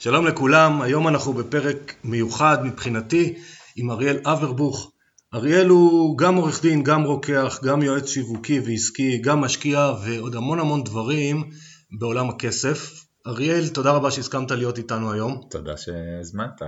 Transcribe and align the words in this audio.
שלום 0.00 0.26
לכולם, 0.26 0.82
היום 0.82 1.08
אנחנו 1.08 1.32
בפרק 1.32 1.94
מיוחד 2.04 2.64
מבחינתי 2.64 3.34
עם 3.76 3.90
אריאל 3.90 4.18
אברבוך. 4.24 4.92
אריאל 5.34 5.68
הוא 5.68 6.18
גם 6.18 6.34
עורך 6.34 6.62
דין, 6.62 6.82
גם 6.82 7.02
רוקח, 7.02 7.60
גם 7.64 7.82
יועץ 7.82 8.08
שיווקי 8.08 8.60
ועסקי, 8.60 9.18
גם 9.18 9.40
משקיע 9.40 9.92
ועוד 10.04 10.34
המון 10.34 10.58
המון 10.58 10.84
דברים 10.84 11.50
בעולם 11.98 12.28
הכסף. 12.28 13.04
אריאל, 13.26 13.68
תודה 13.68 13.90
רבה 13.90 14.10
שהסכמת 14.10 14.50
להיות 14.50 14.78
איתנו 14.78 15.12
היום. 15.12 15.40
תודה 15.50 15.76
שהזמנת. 15.76 16.62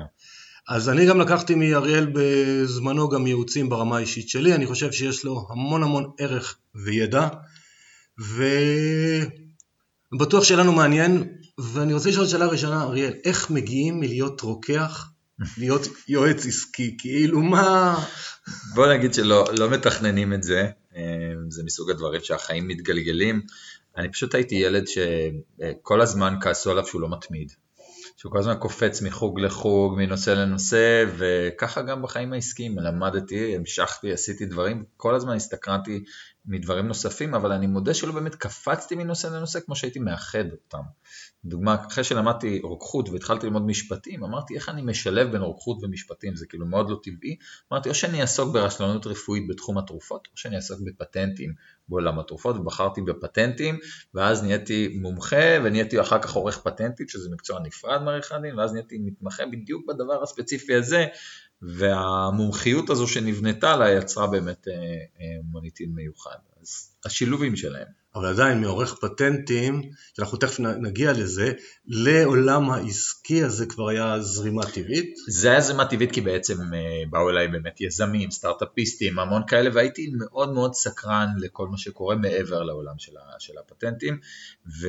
אז 0.68 0.88
אני 0.88 1.06
גם 1.06 1.20
לקחתי 1.20 1.54
מאריאל 1.54 2.12
בזמנו 2.12 3.08
גם 3.08 3.26
ייעוצים 3.26 3.68
ברמה 3.68 3.96
האישית 3.96 4.28
שלי, 4.28 4.54
אני 4.54 4.66
חושב 4.66 4.92
שיש 4.92 5.24
לו 5.24 5.46
המון 5.50 5.82
המון 5.82 6.10
ערך 6.18 6.58
וידע, 6.84 7.28
ובטוח 10.12 10.44
שיהיה 10.44 10.60
לנו 10.60 10.72
מעניין 10.72 11.39
ואני 11.62 11.92
רוצה 11.92 12.08
לשאול 12.08 12.26
שאלה 12.26 12.46
ראשונה, 12.46 12.82
אריאל, 12.82 13.12
איך 13.24 13.50
מגיעים 13.50 14.00
מלהיות 14.00 14.40
רוקח 14.40 15.10
להיות 15.58 15.86
יועץ 16.08 16.46
עסקי? 16.46 16.96
כאילו 16.98 17.40
מה... 17.40 17.98
בוא 18.74 18.92
נגיד 18.94 19.14
שלא 19.14 19.44
לא 19.58 19.70
מתכננים 19.70 20.32
את 20.32 20.42
זה, 20.42 20.68
אה, 20.96 21.02
זה 21.48 21.62
מסוג 21.64 21.90
הדברים 21.90 22.20
שהחיים 22.24 22.68
מתגלגלים. 22.68 23.42
אני 23.96 24.12
פשוט 24.12 24.34
הייתי 24.34 24.54
ילד 24.54 24.84
שכל 24.86 26.00
הזמן 26.00 26.34
כעסו 26.40 26.70
עליו 26.70 26.86
שהוא 26.86 27.00
לא 27.00 27.10
מתמיד. 27.10 27.52
שהוא 28.20 28.32
כל 28.32 28.38
הזמן 28.38 28.54
קופץ 28.58 29.02
מחוג 29.02 29.40
לחוג, 29.40 29.94
מנושא 29.98 30.30
לנושא, 30.30 31.04
וככה 31.16 31.82
גם 31.82 32.02
בחיים 32.02 32.32
העסקיים, 32.32 32.78
למדתי, 32.78 33.54
המשכתי, 33.56 34.12
עשיתי 34.12 34.46
דברים, 34.46 34.84
כל 34.96 35.14
הזמן 35.14 35.36
הסתקרנתי 35.36 36.04
מדברים 36.46 36.88
נוספים, 36.88 37.34
אבל 37.34 37.52
אני 37.52 37.66
מודה 37.66 37.94
שלא 37.94 38.12
באמת 38.12 38.34
קפצתי 38.34 38.94
מנושא 38.94 39.26
לנושא 39.26 39.60
כמו 39.60 39.76
שהייתי 39.76 39.98
מאחד 39.98 40.44
אותם. 40.52 40.82
דוגמה, 41.44 41.76
אחרי 41.88 42.04
שלמדתי 42.04 42.60
רוקחות 42.62 43.08
והתחלתי 43.08 43.46
ללמוד 43.46 43.66
משפטים, 43.66 44.24
אמרתי 44.24 44.54
איך 44.54 44.68
אני 44.68 44.82
משלב 44.82 45.32
בין 45.32 45.42
רוקחות 45.42 45.78
ומשפטים, 45.82 46.36
זה 46.36 46.46
כאילו 46.46 46.66
מאוד 46.66 46.90
לא 46.90 47.00
טבעי. 47.02 47.36
אמרתי 47.72 47.88
או 47.88 47.94
שאני 47.94 48.20
אעסוק 48.20 48.52
ברשלנות 48.52 49.06
רפואית 49.06 49.48
בתחום 49.48 49.78
התרופות, 49.78 50.28
או 50.32 50.36
שאני 50.36 50.56
אעסוק 50.56 50.80
בפטנטים 50.84 51.52
בעולם 51.88 52.18
התרופות, 52.18 52.56
ובחרתי 52.56 53.02
בפטנטים, 53.02 53.78
ואז 54.14 54.42
נהייתי 54.42 54.98
מומחה, 55.00 55.60
ונהייתי 55.64 56.00
אחר 56.00 56.22
כך 56.22 56.32
עורך 56.32 56.58
פטנטים, 56.58 57.08
שזה 57.08 57.30
מקצוע 57.30 57.60
נפרד 57.60 58.02
מעריך 58.10 58.32
הדין, 58.32 58.58
ואז 58.58 58.72
נהייתי 58.72 58.98
מתמחה 58.98 59.46
בדיוק 59.46 59.86
בדבר 59.88 60.22
הספציפי 60.22 60.74
הזה, 60.74 61.06
והמומחיות 61.62 62.90
הזו 62.90 63.06
שנבנתה 63.06 63.76
לה 63.76 63.90
יצרה 63.90 64.26
באמת 64.26 64.68
אה, 64.68 64.74
אה, 64.74 65.26
מוניטין 65.44 65.90
מיוחד. 65.94 66.36
אז 66.60 66.96
השילובים 67.04 67.56
שלהם. 67.56 67.99
אבל 68.14 68.26
עדיין 68.26 68.60
מעורך 68.60 68.94
פטנטים, 69.00 69.82
שאנחנו 70.16 70.38
תכף 70.38 70.60
נגיע 70.60 71.12
לזה, 71.12 71.52
לעולם 71.86 72.70
העסקי 72.70 73.42
הזה 73.42 73.66
כבר 73.66 73.88
היה 73.88 74.20
זרימה 74.20 74.66
טבעית? 74.66 75.14
זה 75.28 75.50
היה 75.50 75.60
זרימה 75.60 75.84
טבעית 75.84 76.12
כי 76.12 76.20
בעצם 76.20 76.74
אה, 76.74 77.02
באו 77.10 77.30
אליי 77.30 77.48
באמת 77.48 77.80
יזמים, 77.80 78.30
סטארט-אפיסטים, 78.30 79.18
המון 79.18 79.42
כאלה, 79.46 79.70
והייתי 79.74 80.12
מאוד 80.18 80.52
מאוד 80.52 80.74
סקרן 80.74 81.28
לכל 81.38 81.68
מה 81.68 81.78
שקורה 81.78 82.16
מעבר 82.16 82.62
לעולם 82.62 82.98
של, 82.98 83.12
של 83.38 83.54
הפטנטים, 83.58 84.18
ו... 84.80 84.88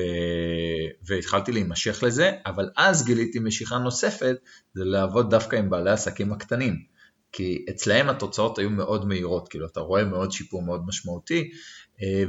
והתחלתי 1.06 1.52
להימשך 1.52 2.02
לזה, 2.02 2.30
אבל 2.46 2.70
אז 2.76 3.04
גיליתי 3.04 3.38
משיכה 3.38 3.78
נוספת, 3.78 4.36
זה 4.74 4.84
לעבוד 4.84 5.30
דווקא 5.30 5.56
עם 5.56 5.70
בעלי 5.70 5.90
העסקים 5.90 6.32
הקטנים. 6.32 6.92
כי 7.32 7.64
אצלהם 7.70 8.08
התוצאות 8.08 8.58
היו 8.58 8.70
מאוד 8.70 9.04
מהירות, 9.04 9.48
כאילו 9.48 9.66
אתה 9.66 9.80
רואה 9.80 10.04
מאוד 10.04 10.32
שיפור 10.32 10.62
מאוד 10.62 10.86
משמעותי, 10.86 11.50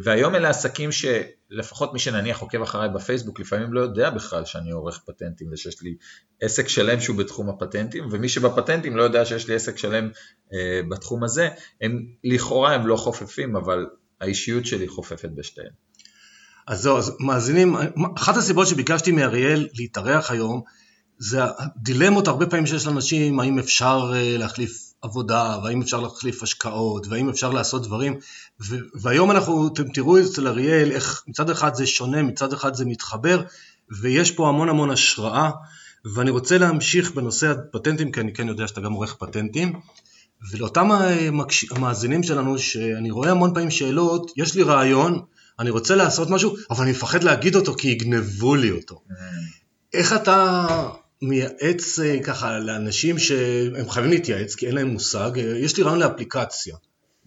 והיום 0.04 0.36
אלה 0.36 0.50
עסקים 0.50 0.90
שלפחות 0.92 1.94
מי 1.94 2.00
שנניח 2.00 2.40
עוקב 2.40 2.62
אחריי 2.62 2.90
בפייסבוק 2.90 3.40
לפעמים 3.40 3.74
לא 3.74 3.82
יודע 3.82 4.10
בכלל 4.10 4.46
שאני 4.46 4.72
עורך 4.72 5.02
פטנטים 5.06 5.48
ושיש 5.52 5.82
לי 5.82 5.96
עסק 6.42 6.68
שלם 6.68 7.00
שהוא 7.00 7.18
בתחום 7.18 7.50
הפטנטים, 7.50 8.08
ומי 8.12 8.30
שבפטנטים 8.30 8.98
לא 8.98 9.04
יודע 9.04 9.26
שיש 9.26 9.48
לי 9.48 9.56
עסק 9.56 9.78
שלם 9.78 10.10
אה, 10.54 10.82
בתחום 10.90 11.24
הזה, 11.24 11.50
הם 11.82 12.06
לכאורה 12.24 12.74
הם 12.74 12.88
לא 12.88 12.96
חופפים, 12.96 13.56
אבל 13.56 13.86
האישיות 14.22 14.66
שלי 14.66 14.88
חופפת 14.88 15.30
בשתיהם. 15.36 15.72
אז 16.68 16.82
זהו, 16.82 16.98
אז 16.98 17.18
מאזינים, 17.20 17.76
אחת 18.18 18.38
הסיבות 18.38 18.68
שביקשתי 18.68 19.12
מאריאל 19.12 19.68
להתארח 19.74 20.32
היום, 20.32 20.62
זה 21.18 21.40
הדילמות 21.44 22.28
הרבה 22.28 22.46
פעמים 22.46 22.66
שיש 22.66 22.88
לאנשים, 22.88 23.40
האם 23.40 23.60
אפשר 23.60 24.12
אה, 24.16 24.38
להחליף 24.38 24.93
עבודה, 25.04 25.58
והאם 25.64 25.82
אפשר 25.82 26.00
להחליף 26.00 26.44
השקעות, 26.44 27.08
והאם 27.08 27.30
אפשר 27.30 27.50
לעשות 27.50 27.84
דברים, 27.84 28.20
ו- 28.70 28.76
והיום 29.02 29.32
אנחנו, 29.32 29.68
אתם 29.68 29.90
תראו 29.90 30.20
אצל 30.20 30.48
אריאל 30.48 30.92
איך 30.92 31.24
מצד 31.28 31.50
אחד 31.50 31.76
זה 31.76 31.86
שונה, 31.86 32.24
מצד 32.24 32.54
אחד 32.54 32.74
זה 32.74 32.86
מתחבר, 32.86 33.44
ויש 34.02 34.32
פה 34.32 34.50
המון 34.50 34.70
המון 34.70 34.90
השראה, 34.90 35.52
ואני 36.06 36.32
רוצה 36.32 36.58
להמשיך 36.58 37.12
בנושא 37.12 37.52
הפטנטים, 37.52 38.12
כי 38.12 38.20
אני 38.20 38.34
כן 38.34 38.48
יודע 38.48 38.68
שאתה 38.68 38.82
גם 38.82 38.94
עורך 38.94 39.16
פטנטים, 39.16 39.80
ולאותם 40.52 40.90
המאזינים 41.72 42.24
שלנו, 42.24 42.60
שאני 42.60 43.12
רואה 43.12 43.32
המון 43.32 43.54
פעמים 43.54 43.72
שאלות, 43.72 44.32
יש 44.38 44.56
לי 44.56 44.64
רעיון, 44.64 45.22
אני 45.60 45.70
רוצה 45.70 45.96
לעשות 45.96 46.30
משהו, 46.30 46.56
אבל 46.70 46.82
אני 46.82 46.92
מפחד 46.92 47.24
להגיד 47.24 47.56
אותו 47.56 47.76
כי 47.76 47.88
יגנבו 47.88 48.56
לי 48.56 48.72
אותו. 48.72 49.02
Mm. 49.10 49.14
איך 49.94 50.14
אתה 50.14 50.68
מייעץ 51.24 52.00
אה, 52.00 52.24
ככה 52.24 52.60
לאנשים 52.60 53.20
שהם 53.20 53.90
חייבים 53.90 54.12
להתייעץ 54.12 54.56
כי 54.56 54.68
אין 54.68 54.76
להם 54.76 54.88
מושג, 54.88 55.32
אה, 55.40 55.44
יש 55.44 55.78
לי 55.78 55.84
רעיון 55.84 56.00
לאפליקציה. 56.00 56.76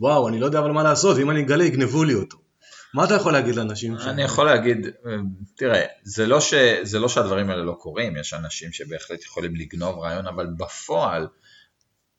וואו, 0.00 0.28
אני 0.28 0.40
לא 0.40 0.46
יודע 0.46 0.58
אבל 0.58 0.70
מה 0.70 0.82
לעשות, 0.82 1.18
אם 1.18 1.30
אני 1.30 1.40
אגלה 1.40 1.64
יגנבו 1.64 2.04
לי 2.04 2.14
אותו. 2.14 2.36
מה 2.94 3.04
אתה 3.04 3.14
יכול 3.14 3.32
להגיד 3.32 3.54
לאנשים? 3.54 3.96
אני 3.96 4.22
יכול 4.22 4.46
להגיד, 4.46 4.86
אה, 4.86 5.12
תראה, 5.56 5.84
זה 6.02 6.26
לא, 6.26 6.40
ש, 6.40 6.54
זה 6.82 6.98
לא 6.98 7.08
שהדברים 7.08 7.50
האלה 7.50 7.62
לא 7.62 7.72
קורים, 7.72 8.16
יש 8.16 8.34
אנשים 8.34 8.72
שבהחלט 8.72 9.24
יכולים 9.24 9.56
לגנוב 9.56 9.98
רעיון, 9.98 10.26
אבל 10.26 10.46
בפועל, 10.56 11.28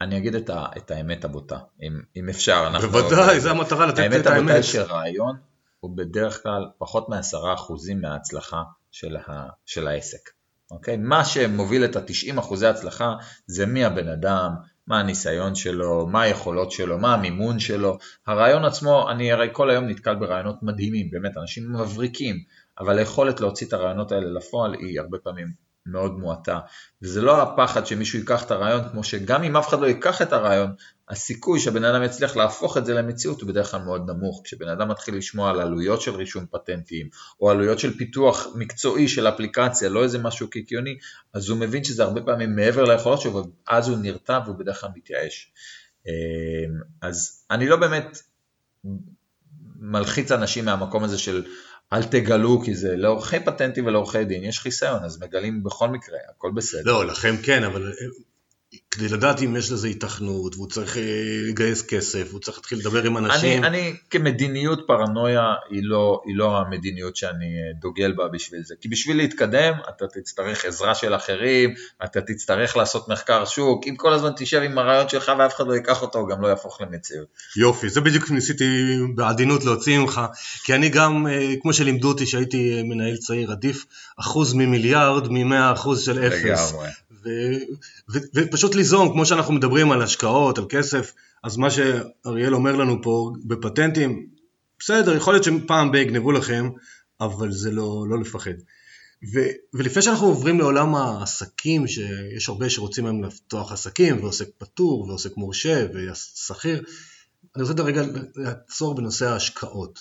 אני 0.01 0.17
אגיד 0.17 0.35
את, 0.35 0.49
ה, 0.49 0.65
את 0.77 0.91
האמת 0.91 1.25
הבוטה, 1.25 1.57
אם, 1.81 2.01
אם 2.15 2.29
אפשר. 2.29 2.69
בוודאי, 2.81 3.39
זו 3.39 3.49
המטרה 3.49 3.85
לתת 3.85 3.99
את 3.99 3.99
האמת. 3.99 4.25
האמת 4.25 4.49
הבוטה 4.49 4.63
שרעיון 4.63 5.35
הוא 5.79 5.97
בדרך 5.97 6.43
כלל 6.43 6.65
פחות 6.77 7.09
מעשרה 7.09 7.53
אחוזים 7.53 8.01
מההצלחה 8.01 8.63
של, 8.91 9.17
ה, 9.17 9.47
של 9.65 9.87
העסק. 9.87 10.36
אוקיי? 10.71 10.97
מה 10.97 11.25
שמוביל 11.25 11.85
את 11.85 11.95
ה-90 11.95 12.39
אחוזי 12.39 12.67
הצלחה 12.67 13.15
זה 13.47 13.65
מי 13.65 13.85
הבן 13.85 14.07
אדם, 14.07 14.51
מה 14.87 14.99
הניסיון 14.99 15.55
שלו, 15.55 16.07
מה 16.07 16.21
היכולות 16.21 16.71
שלו, 16.71 16.97
מה 16.97 17.13
המימון 17.13 17.59
שלו. 17.59 17.97
הרעיון 18.27 18.65
עצמו, 18.65 19.11
אני 19.11 19.31
הרי 19.31 19.47
כל 19.51 19.69
היום 19.69 19.87
נתקל 19.87 20.15
ברעיונות 20.15 20.63
מדהימים, 20.63 21.09
באמת, 21.11 21.37
אנשים 21.37 21.73
מבריקים, 21.73 22.43
אבל 22.79 22.97
היכולת 22.97 23.41
להוציא 23.41 23.67
את 23.67 23.73
הרעיונות 23.73 24.11
האלה 24.11 24.27
לפועל 24.27 24.73
היא 24.73 24.99
הרבה 24.99 25.17
פעמים 25.17 25.47
מאוד 25.85 26.19
מועטה. 26.19 26.59
וזה 27.01 27.21
לא 27.21 27.41
הפחד 27.41 27.85
שמישהו 27.85 28.19
ייקח 28.19 28.45
את 28.45 28.51
הרעיון, 28.51 28.89
כמו 28.91 29.03
שגם 29.03 29.43
אם 29.43 29.57
אף 29.57 29.69
אחד 29.69 29.79
לא 29.79 29.87
ייקח 29.87 30.21
את 30.21 30.33
הרעיון, 30.33 30.71
הסיכוי 31.09 31.59
שהבן 31.59 31.83
אדם 31.83 32.03
יצליח 32.03 32.35
להפוך 32.35 32.77
את 32.77 32.85
זה 32.85 32.93
למציאות 32.93 33.41
הוא 33.41 33.49
בדרך 33.49 33.71
כלל 33.71 33.81
מאוד 33.81 34.09
נמוך. 34.09 34.41
כשבן 34.43 34.67
אדם 34.67 34.89
מתחיל 34.89 35.15
לשמוע 35.15 35.49
על 35.49 35.61
עלויות 35.61 36.01
של 36.01 36.15
רישום 36.15 36.45
פטנטים, 36.51 37.09
או 37.41 37.49
עלויות 37.49 37.79
של 37.79 37.97
פיתוח 37.97 38.47
מקצועי 38.55 39.07
של 39.07 39.27
אפליקציה, 39.27 39.89
לא 39.89 40.03
איזה 40.03 40.19
משהו 40.19 40.49
קיקיוני, 40.49 40.97
אז 41.33 41.49
הוא 41.49 41.57
מבין 41.57 41.83
שזה 41.83 42.03
הרבה 42.03 42.21
פעמים 42.21 42.55
מעבר 42.55 42.83
ליכולות 42.83 43.21
שלו, 43.21 43.43
ואז 43.67 43.89
הוא 43.89 43.97
נרתע 43.97 44.39
והוא 44.45 44.55
בדרך 44.55 44.81
כלל 44.81 44.89
מתייאש. 44.95 45.51
אמ, 46.07 46.11
אז 47.01 47.45
אני 47.51 47.67
לא 47.67 47.75
באמת 47.75 48.21
מלחיץ 49.79 50.31
אנשים 50.31 50.65
מהמקום 50.65 51.03
הזה 51.03 51.17
של 51.17 51.43
אל 51.93 52.03
תגלו, 52.03 52.61
כי 52.61 52.75
זה 52.75 52.95
לעורכי 52.95 53.39
פטנטים 53.39 53.85
ולעורכי 53.85 54.23
דין 54.25 54.43
יש 54.43 54.59
חיסיון, 54.59 55.03
אז 55.03 55.23
מגלים 55.23 55.63
בכל 55.63 55.89
מקרה, 55.89 56.17
הכל 56.29 56.51
בסדר. 56.55 56.81
לא, 56.85 57.05
לכם 57.05 57.35
כן, 57.43 57.63
אבל 57.63 57.93
כדי 58.91 59.09
לדעת 59.09 59.41
אם 59.41 59.55
יש 59.55 59.71
לזה 59.71 59.87
התכנות, 59.87 60.55
והוא 60.55 60.67
צריך 60.67 60.97
אה, 60.97 61.03
לגייס 61.49 61.81
כסף, 61.81 62.27
והוא 62.29 62.39
צריך 62.39 62.57
להתחיל 62.57 62.79
לדבר 62.79 63.03
עם 63.03 63.17
אנשים. 63.17 63.63
אני, 63.63 63.79
אני 63.79 63.95
כמדיניות 64.09 64.79
פרנויה 64.87 65.53
היא 65.69 65.81
לא, 65.83 66.21
היא 66.25 66.35
לא 66.35 66.57
המדיניות 66.57 67.15
שאני 67.15 67.45
אה, 67.45 67.79
דוגל 67.81 68.11
בה 68.11 68.27
בשביל 68.27 68.61
זה. 68.63 68.75
כי 68.81 68.89
בשביל 68.89 69.17
להתקדם 69.17 69.73
אתה 69.89 70.05
תצטרך 70.07 70.65
עזרה 70.65 70.95
של 70.95 71.15
אחרים, 71.15 71.73
אתה 72.03 72.21
תצטרך 72.21 72.77
לעשות 72.77 73.09
מחקר 73.09 73.45
שוק, 73.45 73.87
אם 73.87 73.95
כל 73.95 74.13
הזמן 74.13 74.31
תשב 74.37 74.61
עם 74.61 74.77
הרעיון 74.77 75.09
שלך 75.09 75.31
ואף 75.39 75.55
אחד 75.55 75.67
לא 75.67 75.73
ייקח 75.73 76.01
אותו, 76.01 76.19
הוא 76.19 76.29
גם 76.29 76.41
לא 76.41 76.47
יהפוך 76.47 76.81
למציאות. 76.81 77.27
יופי, 77.57 77.89
זה 77.89 78.01
בדיוק 78.01 78.31
ניסיתי 78.31 78.97
בעדינות 79.15 79.65
להוציא 79.65 79.99
ממך, 79.99 80.21
כי 80.63 80.75
אני 80.75 80.89
גם, 80.89 81.27
אה, 81.27 81.53
כמו 81.61 81.73
שלימדו 81.73 82.07
אותי 82.07 82.25
שהייתי 82.25 82.83
מנהל 82.83 83.17
צעיר, 83.17 83.51
עדיף 83.51 83.85
אחוז 84.19 84.53
ממיליארד 84.53 85.27
ממאה 85.29 85.73
אחוז 85.73 86.05
של 86.05 86.27
אפס. 86.27 86.73
לגמרי. 86.73 86.89
ופשוט 88.35 88.75
ליזום, 88.75 89.11
כמו 89.11 89.25
שאנחנו 89.25 89.53
מדברים 89.53 89.91
על 89.91 90.01
השקעות, 90.01 90.57
על 90.57 90.65
כסף, 90.69 91.13
אז 91.43 91.57
מה 91.57 91.69
שאריאל 91.69 92.55
אומר 92.55 92.75
לנו 92.75 93.01
פה 93.01 93.31
בפטנטים, 93.45 94.27
בסדר, 94.79 95.15
יכול 95.15 95.33
להיות 95.33 95.43
שפעם 95.43 95.91
ב- 95.91 95.95
יגנבו 95.95 96.31
לכם, 96.31 96.69
אבל 97.21 97.51
זה 97.51 97.71
לא, 97.71 98.05
לא 98.09 98.19
לפחד. 98.19 98.51
ו, 99.33 99.39
ולפני 99.73 100.01
שאנחנו 100.01 100.27
עוברים 100.27 100.59
לעולם 100.59 100.95
העסקים, 100.95 101.87
שיש 101.87 102.49
הרבה 102.49 102.69
שרוצים 102.69 103.05
היום 103.05 103.23
לפתוח 103.23 103.71
עסקים, 103.71 104.23
ועוסק 104.23 104.47
פטור, 104.57 105.07
ועוסק 105.07 105.37
מורשה, 105.37 105.87
ושכיר, 105.93 106.83
אני 107.55 107.63
רוצה 107.63 107.83
רגע 107.83 108.01
לעצור 108.35 108.95
בנושא 108.95 109.29
ההשקעות. 109.29 109.99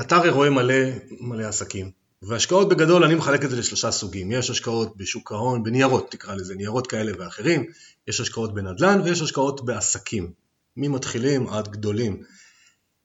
אתה 0.00 0.16
הרי 0.16 0.30
רואה 0.30 0.50
מלא, 0.50 0.74
מלא 1.20 1.44
עסקים, 1.44 1.90
והשקעות 2.22 2.68
בגדול 2.68 3.04
אני 3.04 3.14
מחלק 3.14 3.44
את 3.44 3.50
זה 3.50 3.56
לשלושה 3.56 3.90
סוגים, 3.90 4.32
יש 4.32 4.50
השקעות 4.50 4.96
בשוק 4.96 5.32
ההון, 5.32 5.62
בניירות 5.62 6.10
תקרא 6.10 6.34
לזה, 6.34 6.54
ניירות 6.54 6.86
כאלה 6.86 7.12
ואחרים, 7.18 7.66
יש 8.06 8.20
השקעות 8.20 8.54
בנדל"ן 8.54 9.00
ויש 9.00 9.20
השקעות 9.20 9.64
בעסקים, 9.64 10.32
ממתחילים 10.76 11.48
עד 11.48 11.68
גדולים. 11.68 12.22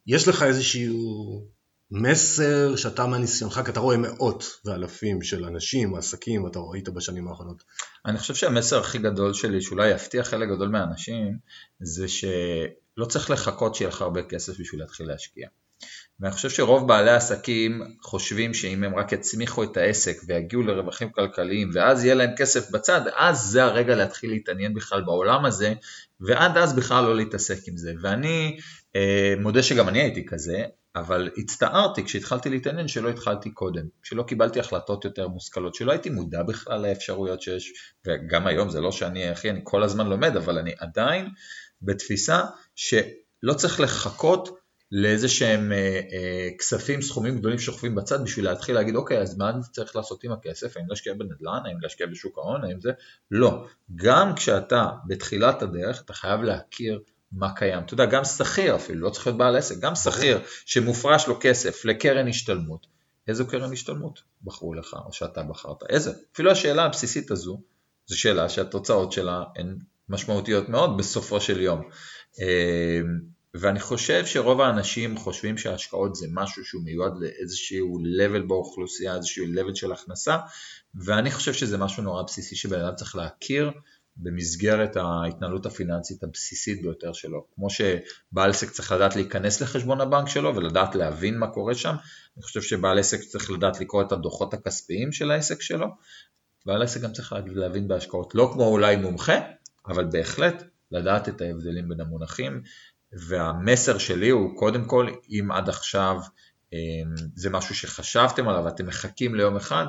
יש 0.08 0.28
לך 0.28 0.44
איזשהו 0.44 1.46
מסר 1.92 2.76
שאתה 2.76 3.06
מהניסיונך, 3.06 3.62
כי 3.66 3.72
אתה 3.72 3.80
רואה 3.80 3.98
מאות 3.98 4.60
ואלפים 4.66 5.22
של 5.22 5.46
אנשים, 5.46 5.96
עסקים, 5.96 6.48
אתה 6.48 6.60
ראית 6.60 6.90
בשנים 6.90 7.28
האחרונות. 7.28 7.64
אני 8.06 8.20
חושב 8.20 8.36
שהמסר 8.36 8.80
הכי 8.80 8.98
גדול 8.98 9.34
שלי, 9.34 9.62
שאולי 9.62 9.90
יפתיע 9.90 10.24
חלק 10.24 10.50
גדול 10.50 10.70
מהאנשים, 10.70 11.38
זה 11.80 12.08
שלא 12.08 13.06
צריך 13.10 13.30
לחכות 13.30 13.76
שיהיה 13.76 13.90
לך 13.90 14.02
הרבה 14.02 14.24
כסף 14.24 14.60
בשביל 14.60 14.82
להתחיל 14.82 15.08
להשקיע. 15.08 15.48
ואני 16.20 16.34
חושב 16.34 16.50
שרוב 16.50 16.88
בעלי 16.88 17.10
העסקים 17.10 17.82
חושבים 18.02 18.54
שאם 18.54 18.84
הם 18.84 18.96
רק 18.96 19.12
יצמיחו 19.12 19.64
את 19.64 19.78
העסק 19.78 20.18
ויגיעו 20.28 20.64
לרווחים 20.64 21.10
כלכליים 21.10 21.70
ואז 21.74 22.06
יהיה 22.06 22.16
להם 22.16 22.36
כסף 22.38 22.72
בצד, 22.72 23.02
אז 23.16 23.40
זה 23.40 23.64
הרגע 23.64 23.96
להתחיל 23.96 24.30
להתעניין 24.30 24.74
בכלל 24.74 25.02
בעולם 25.02 25.46
הזה, 25.46 25.74
ועד 26.20 26.58
אז 26.58 26.76
בכלל 26.76 27.04
לא 27.04 27.16
להתעסק 27.16 27.68
עם 27.68 27.78
זה. 27.78 27.94
ואני 28.02 28.58
אה, 28.96 29.34
מודה 29.40 29.64
שגם 29.64 29.90
אני 29.90 30.02
הייתי 30.02 30.26
כזה, 30.26 30.64
אבל 30.96 31.30
הצטערתי 31.38 32.04
כשהתחלתי 32.04 32.50
להתעניין 32.50 32.88
שלא 32.88 33.10
התחלתי 33.10 33.52
קודם, 33.52 33.86
שלא 34.04 34.24
קיבלתי 34.24 34.60
החלטות 34.60 35.06
יותר 35.06 35.28
מושכלות, 35.28 35.76
שלא 35.76 35.92
הייתי 35.92 36.10
מודע 36.10 36.44
בכלל 36.44 36.82
לאפשרויות 36.82 37.42
שיש, 37.42 37.94
וגם 38.08 38.48
היום 38.48 38.70
זה 38.70 38.82
לא 38.82 38.92
שאני, 38.92 39.32
אחי, 39.32 39.50
אני 39.50 39.60
כל 39.64 39.84
הזמן 39.84 40.08
לומד, 40.08 40.36
אבל 40.36 40.58
אני 40.58 40.72
עדיין 40.80 41.30
בתפיסה 41.82 42.42
שלא 42.76 43.54
צריך 43.56 43.80
לחכות 43.80 44.58
לאיזה 44.92 45.30
שהם 45.30 45.72
אה, 45.72 45.78
אה, 46.12 46.50
כספים, 46.60 47.02
סכומים 47.02 47.38
גדולים 47.38 47.60
שוכבים 47.60 47.96
בצד 47.96 48.24
בשביל 48.24 48.46
להתחיל 48.46 48.76
להגיד 48.76 48.96
אוקיי 48.96 49.18
אז 49.22 49.38
מה 49.38 49.50
אני 49.50 49.60
צריך 49.72 49.96
לעשות 49.96 50.24
עם 50.24 50.32
הכסף, 50.32 50.78
האם 50.78 50.86
להשקיע 50.90 51.14
בנדל"ן, 51.14 51.60
האם 51.66 51.82
להשקיע 51.82 52.08
בשוק 52.08 52.38
ההון, 52.38 52.64
האם 52.64 52.82
זה, 52.82 52.92
לא, 53.32 53.66
גם 53.96 54.36
כשאתה 54.36 54.90
בתחילת 55.08 55.62
הדרך 55.62 56.02
אתה 56.02 56.14
חייב 56.14 56.42
להכיר 56.42 57.00
מה 57.32 57.54
קיים, 57.56 57.84
אתה 57.84 57.94
יודע 57.94 58.06
גם 58.06 58.26
שכיר 58.26 58.76
אפילו, 58.76 59.02
לא 59.02 59.10
צריך 59.10 59.28
להיות 59.28 59.38
בעל 59.38 59.56
עסק, 59.56 59.80
גם 59.80 59.96
שכיר 59.96 60.40
שמופרש 60.66 61.28
לו 61.28 61.38
כסף 61.42 61.86
לקרן 61.86 62.28
השתלמות, 62.28 62.88
איזו 63.28 63.48
קרן 63.48 63.74
השתלמות 63.74 64.22
בחרו 64.44 64.74
לך 64.74 64.96
או 65.06 65.14
שאתה 65.14 65.44
בחרת, 65.44 65.84
איזה, 65.90 66.14
אפילו 66.34 66.52
השאלה 66.52 66.86
הבסיסית 66.86 67.32
הזו, 67.32 67.62
זו 68.06 68.20
שאלה 68.20 68.50
שהתוצאות 68.50 69.12
שלה 69.12 69.44
הן 69.56 69.78
משמעותיות 70.10 70.70
מאוד 70.70 70.98
בסופו 70.98 71.42
של 71.42 71.62
יום. 71.62 71.82
אה, 72.42 73.02
ואני 73.60 73.80
חושב 73.80 74.26
שרוב 74.26 74.62
האנשים 74.62 75.18
חושבים 75.18 75.58
שההשקעות 75.58 76.16
זה 76.16 76.28
משהו 76.32 76.66
שהוא 76.66 76.84
מיועד 76.84 77.14
לאיזשהו 77.20 77.98
level 78.00 78.48
באוכלוסייה, 78.48 79.16
איזשהו 79.16 79.46
level 79.46 79.76
של 79.76 79.92
הכנסה, 79.92 80.38
ואני 80.96 81.32
חושב 81.32 81.54
שזה 81.54 81.78
משהו 81.78 82.04
נורא 82.04 82.24
בסיסי 82.24 82.56
שבן 82.56 82.80
אדם 82.80 82.96
צריך 82.96 83.16
להכיר 83.16 83.72
במסגרת 84.18 84.96
ההתנהלות 84.96 85.66
הפיננסית 85.66 86.24
הבסיסית 86.24 86.82
ביותר 86.82 87.14
שלו. 87.14 87.46
כמו 87.56 87.68
שבעל 87.70 88.50
עסק 88.50 88.70
צריך 88.70 88.92
לדעת 88.92 89.16
להיכנס 89.16 89.62
לחשבון 89.62 90.02
הבנק 90.02 90.28
שלו 90.28 90.56
ולדעת 90.56 90.96
להבין 90.96 91.38
מה 91.38 91.48
קורה 91.48 91.76
שם, 91.76 91.96
אני 92.38 92.44
חושב 92.44 92.62
שבעל 92.62 93.00
עסק 93.00 93.20
צריך 93.20 93.52
לדעת 93.52 93.80
לקרוא 93.80 94.02
את 94.02 94.12
הדוחות 94.12 94.54
הכספיים 94.54 95.12
של 95.12 95.32
העסק 95.32 95.62
שלו, 95.62 95.88
בעל 96.66 96.82
עסק 96.82 97.02
גם 97.02 97.12
צריך 97.12 97.34
להבין 97.48 97.88
בהשקעות, 97.88 98.36
לא 98.36 98.50
כמו 98.54 98.68
אולי 98.68 98.96
מומחה, 98.96 99.40
אבל 99.88 100.06
בהחלט 100.06 100.64
לדעת 100.92 101.30
את 101.30 101.42
ההבדלים 101.42 101.90
בין 101.90 102.02
המונחים 102.02 102.62
והמסר 103.14 103.98
שלי 103.98 104.30
הוא 104.30 104.58
קודם 104.58 104.86
כל, 104.86 105.10
אם 105.30 105.52
עד 105.52 105.70
עכשיו 105.70 106.18
אמ, 106.74 107.16
זה 107.36 107.50
משהו 107.50 107.76
שחשבתם 107.76 108.48
עליו 108.48 108.64
ואתם 108.66 108.88
מחכים 108.88 109.36
ליום 109.36 109.56
אחד, 109.56 109.86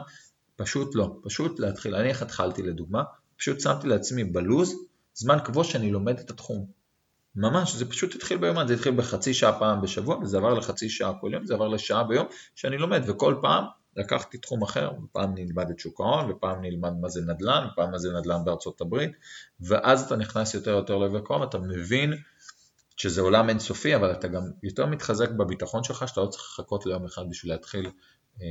פשוט 0.56 0.94
לא, 0.94 1.16
פשוט 1.22 1.60
להתחיל. 1.60 1.94
אני 1.94 2.08
איך 2.08 2.22
התחלתי 2.22 2.62
לדוגמה, 2.62 3.02
פשוט 3.36 3.60
שמתי 3.60 3.88
לעצמי 3.88 4.24
בלוז 4.24 4.74
זמן 5.14 5.38
קבוע 5.44 5.64
שאני 5.64 5.90
לומד 5.90 6.18
את 6.18 6.30
התחום. 6.30 6.66
ממש, 7.36 7.74
זה 7.74 7.90
פשוט 7.90 8.14
התחיל 8.14 8.38
ביומן, 8.38 8.66
זה 8.66 8.74
התחיל 8.74 8.94
בחצי 8.94 9.34
שעה 9.34 9.58
פעם 9.58 9.80
בשבוע, 9.80 10.18
וזה 10.18 10.38
עבר 10.38 10.54
לחצי 10.54 10.88
שעה 10.88 11.12
כל 11.20 11.30
יום, 11.32 11.46
זה 11.46 11.54
עבר 11.54 11.68
לשעה 11.68 12.04
ביום 12.04 12.26
שאני 12.54 12.78
לומד, 12.78 13.02
וכל 13.06 13.34
פעם 13.42 13.64
לקחתי 13.96 14.38
תחום 14.38 14.62
אחר, 14.62 14.90
ופעם 15.04 15.34
נלמד 15.34 15.70
את 15.70 15.78
שוק 15.78 16.00
ההון, 16.00 16.30
ופעם 16.30 16.62
נלמד 16.62 16.92
מה 17.00 17.08
זה 17.08 17.20
נדל"ן, 17.20 17.66
ופעם 17.72 17.90
מה 17.90 17.98
זה 17.98 18.08
נדל"ן 18.12 18.44
בארצות 18.44 18.80
הברית, 18.80 19.12
ואז 19.60 20.02
אתה 20.02 20.16
נכנס 20.16 20.54
יותר 20.54 20.70
ויותר 20.70 21.24
כוח, 21.24 21.42
אתה 21.48 21.58
מבין 21.58 22.14
שזה 22.98 23.20
עולם 23.20 23.48
אינסופי, 23.48 23.96
אבל 23.96 24.12
אתה 24.12 24.28
גם 24.28 24.42
יותר 24.62 24.86
מתחזק 24.86 25.30
בביטחון 25.30 25.84
שלך, 25.84 26.08
שאתה 26.08 26.20
לא 26.20 26.26
צריך 26.26 26.42
לחכות 26.42 26.86
ליום 26.86 27.04
אחד 27.04 27.22
בשביל 27.30 27.52
להתחיל 27.52 27.90
אה, 28.42 28.46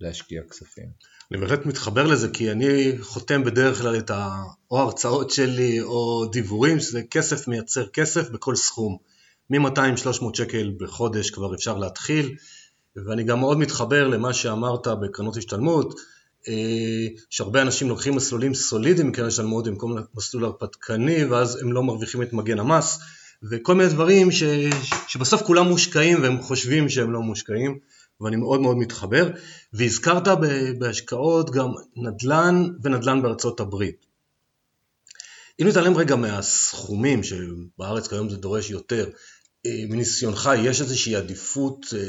להשקיע 0.00 0.42
כספים. 0.50 0.86
אני 1.32 1.40
בהחלט 1.40 1.66
מתחבר 1.66 2.06
לזה, 2.06 2.28
כי 2.28 2.50
אני 2.50 2.92
חותם 3.00 3.44
בדרך 3.44 3.78
כלל 3.78 3.98
את 3.98 4.10
ה... 4.10 4.42
או 4.70 4.78
הרצאות 4.78 5.30
שלי 5.30 5.80
או 5.80 6.26
דיבורים, 6.32 6.80
שזה 6.80 7.02
כסף 7.02 7.48
מייצר 7.48 7.86
כסף 7.86 8.30
בכל 8.30 8.56
סכום. 8.56 8.96
מ-200-300 9.50 10.24
שקל 10.34 10.72
בחודש 10.78 11.30
כבר 11.30 11.54
אפשר 11.54 11.78
להתחיל, 11.78 12.34
ואני 13.06 13.24
גם 13.24 13.40
מאוד 13.40 13.58
מתחבר 13.58 14.08
למה 14.08 14.32
שאמרת 14.32 14.86
בקרנות 14.88 15.36
השתלמות, 15.36 15.94
אה, 16.48 17.06
שהרבה 17.30 17.62
אנשים 17.62 17.88
לוקחים 17.88 18.16
מסלולים 18.16 18.54
סולידיים 18.54 19.08
מקרן 19.08 19.26
השתלמות 19.26 19.66
במקום 19.66 19.96
מסלול 20.14 20.44
הרפתקני, 20.44 21.24
ואז 21.24 21.62
הם 21.62 21.72
לא 21.72 21.82
מרוויחים 21.82 22.22
את 22.22 22.32
מגן 22.32 22.58
המס. 22.58 23.00
וכל 23.50 23.74
מיני 23.74 23.90
דברים 23.90 24.32
ש, 24.32 24.42
שבסוף 25.08 25.42
כולם 25.42 25.68
מושקעים 25.68 26.22
והם 26.22 26.42
חושבים 26.42 26.88
שהם 26.88 27.12
לא 27.12 27.20
מושקעים 27.20 27.78
ואני 28.20 28.36
מאוד 28.36 28.60
מאוד 28.60 28.76
מתחבר 28.76 29.30
והזכרת 29.72 30.28
בהשקעות 30.78 31.50
גם 31.50 31.68
נדל"ן 31.96 32.64
ונדל"ן 32.82 33.22
בארצות 33.22 33.60
הברית. 33.60 34.06
אם 35.62 35.68
נתעלם 35.68 35.96
רגע 35.96 36.16
מהסכומים 36.16 37.22
שבארץ 37.22 38.08
כיום 38.08 38.30
זה 38.30 38.36
דורש 38.36 38.70
יותר, 38.70 39.10
אה, 39.66 39.84
מניסיונך 39.88 40.50
יש 40.58 40.80
איזושהי 40.80 41.16
עדיפות 41.16 41.86
אה, 41.96 42.00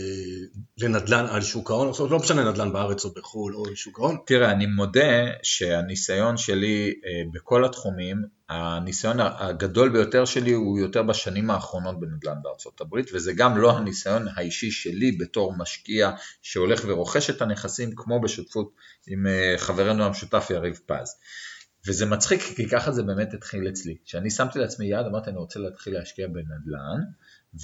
לנדל"ן 0.77 1.25
על 1.25 1.41
שוק 1.41 1.71
ההון? 1.71 1.91
לא 2.09 2.19
משנה 2.19 2.51
נדל"ן 2.51 2.73
בארץ 2.73 3.05
או 3.05 3.13
בחו"ל 3.13 3.55
או 3.55 3.75
שוק 3.75 3.99
ההון. 3.99 4.17
תראה, 4.25 4.51
אני 4.51 4.65
מודה 4.65 5.25
שהניסיון 5.43 6.37
שלי 6.37 6.93
אה, 7.05 7.23
בכל 7.33 7.65
התחומים, 7.65 8.36
הניסיון 8.49 9.17
הגדול 9.19 9.89
ביותר 9.89 10.25
שלי 10.25 10.51
הוא 10.51 10.79
יותר 10.79 11.03
בשנים 11.03 11.49
האחרונות 11.49 11.99
בנדל"ן 11.99 12.37
בארצות 12.41 12.81
הברית, 12.81 13.09
וזה 13.13 13.33
גם 13.33 13.57
לא 13.57 13.77
הניסיון 13.77 14.27
האישי 14.35 14.71
שלי 14.71 15.11
בתור 15.11 15.57
משקיע 15.57 16.11
שהולך 16.41 16.81
ורוכש 16.87 17.29
את 17.29 17.41
הנכסים, 17.41 17.95
כמו 17.95 18.21
בשותפות 18.21 18.75
עם 19.07 19.25
חברנו 19.57 20.03
המשותף 20.03 20.47
יריב 20.49 20.79
פז. 20.85 21.15
וזה 21.87 22.05
מצחיק, 22.05 22.41
כי 22.41 22.69
ככה 22.69 22.91
זה 22.91 23.03
באמת 23.03 23.33
התחיל 23.33 23.69
אצלי. 23.69 23.97
כשאני 24.05 24.29
שמתי 24.29 24.59
לעצמי 24.59 24.85
יעד, 24.85 25.05
אמרתי, 25.05 25.29
אני 25.29 25.37
רוצה 25.37 25.59
להתחיל 25.59 25.93
להשקיע 25.93 26.27
בנדל"ן, 26.27 27.01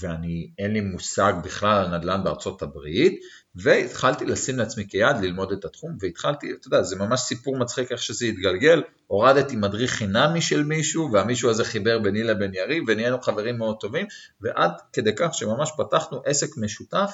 ואני, 0.02 0.50
אין 0.58 0.74
לי 0.74 0.82
מושג 0.82 1.34
בכלל 1.44 1.86
על 1.86 1.98
נדל"ן 1.98 2.24
בארצות 2.24 2.62
הברית, 2.62 3.22
והתחלתי 3.56 4.26
לשים 4.26 4.58
לעצמי 4.58 4.88
כיעד 4.88 5.24
ללמוד 5.24 5.52
את 5.52 5.66
התחום, 5.66 5.98
והתחלתי, 6.00 6.52
אתה 6.52 6.68
יודע, 6.68 6.84
זה 6.84 6.96
ממש 6.96 7.20
סיפור 7.20 7.58
מצחיק 7.58 7.92
איך 7.92 8.02
שזה 8.02 8.26
התגלגל, 8.26 8.84
הורדתי 9.08 9.56
מדריך 9.56 9.92
חינמי 9.92 10.42
של 10.42 10.64
מישהו, 10.64 11.12
והמישהו 11.12 11.50
הזה 11.50 11.64
חיבר 11.64 12.00
ביני 12.00 12.24
לבין 12.24 12.54
יריב, 12.54 12.84
ונהיינו 12.88 13.22
חברים 13.22 13.58
מאוד 13.58 13.76
טובים, 13.80 14.06
ועד 14.42 14.72
כדי 14.94 15.12
כך 15.16 15.34
שממש 15.34 15.72
פתחנו 15.78 16.22
עסק 16.26 16.58
משותף 16.58 17.14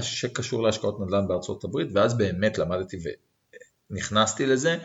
שקשור 0.00 0.62
להשקעות 0.62 1.00
נדל"ן 1.00 1.28
בארצות 1.28 1.64
הברית, 1.64 1.88
ואז 1.92 2.18
באמת 2.18 2.58
למדתי 2.58 2.96
ונכנסתי 3.90 4.46
לזה. 4.46 4.76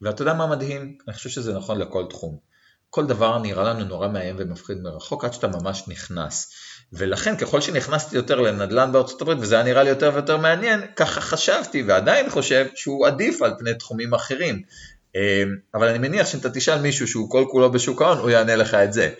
ואתה 0.00 0.22
יודע 0.22 0.34
מה 0.34 0.46
מדהים? 0.46 0.98
אני 1.08 1.16
חושב 1.16 1.30
שזה 1.30 1.54
נכון 1.54 1.78
לכל 1.78 2.06
תחום. 2.10 2.45
כל 2.96 3.06
דבר 3.06 3.38
נראה 3.38 3.64
לנו 3.64 3.84
נורא 3.84 4.08
מאיים 4.08 4.36
ומפחיד 4.38 4.78
מרחוק 4.82 5.24
עד 5.24 5.32
שאתה 5.32 5.48
ממש 5.48 5.82
נכנס. 5.88 6.52
ולכן 6.92 7.36
ככל 7.36 7.60
שנכנסתי 7.60 8.16
יותר 8.16 8.40
לנדל"ן 8.40 8.92
בארצות 8.92 9.22
הברית 9.22 9.38
וזה 9.40 9.54
היה 9.54 9.64
נראה 9.64 9.82
לי 9.82 9.88
יותר 9.88 10.10
ויותר 10.14 10.36
מעניין, 10.36 10.80
ככה 10.96 11.20
חשבתי 11.20 11.82
ועדיין 11.82 12.30
חושב 12.30 12.66
שהוא 12.74 13.06
עדיף 13.06 13.42
על 13.42 13.54
פני 13.58 13.74
תחומים 13.74 14.14
אחרים. 14.14 14.62
אבל 15.74 15.88
אני 15.88 15.98
מניח 15.98 16.26
שאם 16.26 16.38
אתה 16.38 16.50
תשאל 16.50 16.80
מישהו 16.80 17.08
שהוא 17.08 17.30
כל 17.30 17.44
כולו 17.50 17.72
בשוק 17.72 18.02
ההון, 18.02 18.18
הוא 18.18 18.30
יענה 18.30 18.56
לך 18.56 18.74
את 18.74 18.92
זה. 18.92 19.10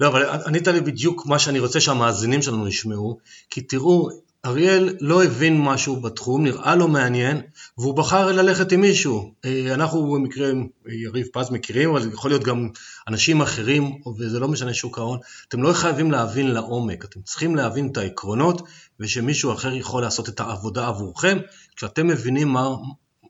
לא, 0.00 0.08
אבל 0.08 0.22
ענית 0.46 0.68
לי 0.68 0.80
בדיוק 0.80 1.26
מה 1.26 1.38
שאני 1.38 1.58
רוצה 1.58 1.80
שהמאזינים 1.80 2.42
שלנו 2.42 2.68
ישמעו, 2.68 3.18
כי 3.50 3.60
תראו, 3.60 4.08
אריאל 4.44 4.96
לא 5.00 5.24
הבין 5.24 5.60
משהו 5.60 6.00
בתחום, 6.00 6.44
נראה 6.44 6.74
לו 6.74 6.88
מעניין, 6.88 7.40
והוא 7.78 7.94
בחר 7.94 8.32
ללכת 8.32 8.72
עם 8.72 8.80
מישהו. 8.80 9.34
אה, 9.44 9.74
אנחנו 9.74 10.12
במקרה 10.12 10.50
יריב 10.88 11.26
פז 11.32 11.50
מכירים, 11.50 11.90
אבל 11.90 12.12
יכול 12.12 12.30
להיות 12.30 12.44
גם 12.44 12.68
אנשים 13.08 13.42
אחרים, 13.42 13.98
וזה 14.18 14.40
לא 14.40 14.48
משנה 14.48 14.74
שוק 14.74 14.98
ההון. 14.98 15.18
אתם 15.48 15.62
לא 15.62 15.72
חייבים 15.72 16.10
להבין 16.10 16.50
לעומק, 16.50 17.04
אתם 17.04 17.20
צריכים 17.22 17.56
להבין 17.56 17.88
את 17.92 17.96
העקרונות, 17.96 18.62
ושמישהו 19.00 19.52
אחר 19.52 19.74
יכול 19.74 20.02
לעשות 20.02 20.28
את 20.28 20.40
העבודה 20.40 20.88
עבורכם, 20.88 21.38
כשאתם 21.76 22.06
מבינים 22.06 22.48
מה, 22.48 22.68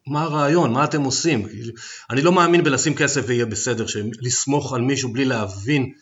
מה 0.07 0.23
הרעיון, 0.23 0.73
מה 0.73 0.85
אתם 0.85 1.03
עושים. 1.03 1.47
אני 2.11 2.23
לא 2.23 2.33
מאמין 2.33 2.65
בלשים 2.65 2.95
כסף 2.95 3.25
ויהיה 3.27 3.47
בסדר, 3.47 3.85
לסמוך 4.21 4.73
על 4.73 4.81
מישהו 4.81 5.13
בלי 5.13 5.25
להבין 5.25 5.93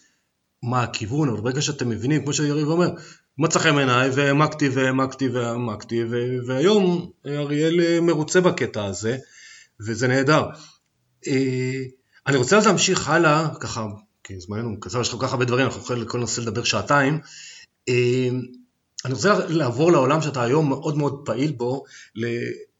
מה 0.62 0.82
הכיוון, 0.82 1.28
אבל 1.28 1.40
ברגע 1.40 1.62
שאתם 1.62 1.88
מבינים, 1.88 2.22
כמו 2.22 2.32
שיריב 2.32 2.68
אומר, 2.68 2.90
מצא 3.38 3.58
חן 3.58 3.74
בעיניי 3.74 4.10
והעמקתי 4.10 4.68
והעמקתי 4.68 5.28
והעמקתי 5.28 6.04
והיום 6.46 7.10
אריאל 7.26 8.00
מרוצה 8.00 8.40
בקטע 8.40 8.84
הזה 8.84 9.16
וזה 9.86 10.08
נהדר. 10.08 10.44
אה, 11.26 11.82
אני 12.26 12.36
רוצה 12.36 12.58
להמשיך 12.66 13.08
הלאה, 13.08 13.48
ככה, 13.60 13.86
כי 14.24 14.40
זמננו 14.40 14.80
קצר, 14.80 15.00
יש 15.00 15.10
כל 15.10 15.26
כך 15.26 15.32
הרבה 15.32 15.44
דברים, 15.44 15.66
אנחנו 15.66 15.80
יכולים 15.80 16.02
לכל 16.02 16.18
נושא 16.18 16.40
לדבר 16.40 16.64
שעתיים. 16.64 17.18
אה, 17.88 18.28
אני 19.04 19.14
רוצה 19.14 19.38
לעבור 19.48 19.92
לעולם 19.92 20.22
שאתה 20.22 20.42
היום 20.42 20.68
מאוד 20.68 20.98
מאוד 20.98 21.22
פעיל 21.24 21.52
בו, 21.52 21.84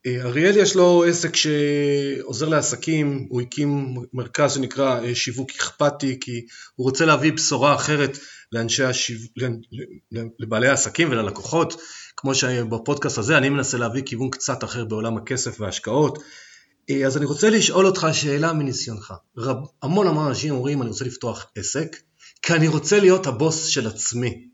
אריאל 0.07 0.57
יש 0.57 0.77
לו 0.77 1.05
עסק 1.09 1.37
שעוזר 1.37 2.49
לעסקים, 2.49 3.27
הוא 3.29 3.41
הקים 3.41 3.97
מרכז 4.13 4.53
שנקרא 4.53 5.01
אה, 5.01 5.15
שיווק 5.15 5.51
אכפתי 5.51 6.19
כי 6.21 6.47
הוא 6.77 6.85
רוצה 6.85 7.05
להביא 7.05 7.33
בשורה 7.33 7.75
אחרת 7.75 8.19
לאנשי 8.53 8.85
השיו... 8.85 9.17
לבעלי 10.39 10.69
העסקים 10.69 11.11
וללקוחות, 11.11 11.81
כמו 12.17 12.35
שבפודקאסט 12.35 13.19
הזה 13.19 13.39
אני 13.39 13.49
מנסה 13.49 13.79
להביא 13.79 14.03
כיוון 14.07 14.31
קצת 14.31 14.65
אחר 14.65 14.85
בעולם 14.85 15.17
הכסף 15.17 15.61
וההשקעות. 15.61 16.19
אה, 16.91 17.07
אז 17.07 17.17
אני 17.17 17.25
רוצה 17.25 17.51
לשאול 17.51 17.87
אותך 17.87 18.07
שאלה 18.13 18.53
מניסיונך. 18.53 19.15
רב, 19.37 19.57
המון 19.83 20.07
המון 20.07 20.27
אנשים 20.27 20.55
אומרים 20.55 20.83
אני 20.83 20.91
רוצה 20.91 21.05
לפתוח 21.05 21.47
עסק 21.57 21.97
כי 22.43 22.53
אני 22.53 22.69
רוצה 22.69 23.01
להיות 23.01 23.27
הבוס 23.27 23.67
של 23.67 23.87
עצמי. 23.87 24.49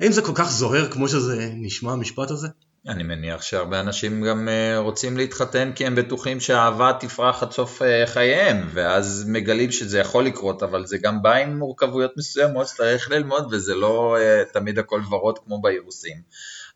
האם 0.00 0.12
זה 0.12 0.22
כל 0.22 0.32
כך 0.34 0.50
זוהר 0.50 0.90
כמו 0.90 1.08
שזה 1.08 1.50
נשמע 1.54 1.92
המשפט 1.92 2.30
הזה? 2.30 2.48
אני 2.88 3.02
מניח 3.02 3.42
שהרבה 3.42 3.80
אנשים 3.80 4.22
גם 4.24 4.48
אה, 4.48 4.78
רוצים 4.78 5.16
להתחתן 5.16 5.72
כי 5.74 5.86
הם 5.86 5.94
בטוחים 5.94 6.40
שהאהבה 6.40 6.92
תפרח 7.00 7.42
עד 7.42 7.52
סוף 7.52 7.82
אה, 7.82 8.06
חייהם, 8.06 8.68
ואז 8.72 9.24
מגלים 9.28 9.72
שזה 9.72 9.98
יכול 9.98 10.24
לקרות, 10.24 10.62
אבל 10.62 10.86
זה 10.86 10.98
גם 10.98 11.22
בא 11.22 11.34
עם 11.34 11.58
מורכבויות 11.58 12.16
מסוימות 12.16 12.68
שצריך 12.68 13.10
ללמוד, 13.10 13.54
וזה 13.54 13.74
לא 13.74 14.16
אה, 14.18 14.42
תמיד 14.52 14.78
הכל 14.78 15.00
ורוד 15.10 15.38
כמו 15.38 15.60
באירוסין. 15.60 16.22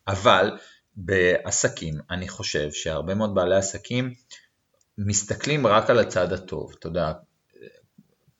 אבל 0.07 0.51
בעסקים, 0.95 1.99
אני 2.09 2.27
חושב 2.27 2.71
שהרבה 2.71 3.15
מאוד 3.15 3.35
בעלי 3.35 3.55
עסקים 3.55 4.13
מסתכלים 4.97 5.67
רק 5.67 5.89
על 5.89 5.99
הצד 5.99 6.33
הטוב, 6.33 6.73
אתה 6.79 6.87
יודע, 6.87 7.11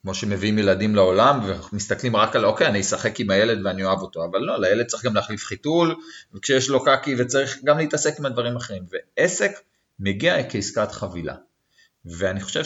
כמו 0.04 0.14
שמביאים 0.14 0.60
ילדים 0.60 0.96
לעולם 0.96 1.40
ומסתכלים 1.72 2.16
רק 2.16 2.36
על 2.36 2.46
אוקיי 2.46 2.68
אני 2.68 2.82
אשחק 2.82 3.20
עם 3.20 3.30
הילד 3.30 3.66
ואני 3.66 3.84
אוהב 3.84 4.00
אותו 4.00 4.26
אבל 4.26 4.40
לא 4.40 4.62
לילד 4.62 4.86
צריך 4.86 5.06
גם 5.06 5.16
להחליף 5.16 5.46
חיתול 5.46 5.96
וכשיש 6.34 6.70
לו 6.70 6.84
קקי 6.84 7.16
וצריך 7.18 7.58
גם 7.64 7.78
להתעסק 7.78 8.20
עם 8.20 8.26
הדברים 8.26 8.56
האחרים 8.56 8.84
ועסק 8.92 9.52
מגיע 10.00 10.50
כעסקת 10.50 10.92
חבילה. 10.92 11.36
ואני 12.06 12.42
חושב 12.42 12.64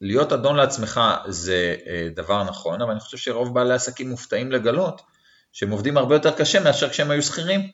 שלהיות 0.00 0.32
אדון 0.32 0.56
לעצמך 0.56 1.00
זה 1.28 1.76
אה, 1.86 2.08
דבר 2.14 2.44
נכון 2.44 2.82
אבל 2.82 2.90
אני 2.90 3.00
חושב 3.00 3.16
שרוב 3.16 3.54
בעלי 3.54 3.74
עסקים 3.74 4.10
מופתעים 4.10 4.52
לגלות 4.52 5.02
שהם 5.52 5.70
עובדים 5.70 5.96
הרבה 5.96 6.14
יותר 6.14 6.30
קשה 6.30 6.60
מאשר 6.60 6.88
כשהם 6.88 7.10
היו 7.10 7.22
שכירים 7.22 7.70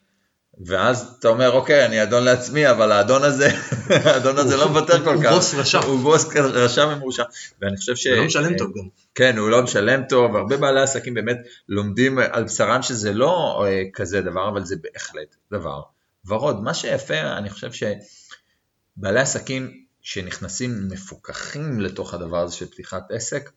ואז 0.60 1.16
אתה 1.18 1.28
אומר, 1.28 1.52
אוקיי, 1.52 1.86
אני 1.86 2.02
אדון 2.02 2.24
לעצמי, 2.24 2.70
אבל 2.70 2.92
האדון 2.92 3.22
הזה, 3.22 3.48
האדון 4.04 4.38
הזה 4.38 4.56
לא 4.56 4.68
מוותר 4.68 5.04
כל 5.04 5.22
כך. 5.22 5.30
הוא 5.30 5.36
בוס 5.36 5.54
רשע. 5.54 5.78
הוא 5.78 6.00
בוס 6.00 6.26
רשע 6.36 6.86
ומרושע. 6.86 7.22
ואני 7.60 7.76
חושב 7.76 7.96
ש... 7.96 8.06
הוא 8.06 8.16
לא 8.16 8.24
משלם 8.24 8.56
טוב 8.56 8.72
גם. 8.78 8.88
כן, 9.14 9.38
הוא 9.38 9.50
לא 9.50 9.62
משלם 9.62 10.02
טוב, 10.08 10.34
והרבה 10.34 10.56
בעלי 10.56 10.80
עסקים 10.80 11.14
באמת 11.14 11.36
לומדים 11.68 12.18
על 12.18 12.44
בשרם 12.44 12.82
שזה 12.82 13.12
לא 13.12 13.64
אה, 13.66 13.82
כזה 13.92 14.20
דבר, 14.20 14.48
אבל 14.48 14.64
זה 14.64 14.76
בהחלט 14.82 15.36
דבר 15.52 15.80
ורוד. 16.26 16.62
מה 16.62 16.74
שיפה, 16.74 17.20
אני 17.20 17.50
חושב 17.50 17.70
שבעלי 17.72 19.20
עסקים 19.20 19.82
שנכנסים 20.02 20.88
מפוקחים 20.88 21.80
לתוך 21.80 22.14
הדבר 22.14 22.38
הזה 22.38 22.56
של 22.56 22.66
פתיחת 22.66 23.10
עסק, 23.10 23.50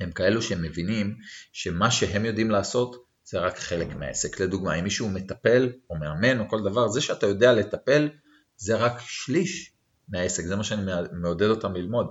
הם 0.00 0.10
כאלו 0.10 0.42
שמבינים 0.42 1.16
שמה 1.52 1.90
שהם 1.90 2.24
יודעים 2.24 2.50
לעשות, 2.50 3.09
זה 3.30 3.38
רק 3.38 3.58
חלק 3.58 3.94
מהעסק. 3.96 4.40
לדוגמה, 4.40 4.74
אם 4.74 4.84
מישהו 4.84 5.08
מטפל 5.08 5.72
או 5.90 5.96
מאמן 5.96 6.40
או 6.40 6.48
כל 6.48 6.62
דבר, 6.62 6.88
זה 6.88 7.00
שאתה 7.00 7.26
יודע 7.26 7.52
לטפל 7.52 8.08
זה 8.56 8.76
רק 8.76 8.92
שליש 9.00 9.72
מהעסק, 10.08 10.44
זה 10.44 10.56
מה 10.56 10.64
שאני 10.64 10.92
מעודד 11.12 11.46
אותם 11.46 11.74
ללמוד. 11.74 12.06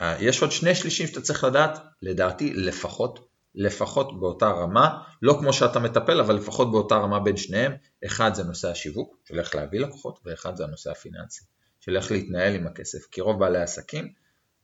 אה, 0.00 0.16
יש 0.20 0.42
עוד 0.42 0.52
שני 0.52 0.74
שלישים 0.74 1.06
שאתה 1.06 1.20
צריך 1.20 1.44
לדעת, 1.44 1.78
לדעתי 2.02 2.54
לפחות, 2.54 3.28
לפחות 3.54 4.20
באותה 4.20 4.46
רמה, 4.46 5.02
לא 5.22 5.36
כמו 5.40 5.52
שאתה 5.52 5.78
מטפל, 5.78 6.20
אבל 6.20 6.34
לפחות 6.34 6.72
באותה 6.72 6.94
רמה 6.94 7.20
בין 7.20 7.36
שניהם. 7.36 7.72
אחד 8.06 8.34
זה 8.34 8.44
נושא 8.44 8.70
השיווק, 8.70 9.16
של 9.28 9.38
איך 9.38 9.54
להביא 9.54 9.80
לקוחות, 9.80 10.20
ואחד 10.24 10.56
זה 10.56 10.64
הנושא 10.64 10.90
הפיננסי, 10.90 11.44
של 11.80 11.96
איך 11.96 12.12
להתנהל 12.12 12.54
עם 12.54 12.66
הכסף. 12.66 12.98
כי 13.10 13.20
רוב 13.20 13.40
בעלי 13.40 13.58
העסקים 13.58 14.12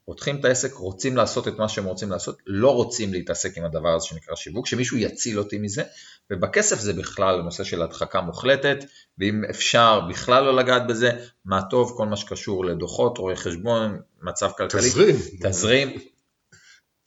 פותחים 0.06 0.40
את 0.40 0.44
העסק, 0.44 0.74
רוצים 0.74 1.16
לעשות 1.16 1.48
את 1.48 1.58
מה 1.58 1.68
שהם 1.68 1.84
רוצים 1.84 2.10
לעשות, 2.10 2.38
לא 2.46 2.74
רוצים 2.74 3.12
להתעסק 3.12 3.58
עם 3.58 3.64
הדבר 3.64 3.94
הזה 3.94 4.06
שנקרא 4.06 4.36
שיווק, 4.36 4.66
שמישהו 4.66 4.96
יציל 4.96 5.38
אותי 5.38 5.58
מזה, 5.58 5.82
ובכסף 6.30 6.80
זה 6.80 6.92
בכלל 6.92 7.42
נושא 7.42 7.64
של 7.64 7.82
הדחקה 7.82 8.20
מוחלטת, 8.20 8.78
ואם 9.18 9.42
אפשר 9.50 10.00
בכלל 10.10 10.44
לא 10.44 10.56
לגעת 10.56 10.86
בזה, 10.86 11.10
מה 11.44 11.62
טוב, 11.70 11.94
כל 11.96 12.06
מה 12.06 12.16
שקשור 12.16 12.64
לדוחות, 12.64 13.18
רואי 13.18 13.36
חשבון, 13.36 14.00
מצב 14.22 14.50
כלכלי, 14.56 14.90
תזרים, 14.90 15.16
תזרים, 15.42 15.98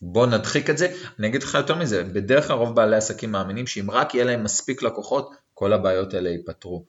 בוא 0.01 0.27
נדחיק 0.27 0.69
את 0.69 0.77
זה, 0.77 0.95
אני 1.19 1.27
אגיד 1.27 1.43
לך 1.43 1.53
יותר 1.53 1.75
מזה, 1.75 2.03
בדרך 2.03 2.47
כלל 2.47 2.55
רוב 2.55 2.75
בעלי 2.75 2.95
עסקים 2.95 3.31
מאמינים 3.31 3.67
שאם 3.67 3.91
רק 3.91 4.15
יהיה 4.15 4.25
להם 4.25 4.43
מספיק 4.43 4.83
לקוחות, 4.83 5.31
כל 5.53 5.73
הבעיות 5.73 6.13
האלה 6.13 6.29
ייפתרו. 6.29 6.85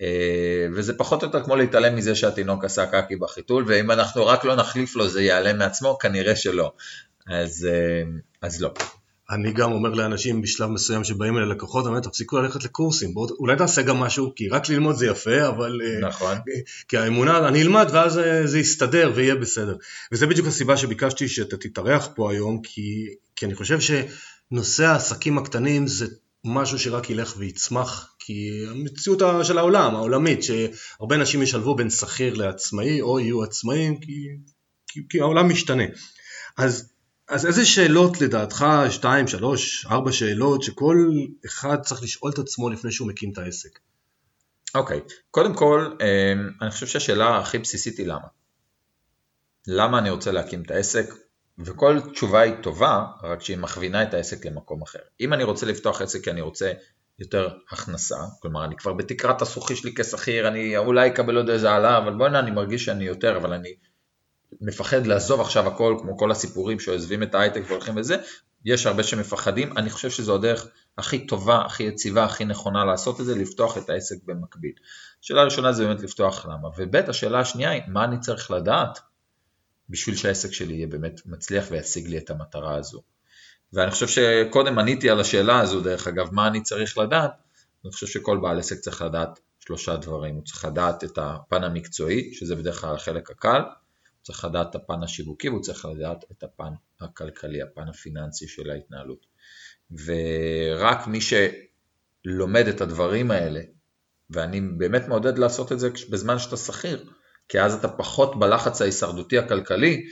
אה, 0.00 0.66
וזה 0.74 0.92
פחות 0.98 1.22
או 1.22 1.26
יותר 1.26 1.44
כמו 1.44 1.56
להתעלם 1.56 1.96
מזה 1.96 2.14
שהתינוק 2.14 2.64
עשה 2.64 2.86
קקי 2.86 3.16
בחיתול, 3.16 3.64
ואם 3.66 3.90
אנחנו 3.90 4.26
רק 4.26 4.44
לא 4.44 4.54
נחליף 4.54 4.96
לו 4.96 5.08
זה 5.08 5.22
ייעלם 5.22 5.58
מעצמו, 5.58 5.98
כנראה 5.98 6.36
שלא. 6.36 6.72
אז, 7.26 7.68
אה, 7.70 8.02
אז 8.42 8.62
לא. 8.62 8.70
אני 9.30 9.52
גם 9.52 9.72
אומר 9.72 9.94
לאנשים 9.94 10.42
בשלב 10.42 10.70
מסוים 10.70 11.04
שבאים 11.04 11.36
אלי 11.38 11.46
לקוחות, 11.46 11.84
אני 11.84 11.88
אומר, 11.88 12.00
תפסיקו 12.00 12.38
ללכת 12.38 12.64
לקורסים, 12.64 13.14
בוא, 13.14 13.28
אולי 13.38 13.56
תעשה 13.56 13.82
גם 13.82 13.96
משהו, 13.96 14.32
כי 14.36 14.48
רק 14.48 14.68
ללמוד 14.68 14.96
זה 14.96 15.06
יפה, 15.06 15.48
אבל... 15.48 15.80
אה, 15.84 16.08
נכון. 16.08 16.38
כי 16.88 16.96
האמונה, 16.96 17.48
אני 17.48 17.62
אלמד 17.62 17.88
ואז 17.92 18.20
זה 18.44 18.58
יסתדר 18.58 19.12
ויהיה 19.14 19.34
בסדר. 19.34 19.76
וזה 20.12 20.26
בדיוק 20.26 20.46
הסיבה 20.46 20.76
שביקשתי 20.76 21.28
שאתה 21.28 21.56
תתארח 21.56 22.08
פה 22.14 22.32
היום, 22.32 22.62
כי, 22.62 23.06
כי 23.36 23.46
אני 23.46 23.54
חושב 23.54 23.78
שנושא 23.80 24.86
העסקים 24.86 25.38
הקטנים 25.38 25.86
זה 25.86 26.06
משהו 26.44 26.78
שרק 26.78 27.10
ילך 27.10 27.34
ויצמח, 27.38 28.13
כי 28.26 28.66
המציאות 28.70 29.22
של 29.42 29.58
העולם, 29.58 29.94
העולמית, 29.94 30.42
שהרבה 30.42 31.16
אנשים 31.16 31.42
ישלבו 31.42 31.74
בין 31.74 31.90
שכיר 31.90 32.34
לעצמאי 32.34 33.00
או 33.00 33.20
יהיו 33.20 33.42
עצמאים, 33.42 34.00
כי, 34.00 34.28
כי, 34.88 35.00
כי 35.08 35.20
העולם 35.20 35.48
משתנה. 35.48 35.84
אז, 36.56 36.92
אז 37.28 37.46
איזה 37.46 37.66
שאלות 37.66 38.20
לדעתך, 38.20 38.66
שתיים, 38.90 39.28
שלוש, 39.28 39.86
ארבע 39.86 40.12
שאלות, 40.12 40.62
שכל 40.62 41.10
אחד 41.46 41.82
צריך 41.82 42.02
לשאול 42.02 42.32
את 42.32 42.38
עצמו 42.38 42.70
לפני 42.70 42.92
שהוא 42.92 43.08
מקים 43.08 43.32
את 43.32 43.38
העסק? 43.38 43.78
אוקיי, 44.74 44.98
okay. 44.98 45.12
קודם 45.30 45.54
כל, 45.54 45.96
אמ, 46.00 46.50
אני 46.62 46.70
חושב 46.70 46.86
שהשאלה 46.86 47.38
הכי 47.38 47.58
בסיסית 47.58 47.98
היא 47.98 48.06
למה. 48.06 48.26
למה 49.66 49.98
אני 49.98 50.10
רוצה 50.10 50.32
להקים 50.32 50.62
את 50.62 50.70
העסק? 50.70 51.14
וכל 51.58 52.00
תשובה 52.12 52.40
היא 52.40 52.54
טובה, 52.62 53.04
רק 53.22 53.42
שהיא 53.42 53.58
מכווינה 53.58 54.02
את 54.02 54.14
העסק 54.14 54.46
למקום 54.46 54.82
אחר. 54.82 54.98
אם 55.20 55.32
אני 55.32 55.44
רוצה 55.44 55.66
לפתוח 55.66 56.02
עסק 56.02 56.24
כי 56.24 56.30
אני 56.30 56.40
רוצה 56.40 56.72
יותר 57.18 57.48
הכנסה, 57.70 58.16
כלומר 58.40 58.64
אני 58.64 58.76
כבר 58.76 58.92
בתקרת 58.92 59.42
הזכוכי 59.42 59.76
שלי 59.76 59.94
כשכיר, 59.94 60.48
אני 60.48 60.76
אולי 60.76 61.08
אקבל 61.08 61.36
עוד 61.36 61.50
איזה 61.50 61.70
העלאה, 61.70 61.98
אבל 61.98 62.14
בוא'נה 62.14 62.38
אני 62.38 62.50
מרגיש 62.50 62.84
שאני 62.84 63.04
יותר, 63.04 63.36
אבל 63.36 63.52
אני 63.52 63.74
מפחד 64.60 65.06
לעזוב 65.06 65.40
עכשיו 65.40 65.68
הכל, 65.68 65.96
כמו 66.00 66.18
כל 66.18 66.30
הסיפורים 66.30 66.80
שעוזבים 66.80 67.22
את 67.22 67.34
ההייטק 67.34 67.62
והולכים 67.66 67.98
לזה, 67.98 68.16
יש 68.64 68.86
הרבה 68.86 69.02
שמפחדים, 69.02 69.78
אני 69.78 69.90
חושב 69.90 70.10
שזו 70.10 70.34
הדרך 70.34 70.66
הכי 70.98 71.26
טובה, 71.26 71.64
הכי 71.64 71.82
יציבה, 71.82 72.24
הכי 72.24 72.44
נכונה 72.44 72.84
לעשות 72.84 73.20
את 73.20 73.26
זה, 73.26 73.34
לפתוח 73.34 73.78
את 73.78 73.90
העסק 73.90 74.16
במקביל. 74.24 74.72
השאלה 75.22 75.40
הראשונה 75.40 75.72
זה 75.72 75.86
באמת 75.86 76.02
לפתוח 76.02 76.46
למה, 76.46 76.68
וב' 76.76 76.96
השאלה 76.96 77.40
השנייה 77.40 77.70
היא, 77.70 77.82
מה 77.88 78.04
אני 78.04 78.20
צריך 78.20 78.50
לדעת 78.50 78.98
בשביל 79.88 80.16
שהעסק 80.16 80.52
שלי 80.52 80.74
יהיה 80.74 80.86
באמת 80.86 81.20
מצליח 81.26 81.64
וישיג 81.70 82.06
לי 82.06 82.18
את 82.18 82.30
המטרה 82.30 82.74
הזו. 82.74 83.02
ואני 83.74 83.90
חושב 83.90 84.08
שקודם 84.08 84.78
עניתי 84.78 85.10
על 85.10 85.20
השאלה 85.20 85.60
הזו, 85.60 85.80
דרך 85.80 86.08
אגב, 86.08 86.28
מה 86.32 86.46
אני 86.46 86.62
צריך 86.62 86.98
לדעת, 86.98 87.30
אני 87.84 87.92
חושב 87.92 88.06
שכל 88.06 88.38
בעל 88.42 88.58
עסק 88.58 88.78
צריך 88.78 89.02
לדעת 89.02 89.40
שלושה 89.60 89.96
דברים, 89.96 90.34
הוא 90.34 90.44
צריך 90.44 90.64
לדעת 90.64 91.04
את 91.04 91.18
הפן 91.18 91.64
המקצועי, 91.64 92.34
שזה 92.34 92.56
בדרך 92.56 92.80
כלל 92.80 92.94
החלק 92.94 93.30
הקל, 93.30 93.60
הוא 93.60 94.22
צריך 94.22 94.44
לדעת 94.44 94.70
את 94.70 94.74
הפן 94.74 95.02
השיווקי 95.02 95.48
והוא 95.48 95.62
צריך 95.62 95.84
לדעת 95.84 96.24
את 96.32 96.42
הפן 96.42 96.72
הכלכלי, 97.00 97.62
הפן 97.62 97.88
הפיננסי 97.88 98.48
של 98.48 98.70
ההתנהלות. 98.70 99.26
ורק 100.04 101.06
מי 101.06 101.18
שלומד 101.20 102.68
את 102.68 102.80
הדברים 102.80 103.30
האלה, 103.30 103.60
ואני 104.30 104.60
באמת 104.60 105.08
מעודד 105.08 105.38
לעשות 105.38 105.72
את 105.72 105.80
זה 105.80 105.90
בזמן 106.10 106.38
שאתה 106.38 106.56
שכיר, 106.56 107.10
כי 107.48 107.60
אז 107.60 107.74
אתה 107.74 107.88
פחות 107.88 108.38
בלחץ 108.38 108.82
ההישרדותי 108.82 109.38
הכלכלי, 109.38 110.06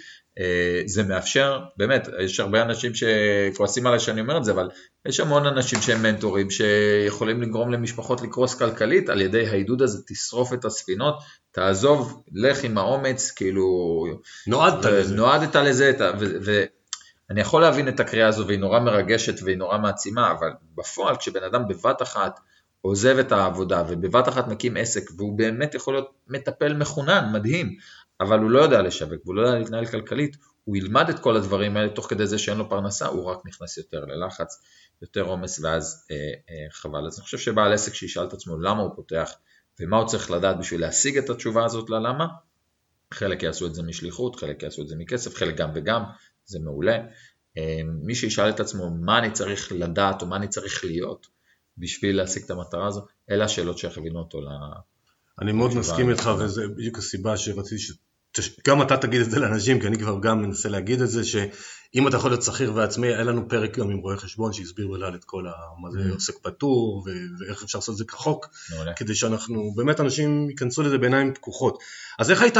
זה 0.86 1.02
מאפשר, 1.02 1.60
באמת, 1.76 2.08
יש 2.20 2.40
הרבה 2.40 2.62
אנשים 2.62 2.92
שכועסים 2.94 3.86
עליי 3.86 4.00
שאני 4.00 4.20
אומר 4.20 4.36
את 4.36 4.44
זה, 4.44 4.52
אבל 4.52 4.68
יש 5.06 5.20
המון 5.20 5.46
אנשים 5.46 5.80
שהם 5.80 6.02
מנטורים 6.02 6.50
שיכולים 6.50 7.42
לגרום 7.42 7.72
למשפחות 7.72 8.22
לקרוס 8.22 8.54
כלכלית, 8.54 9.08
על 9.08 9.20
ידי 9.20 9.46
העידוד 9.46 9.82
הזה 9.82 9.98
תשרוף 10.06 10.52
את 10.52 10.64
הספינות, 10.64 11.18
תעזוב, 11.50 12.22
לך 12.32 12.64
עם 12.64 12.78
האומץ, 12.78 13.30
כאילו... 13.30 14.04
נועדת 14.46 14.84
לזה. 14.84 15.14
נועדת 15.14 15.56
לזה, 15.56 15.92
ואני 16.18 17.40
יכול 17.40 17.62
להבין 17.62 17.88
את 17.88 18.00
הקריאה 18.00 18.28
הזו, 18.28 18.46
והיא 18.46 18.58
נורא 18.58 18.80
מרגשת 18.80 19.42
והיא 19.42 19.56
נורא 19.56 19.78
מעצימה, 19.78 20.30
אבל 20.30 20.50
בפועל, 20.74 21.16
כשבן 21.16 21.42
אדם 21.42 21.68
בבת 21.68 22.02
אחת 22.02 22.40
עוזב 22.80 23.18
את 23.18 23.32
העבודה 23.32 23.82
ובבת 23.88 24.28
אחת 24.28 24.48
מקים 24.48 24.76
עסק, 24.76 25.02
והוא 25.16 25.38
באמת 25.38 25.74
יכול 25.74 25.94
להיות 25.94 26.10
מטפל 26.28 26.74
מחונן, 26.74 27.30
מדהים, 27.32 27.76
אבל 28.22 28.38
הוא 28.38 28.50
לא 28.50 28.60
יודע 28.60 28.82
לשווק 28.82 29.20
והוא 29.24 29.34
לא 29.34 29.42
יודע 29.42 29.58
להתנהל 29.58 29.86
כלכלית, 29.86 30.36
הוא 30.64 30.76
ילמד 30.76 31.08
את 31.08 31.18
כל 31.18 31.36
הדברים 31.36 31.76
האלה 31.76 31.88
תוך 31.88 32.06
כדי 32.06 32.26
זה 32.26 32.38
שאין 32.38 32.58
לו 32.58 32.68
פרנסה, 32.68 33.06
הוא 33.06 33.24
רק 33.24 33.38
נכנס 33.46 33.78
יותר 33.78 34.04
ללחץ, 34.04 34.60
יותר 35.02 35.22
עומס 35.22 35.60
ואז 35.62 36.06
אה, 36.10 36.16
אה, 36.16 36.70
חבל. 36.70 37.06
אז 37.06 37.18
אני 37.18 37.24
חושב 37.24 37.38
שבעל 37.38 37.72
עסק 37.72 37.94
שישאל 37.94 38.24
את 38.24 38.32
עצמו 38.32 38.60
למה 38.60 38.82
הוא 38.82 38.90
פותח 38.96 39.30
ומה 39.80 39.96
הוא 39.96 40.06
צריך 40.06 40.30
לדעת 40.30 40.58
בשביל 40.58 40.80
להשיג 40.80 41.18
את 41.18 41.30
התשובה 41.30 41.64
הזאת 41.64 41.90
ללמה, 41.90 42.26
חלק 43.14 43.42
יעשו 43.42 43.66
את 43.66 43.74
זה 43.74 43.82
משליחות, 43.82 44.36
חלק 44.36 44.62
יעשו 44.62 44.82
את 44.82 44.88
זה 44.88 44.96
מכסף, 44.96 45.34
חלק 45.34 45.56
גם 45.56 45.70
וגם, 45.74 46.02
זה 46.44 46.58
מעולה. 46.58 46.98
אה, 47.58 47.80
מי 47.84 48.14
שישאל 48.14 48.50
את 48.50 48.60
עצמו 48.60 48.90
מה 48.90 49.18
אני 49.18 49.30
צריך 49.30 49.72
לדעת 49.72 50.22
או 50.22 50.26
מה 50.26 50.36
אני 50.36 50.48
צריך 50.48 50.84
להיות 50.84 51.26
בשביל 51.78 52.16
להשיג 52.16 52.42
את 52.44 52.50
המטרה 52.50 52.86
הזו, 52.86 53.06
אלה 53.30 53.44
השאלות 53.44 53.78
שיכווינו 53.78 54.18
אותו 54.18 54.40
ל... 54.40 54.46
אני 55.40 55.52
מאוד 55.52 55.74
מסכים 55.74 56.10
איתך 56.10 56.30
וזה 56.38 56.62
בדיוק 56.68 56.98
הסיבה 56.98 57.36
שרציתי. 57.36 57.92
גם 58.66 58.82
אתה 58.82 58.96
תגיד 58.96 59.20
את 59.20 59.30
זה 59.30 59.40
לאנשים, 59.40 59.80
כי 59.80 59.86
אני 59.86 59.98
כבר 59.98 60.18
גם 60.22 60.42
מנסה 60.42 60.68
להגיד 60.68 61.00
את 61.02 61.08
זה, 61.08 61.24
שאם 61.24 62.08
אתה 62.08 62.16
יכול 62.16 62.30
להיות 62.30 62.42
שכיר 62.42 62.74
ועצמאי, 62.74 63.08
היה 63.08 63.22
לנו 63.22 63.48
פרק 63.48 63.78
גם 63.78 63.90
עם 63.90 63.98
רואה 63.98 64.16
חשבון 64.16 64.52
שהסביר 64.52 64.88
בכלל 64.88 65.14
את 65.14 65.24
כל 65.24 65.46
ה... 65.46 65.52
מה 65.82 65.90
זה 65.90 66.10
mm. 66.10 66.14
עוסק 66.14 66.34
פטור, 66.42 67.04
ואיך 67.40 67.62
אפשר 67.62 67.78
לעשות 67.78 67.92
את 67.92 67.98
זה 67.98 68.04
כחוק, 68.04 68.48
כדי 68.96 69.14
שאנחנו, 69.14 69.72
באמת 69.76 70.00
אנשים 70.00 70.50
ייכנסו 70.50 70.82
לזה 70.82 70.98
בעיניים 70.98 71.34
פקוחות. 71.34 71.78
אז 72.18 72.30
איך 72.30 72.42
היית 72.42 72.56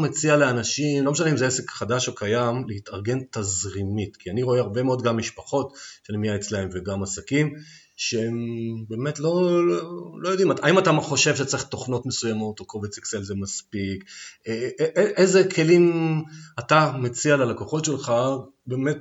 מציע 0.00 0.36
לאנשים, 0.36 1.04
לא 1.04 1.12
משנה 1.12 1.30
אם 1.30 1.36
זה 1.36 1.46
עסק 1.46 1.70
חדש 1.70 2.08
או 2.08 2.14
קיים, 2.14 2.64
להתארגן 2.68 3.18
תזרימית? 3.30 4.16
כי 4.16 4.30
אני 4.30 4.42
רואה 4.42 4.60
הרבה 4.60 4.82
מאוד 4.82 5.02
גם 5.02 5.16
משפחות 5.16 5.72
שאני 6.06 6.18
מייעץ 6.18 6.50
להם 6.50 6.68
וגם 6.72 7.02
עסקים, 7.02 7.54
שהם 7.96 8.36
באמת 8.88 9.20
לא, 9.20 9.66
לא, 9.68 9.82
לא 10.20 10.28
יודעים, 10.28 10.50
האם 10.62 10.78
אתה 10.78 10.92
חושב 11.00 11.36
שצריך 11.36 11.62
תוכנות 11.62 12.06
מסוימות 12.06 12.60
או 12.60 12.64
קובץ 12.64 12.98
אקסל 12.98 13.22
זה 13.22 13.34
מספיק, 13.34 14.04
איזה 15.16 15.48
כלים 15.54 16.24
אתה 16.58 16.92
מציע 16.98 17.36
ללקוחות 17.36 17.84
שלך 17.84 18.12
באמת 18.66 18.98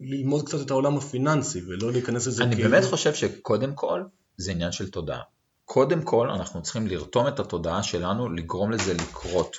ללמוד 0.00 0.46
קצת 0.46 0.60
את 0.60 0.70
העולם 0.70 0.96
הפיננסי 0.96 1.60
ולא 1.66 1.92
להיכנס 1.92 2.26
לזה 2.26 2.44
אני 2.44 2.56
כאילו... 2.56 2.70
באמת 2.70 2.84
חושב 2.84 3.14
שקודם 3.14 3.74
כל 3.74 4.02
זה 4.36 4.52
עניין 4.52 4.72
של 4.72 4.90
תודעה. 4.90 5.20
קודם 5.64 6.02
כל 6.02 6.30
אנחנו 6.30 6.62
צריכים 6.62 6.86
לרתום 6.86 7.28
את 7.28 7.40
התודעה 7.40 7.82
שלנו 7.82 8.28
לגרום 8.28 8.70
לזה 8.70 8.94
לקרות. 8.94 9.56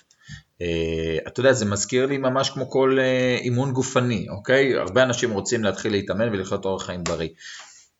Uh, 0.59 1.27
אתה 1.27 1.39
יודע, 1.39 1.53
זה 1.53 1.65
מזכיר 1.65 2.05
לי 2.05 2.17
ממש 2.17 2.49
כמו 2.49 2.69
כל 2.69 2.97
uh, 2.99 3.41
אימון 3.41 3.73
גופני, 3.73 4.29
אוקיי? 4.29 4.75
הרבה 4.75 5.03
אנשים 5.03 5.31
רוצים 5.31 5.63
להתחיל 5.63 5.91
להתאמן 5.91 6.29
ולחיות 6.29 6.65
אורח 6.65 6.85
חיים 6.85 7.03
בריא. 7.03 7.29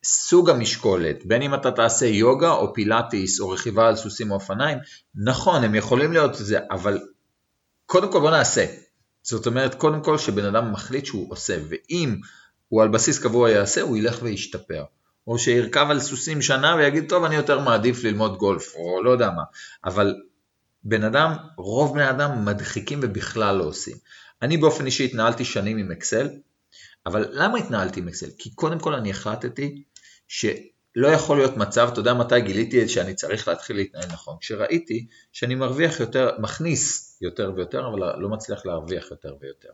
סוג 0.04 0.50
המשקולת, 0.50 1.26
בין 1.26 1.42
אם 1.42 1.54
אתה 1.54 1.70
תעשה 1.70 2.06
יוגה 2.06 2.50
או 2.52 2.74
פילאטיס 2.74 3.40
או 3.40 3.50
רכיבה 3.50 3.88
על 3.88 3.96
סוסים 3.96 4.30
או 4.30 4.34
אופניים, 4.34 4.78
נכון, 5.14 5.64
הם 5.64 5.74
יכולים 5.74 6.12
להיות 6.12 6.34
זה, 6.34 6.58
אבל 6.70 6.98
קודם 7.86 8.12
כל 8.12 8.20
בוא 8.20 8.30
נעשה. 8.30 8.66
זאת 9.22 9.46
אומרת, 9.46 9.74
קודם 9.74 10.02
כל 10.02 10.18
שבן 10.18 10.44
אדם 10.44 10.72
מחליט 10.72 11.06
שהוא 11.06 11.32
עושה, 11.32 11.56
ואם 11.68 12.16
הוא 12.68 12.82
על 12.82 12.88
בסיס 12.88 13.18
קבוע 13.18 13.50
יעשה, 13.50 13.80
הוא 13.80 13.96
ילך 13.96 14.18
וישתפר. 14.22 14.84
או 15.26 15.38
שירכב 15.38 15.86
על 15.90 16.00
סוסים 16.00 16.42
שנה 16.42 16.74
ויגיד, 16.78 17.08
טוב, 17.08 17.24
אני 17.24 17.34
יותר 17.34 17.60
מעדיף 17.60 18.04
ללמוד 18.04 18.36
גולף, 18.36 18.74
או 18.74 19.02
לא 19.02 19.10
יודע 19.10 19.30
מה. 19.30 19.42
אבל 19.84 20.14
בן 20.84 21.04
אדם, 21.04 21.32
רוב 21.56 21.94
בני 21.94 22.10
אדם 22.10 22.44
מדחיקים 22.44 23.00
ובכלל 23.02 23.56
לא 23.56 23.64
עושים. 23.64 23.96
אני 24.42 24.56
באופן 24.56 24.86
אישי 24.86 25.04
התנהלתי 25.04 25.44
שנים 25.44 25.76
עם 25.76 25.90
אקסל, 25.90 26.28
אבל 27.06 27.28
למה 27.30 27.58
התנהלתי 27.58 28.00
עם 28.00 28.08
אקסל? 28.08 28.26
כי 28.38 28.54
קודם 28.54 28.78
כל 28.78 28.94
אני 28.94 29.10
החלטתי 29.10 29.82
שלא 30.34 31.08
יכול 31.08 31.36
להיות 31.36 31.56
מצב, 31.56 31.88
אתה 31.92 32.00
יודע 32.00 32.14
מתי 32.14 32.40
גיליתי 32.40 32.88
שאני 32.88 33.14
צריך 33.14 33.48
להתחיל 33.48 33.76
להתנהל 33.76 34.06
נכון? 34.12 34.36
כשראיתי 34.40 35.06
שאני 35.32 35.54
מרוויח 35.54 36.00
יותר, 36.00 36.30
מכניס 36.38 37.16
יותר 37.20 37.52
ויותר, 37.56 37.88
אבל 37.88 38.20
לא 38.20 38.28
מצליח 38.28 38.66
להרוויח 38.66 39.10
יותר 39.10 39.34
ויותר. 39.40 39.68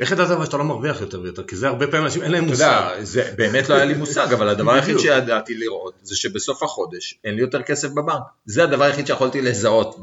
איך 0.00 0.10
ידעת 0.10 0.30
אבל 0.30 0.44
שאתה 0.44 0.56
לא 0.56 0.64
מרוויח 0.64 1.00
יותר 1.00 1.20
ויותר? 1.20 1.42
כי 1.44 1.56
זה 1.56 1.68
הרבה 1.68 1.86
פעמים 1.86 2.04
אנשים 2.04 2.22
אין 2.22 2.32
להם 2.32 2.44
מושג. 2.44 2.62
אתה 2.62 2.92
יודע, 2.92 3.04
זה 3.04 3.34
באמת 3.36 3.68
לא 3.68 3.74
היה 3.74 3.84
לי 3.84 3.94
מושג, 3.94 4.32
אבל 4.32 4.48
הדבר 4.48 4.72
היחיד 4.72 4.98
שידעתי 4.98 5.54
לראות 5.54 5.94
זה 6.02 6.16
שבסוף 6.16 6.62
החודש 6.62 7.18
אין 7.24 7.34
לי 7.34 7.40
יותר 7.40 7.62
כסף 7.62 7.88
בבנק. 7.88 8.22
זה 8.44 8.64
הדבר 8.64 8.84
היחיד 8.84 9.06
שיכולתי 9.06 9.40
לזהות 9.40 9.96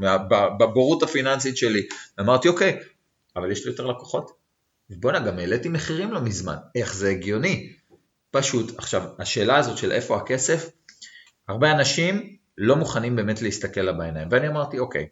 בבורות 0.59 1.03
הפיננסית 1.03 1.57
שלי. 1.57 1.87
אמרתי, 2.19 2.47
אוקיי, 2.47 2.79
אבל 3.35 3.51
יש 3.51 3.65
לי 3.65 3.71
יותר 3.71 3.85
לקוחות. 3.85 4.31
בואנה, 4.89 5.19
גם 5.19 5.39
העליתי 5.39 5.69
מחירים 5.69 6.11
לא 6.11 6.21
מזמן. 6.21 6.55
איך 6.75 6.93
זה 6.93 7.09
הגיוני? 7.09 7.78
פשוט, 8.31 8.79
עכשיו, 8.79 9.03
השאלה 9.19 9.57
הזאת 9.57 9.77
של 9.77 9.91
איפה 9.91 10.17
הכסף, 10.17 10.69
הרבה 11.47 11.71
אנשים 11.71 12.37
לא 12.57 12.75
מוכנים 12.75 13.15
באמת 13.15 13.41
להסתכל 13.41 13.81
לה 13.81 13.91
בעיניים. 13.93 14.27
ואני 14.31 14.47
אמרתי, 14.47 14.79
אוקיי, 14.79 15.07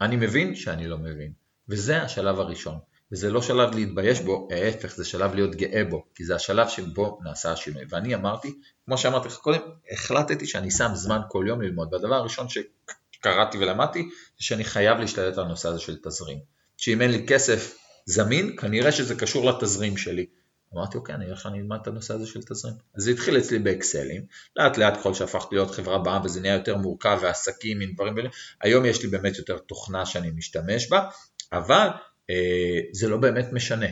אני 0.00 0.16
מבין 0.16 0.54
שאני 0.54 0.88
לא 0.88 0.98
מבין, 0.98 1.32
וזה 1.68 2.02
השלב 2.02 2.40
הראשון. 2.40 2.78
וזה 3.12 3.30
לא 3.30 3.42
שלב 3.42 3.74
להתבייש 3.74 4.20
בו, 4.20 4.48
ההפך, 4.50 4.96
זה 4.96 5.04
שלב 5.04 5.34
להיות 5.34 5.54
גאה 5.54 5.84
בו, 5.84 6.04
כי 6.14 6.24
זה 6.24 6.34
השלב 6.34 6.68
שבו 6.68 7.18
נעשה 7.24 7.52
השינוי. 7.52 7.84
ואני 7.88 8.14
אמרתי, 8.14 8.54
כמו 8.84 8.98
שאמרתי 8.98 9.28
לך 9.28 9.36
קודם, 9.36 9.60
החלטתי 9.90 10.46
שאני 10.46 10.70
שם 10.70 10.90
זמן 10.94 11.20
כל 11.28 11.44
יום 11.48 11.62
ללמוד, 11.62 11.94
והדבר 11.94 12.14
הראשון 12.14 12.46
שקראתי 12.48 13.58
ולמדתי, 13.58 14.02
זה 14.38 14.44
שאני 14.44 14.64
חייב 14.64 14.98
להשתלט 14.98 15.38
על 15.38 15.44
הנושא 15.44 15.68
הזה 15.68 15.80
של 15.80 15.96
תזרים. 16.02 16.38
שאם 16.76 17.02
אין 17.02 17.10
לי 17.10 17.26
כסף 17.26 17.78
זמין, 18.06 18.56
כנראה 18.56 18.92
שזה 18.92 19.14
קשור 19.14 19.50
לתזרים 19.50 19.96
שלי. 19.96 20.26
אמרתי, 20.74 20.98
אוקיי, 20.98 21.14
אני 21.14 21.26
אני 21.44 21.58
אלמד 21.58 21.78
את 21.82 21.86
הנושא 21.86 22.14
הזה 22.14 22.26
של 22.26 22.42
תזרים. 22.42 22.74
אז 22.96 23.02
זה 23.02 23.10
התחיל 23.10 23.38
אצלי 23.38 23.58
באקסלים, 23.58 24.22
לאט 24.56 24.78
לאט 24.78 24.96
ככל 24.96 25.14
שהפכתי 25.14 25.54
להיות 25.54 25.70
חברה 25.70 25.98
בעם 25.98 26.24
וזה 26.24 26.40
נהיה 26.40 26.54
יותר 26.54 26.76
מורכב 26.76 27.18
ועסקים 27.22 27.80
עם 27.80 27.92
דברים 27.94 28.14
כאלה, 28.14 28.28
היום 28.62 28.84
יש 28.84 29.02
לי 29.02 29.08
באמת 29.08 29.38
יותר 29.38 29.58
תוכנה 29.58 30.06
שאני 30.06 30.30
משתמש 30.30 30.88
בה, 30.88 31.08
אבל 31.52 31.88
אה, 32.30 32.80
זה 32.92 33.08
לא 33.08 33.16
באמת 33.16 33.52
משנה. 33.52 33.86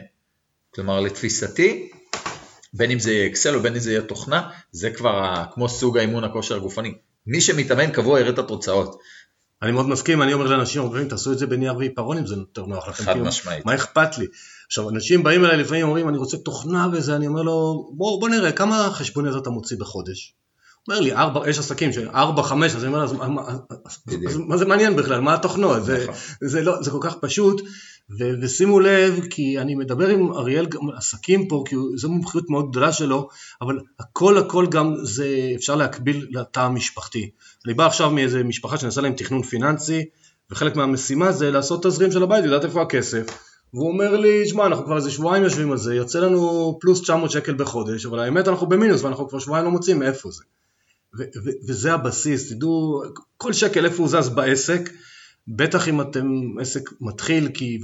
כלומר, 0.71 1.01
לתפיסתי, 1.01 1.91
בין 2.73 2.91
אם 2.91 2.99
זה 2.99 3.13
יהיה 3.13 3.27
אקסל 3.27 3.55
או 3.55 3.61
בין 3.61 3.73
אם 3.73 3.79
זה 3.79 3.91
יהיה 3.91 4.03
תוכנה, 4.03 4.51
זה 4.73 4.91
כבר 4.91 5.45
כמו 5.53 5.69
סוג 5.69 5.99
האימון 5.99 6.25
הכושר 6.25 6.57
הגופני. 6.57 6.95
מי 7.27 7.41
שמתאמן 7.41 7.91
קבוע 7.91 8.21
יראה 8.21 8.31
את 8.31 8.39
התוצאות. 8.39 9.01
אני 9.64 9.72
מאוד 9.72 9.88
מסכים, 9.88 10.22
אני 10.22 10.33
אומר 10.33 10.46
לאנשים 10.46 10.83
הרבה 10.83 11.05
תעשו 11.05 11.33
את 11.33 11.38
זה 11.38 11.46
בנייר 11.46 11.77
ועיפרון 11.77 12.18
אם 12.18 12.27
זה 12.27 12.35
יותר 12.35 12.66
נוח 12.66 12.88
לכם. 12.88 13.05
חד 13.05 13.18
משמעית. 13.18 13.66
מה 13.66 13.74
אכפת 13.74 14.18
לי? 14.18 14.27
עכשיו, 14.66 14.90
אנשים 14.90 15.22
באים 15.22 15.44
אליי 15.44 15.57
לפעמים 15.57 15.87
אומרים, 15.87 16.09
אני 16.09 16.18
רוצה 16.18 16.37
תוכנה 16.37 16.88
וזה, 16.92 17.16
אני 17.16 17.27
אומר 17.27 17.42
לו, 17.42 17.88
בוא, 17.92 18.20
בוא 18.20 18.29
נראה, 18.29 18.53
כמה 18.53 18.90
חשבוניות 18.92 19.42
אתה 19.42 19.50
מוציא 19.50 19.77
בחודש? 19.77 20.35
אומר 20.88 21.00
לי, 21.00 21.12
ארבע, 21.12 21.50
יש 21.50 21.59
עסקים 21.59 21.92
של 21.92 22.09
ארבע, 22.09 22.42
חמש, 22.42 22.74
אז 22.74 22.85
אני 22.85 22.92
אומר, 22.92 23.05
אז, 23.05 23.12
אז, 24.29 24.37
מה 24.37 24.57
זה 24.57 24.64
מעניין 24.64 24.96
בכלל, 24.96 25.20
מה 25.20 25.35
התוכנות? 25.35 25.85
זה, 25.85 26.03
נכון. 26.03 26.14
זה, 26.40 26.62
לא, 26.62 26.83
זה 26.83 26.90
כל 26.90 26.98
כך 27.00 27.14
פשוט, 27.20 27.62
ו, 28.18 28.31
ושימו 28.42 28.81
לב, 28.81 29.20
כי 29.31 29.59
אני 29.59 29.74
מדבר 29.74 30.09
עם 30.09 30.33
אריאל 30.33 30.66
גם 30.66 30.90
עסקים 30.96 31.48
פה, 31.48 31.64
כי 31.66 31.77
זו 31.96 32.09
מומחיות 32.09 32.50
מאוד 32.50 32.70
גדולה 32.70 32.92
שלו, 32.92 33.29
אבל 33.61 33.79
הכל 34.00 34.38
הכל 34.38 34.66
גם 34.70 34.94
זה 35.03 35.53
אפשר 35.57 35.74
להקביל 35.74 36.27
לתא 36.31 36.61
המשפחתי. 36.61 37.31
אני 37.66 37.74
בא 37.74 37.87
עכשיו 37.87 38.11
מאיזה 38.11 38.44
משפחה 38.44 38.79
שנעשה 38.79 39.00
להם 39.00 39.12
תכנון 39.12 39.42
פיננסי, 39.42 40.05
וחלק 40.50 40.77
מהמשימה 40.77 41.33
זה 41.33 41.50
לעשות 41.50 41.87
תזרים 41.87 42.12
של 42.12 42.22
הבית, 42.22 42.44
לדעת 42.44 42.64
איפה 42.64 42.83
הכסף. 42.83 43.27
והוא 43.74 43.88
אומר 43.88 44.16
לי, 44.16 44.48
שמע, 44.48 44.66
אנחנו 44.66 44.85
כבר 44.85 44.96
איזה 44.96 45.11
שבועיים 45.11 45.44
יושבים 45.44 45.72
על 45.72 45.79
זה, 45.79 45.94
יוצא 45.94 46.20
לנו 46.20 46.79
פלוס 46.81 47.03
900 47.03 47.31
שקל 47.31 47.55
בחודש, 47.55 48.07
אבל 48.07 48.18
האמת 48.18 48.48
אנחנו 48.48 48.66
במינוס 48.66 49.03
ואנחנו 49.03 49.29
כבר 49.29 49.38
שבועיים 49.38 49.64
לא 49.64 49.70
מוצאים 49.70 49.98
מאיפה 49.98 50.31
זה. 50.31 50.44
וזה 51.68 51.92
הבסיס, 51.92 52.53
תדעו, 52.53 53.03
כל 53.37 53.53
שקל 53.53 53.85
איפה 53.85 54.03
הוא 54.03 54.09
זז 54.09 54.29
בעסק, 54.29 54.90
בטח 55.48 55.88
אם 55.88 56.00
אתם 56.00 56.29
עסק 56.61 56.90
מתחיל, 57.00 57.48
כי 57.55 57.81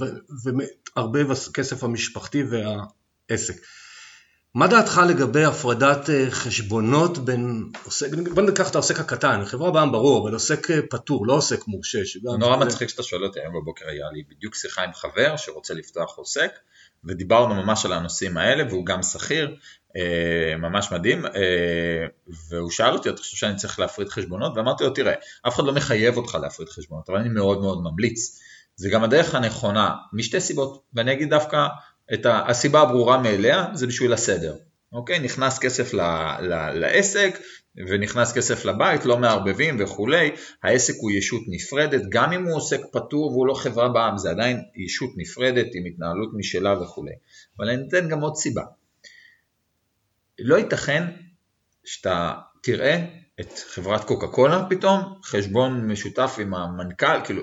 הרבה 0.95 1.19
כסף 1.53 1.83
המשפחתי 1.83 2.43
והעסק. 2.43 3.61
מה 4.55 4.67
דעתך 4.67 5.01
לגבי 5.09 5.43
הפרדת 5.43 6.09
אה, 6.09 6.31
חשבונות 6.31 7.17
בין 7.17 7.71
עוסק, 7.83 8.07
בוא 8.33 8.43
ניקח 8.43 8.69
את 8.69 8.75
העוסק 8.75 8.99
הקטן, 8.99 9.45
חברה 9.45 9.71
בעם 9.71 9.91
ברור, 9.91 10.23
אבל 10.23 10.33
עוסק 10.33 10.71
אה, 10.71 10.79
פטור, 10.89 11.27
לא 11.27 11.33
עוסק 11.33 11.67
מורשה. 11.67 11.99
נורא 12.39 12.57
מצחיק 12.57 12.89
שאתה 12.89 13.03
שואל 13.03 13.23
אותי, 13.23 13.39
היום 13.39 13.53
בבוקר 13.53 13.85
היה 13.87 14.05
לי 14.13 14.23
בדיוק 14.29 14.55
שיחה 14.55 14.83
עם 14.83 14.93
חבר 14.93 15.37
שרוצה 15.37 15.73
לפתוח 15.73 16.17
עוסק, 16.17 16.51
ודיברנו 17.03 17.55
ממש 17.55 17.85
על 17.85 17.93
הנושאים 17.93 18.37
האלה, 18.37 18.63
והוא 18.69 18.85
גם 18.85 19.03
שכיר, 19.03 19.55
אה, 19.97 20.57
ממש 20.57 20.91
מדהים, 20.91 21.25
והוא 22.49 22.71
שאל 22.71 22.93
אותי, 22.93 23.09
אתה 23.09 23.17
חושב 23.17 23.37
שאני 23.37 23.55
צריך 23.55 23.79
להפריד 23.79 24.09
חשבונות? 24.09 24.53
ואמרתי 24.55 24.83
לו, 24.83 24.89
תראה, 24.89 25.13
אף 25.47 25.55
אחד 25.55 25.63
לא 25.63 25.73
מחייב 25.73 26.17
אותך 26.17 26.37
להפריד 26.41 26.69
חשבונות, 26.69 27.09
אבל 27.09 27.17
אני 27.17 27.29
מאוד 27.29 27.61
מאוד 27.61 27.83
ממליץ. 27.83 28.39
זה 28.75 28.89
גם 28.89 29.03
הדרך 29.03 29.35
הנכונה, 29.35 29.95
משתי 30.13 30.41
סיבות, 30.41 30.83
ואני 30.93 31.13
אגיד 31.13 31.29
דווקא 31.29 31.67
את 32.13 32.25
הסיבה 32.29 32.81
הברורה 32.81 33.21
מאליה, 33.21 33.65
זה 33.73 33.87
בשביל 33.87 34.13
הסדר. 34.13 34.55
אוקיי? 34.93 35.19
נכנס 35.19 35.59
כסף 35.59 35.93
ל, 35.93 36.01
ל, 36.41 36.79
לעסק 36.79 37.39
ונכנס 37.75 38.33
כסף 38.33 38.65
לבית, 38.65 39.05
לא 39.05 39.17
מערבבים 39.17 39.77
וכולי, 39.79 40.31
העסק 40.63 40.93
הוא 40.97 41.11
ישות 41.11 41.41
נפרדת, 41.47 42.01
גם 42.09 42.33
אם 42.33 42.45
הוא 42.45 42.55
עוסק 42.55 42.79
פטור 42.91 43.31
והוא 43.31 43.47
לא 43.47 43.53
חברה 43.53 43.89
בעם, 43.89 44.17
זה 44.17 44.29
עדיין 44.29 44.61
ישות 44.75 45.09
נפרדת 45.17 45.67
עם 45.73 45.85
התנהלות 45.85 46.29
משלה 46.33 46.81
וכולי. 46.81 47.13
אבל 47.57 47.69
אני 47.69 47.87
אתן 47.87 48.09
גם 48.09 48.21
עוד 48.21 48.35
סיבה. 48.35 48.63
לא 50.39 50.55
ייתכן 50.55 51.03
שאתה 51.85 52.33
תראה 52.63 53.05
את 53.39 53.53
חברת 53.69 54.03
קוקה 54.03 54.27
קולה 54.27 54.65
פתאום, 54.69 55.01
חשבון 55.23 55.91
משותף 55.91 56.35
עם 56.39 56.53
המנכ"ל, 56.53 57.25
כאילו 57.25 57.41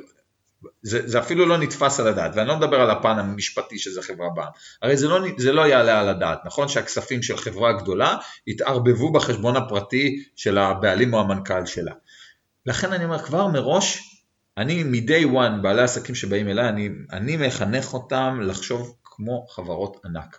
זה, 0.83 1.09
זה 1.09 1.19
אפילו 1.19 1.47
לא 1.47 1.59
נתפס 1.59 2.01
על 2.01 2.09
הדעת, 2.09 2.33
ואני 2.35 2.49
לא 2.49 2.57
מדבר 2.57 2.81
על 2.81 2.91
הפן 2.91 3.19
המשפטי 3.19 3.79
שזה 3.79 4.03
חברה 4.03 4.29
בעם, 4.35 4.49
הרי 4.83 4.97
זה 4.97 5.09
לא, 5.09 5.19
זה 5.37 5.53
לא 5.53 5.69
יעלה 5.69 6.01
על 6.01 6.09
הדעת, 6.09 6.39
נכון 6.47 6.69
שהכספים 6.69 7.23
של 7.23 7.37
חברה 7.37 7.73
גדולה 7.73 8.17
יתערבבו 8.47 9.13
בחשבון 9.13 9.57
הפרטי 9.57 10.25
של 10.37 10.59
הבעלים 10.59 11.15
או 11.15 11.21
המנכ"ל 11.21 11.67
שלה. 11.67 11.93
לכן 12.67 12.93
אני 12.93 13.05
אומר 13.05 13.19
כבר 13.19 13.47
מראש, 13.47 13.99
אני 14.57 14.83
מ-day 14.83 15.25
one, 15.35 15.63
בעלי 15.63 15.83
עסקים 15.83 16.15
שבאים 16.15 16.49
אליי, 16.49 16.69
אני, 16.69 16.89
אני 17.13 17.37
מחנך 17.37 17.95
אותם 17.95 18.39
לחשוב 18.43 18.97
כמו 19.05 19.47
חברות 19.51 19.97
ענק. 20.05 20.39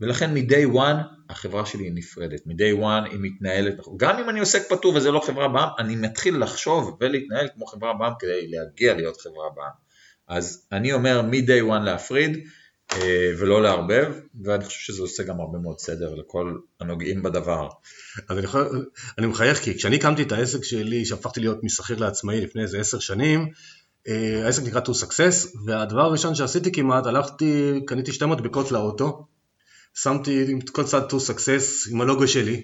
ולכן 0.00 0.34
מ-day 0.34 0.74
one 0.74 1.30
החברה 1.30 1.66
שלי 1.66 1.90
נפרדת, 1.90 2.46
מ-day 2.46 2.80
one 2.80 3.10
היא 3.10 3.18
מתנהלת, 3.20 3.74
גם 3.96 4.18
אם 4.18 4.28
אני 4.28 4.40
עוסק 4.40 4.68
פטור 4.68 4.94
וזה 4.94 5.10
לא 5.10 5.20
חברה 5.20 5.48
בעם, 5.48 5.68
אני 5.78 5.96
מתחיל 5.96 6.38
לחשוב 6.38 6.96
ולהתנהל 7.00 7.48
כמו 7.54 7.66
חברה 7.66 7.92
בעם 7.92 8.12
כדי 8.18 8.48
להגיע 8.48 8.94
להיות 8.94 9.20
חברה 9.20 9.48
בעם. 9.56 9.72
אז 10.28 10.66
אני 10.72 10.92
אומר 10.92 11.22
מ-day 11.22 11.70
one 11.70 11.84
להפריד 11.84 12.44
אה, 12.92 13.32
ולא 13.38 13.62
לערבב, 13.62 14.12
ואני 14.44 14.64
חושב 14.64 14.80
שזה 14.80 15.02
עושה 15.02 15.22
גם 15.22 15.40
הרבה 15.40 15.58
מאוד 15.58 15.78
סדר 15.78 16.14
לכל 16.14 16.58
הנוגעים 16.80 17.22
בדבר. 17.22 17.68
אז 18.28 18.38
אני, 18.38 18.44
יכול, 18.44 18.86
אני 19.18 19.26
מחייך 19.26 19.58
כי 19.58 19.78
כשאני 19.78 19.96
הקמתי 19.96 20.22
את 20.22 20.32
העסק 20.32 20.64
שלי, 20.64 21.04
שהפכתי 21.04 21.40
להיות 21.40 21.64
משכיר 21.64 21.98
לעצמאי 21.98 22.40
לפני 22.40 22.62
איזה 22.62 22.80
עשר 22.80 22.98
שנים, 22.98 23.48
אה, 24.08 24.44
העסק 24.44 24.62
נקרא 24.62 24.80
To 24.80 24.90
Success, 24.90 25.58
והדבר 25.66 26.00
הראשון 26.00 26.34
שעשיתי 26.34 26.72
כמעט, 26.72 27.06
הלכתי, 27.06 27.80
קניתי 27.86 28.12
שתי 28.12 28.26
מדבקות 28.26 28.72
לאוטו, 28.72 29.26
שמתי 29.94 30.44
עם 30.48 30.60
כל 30.60 30.84
צד 30.84 31.10
to 31.10 31.14
success 31.14 31.90
עם 31.90 32.00
הלוגו 32.00 32.28
שלי, 32.28 32.62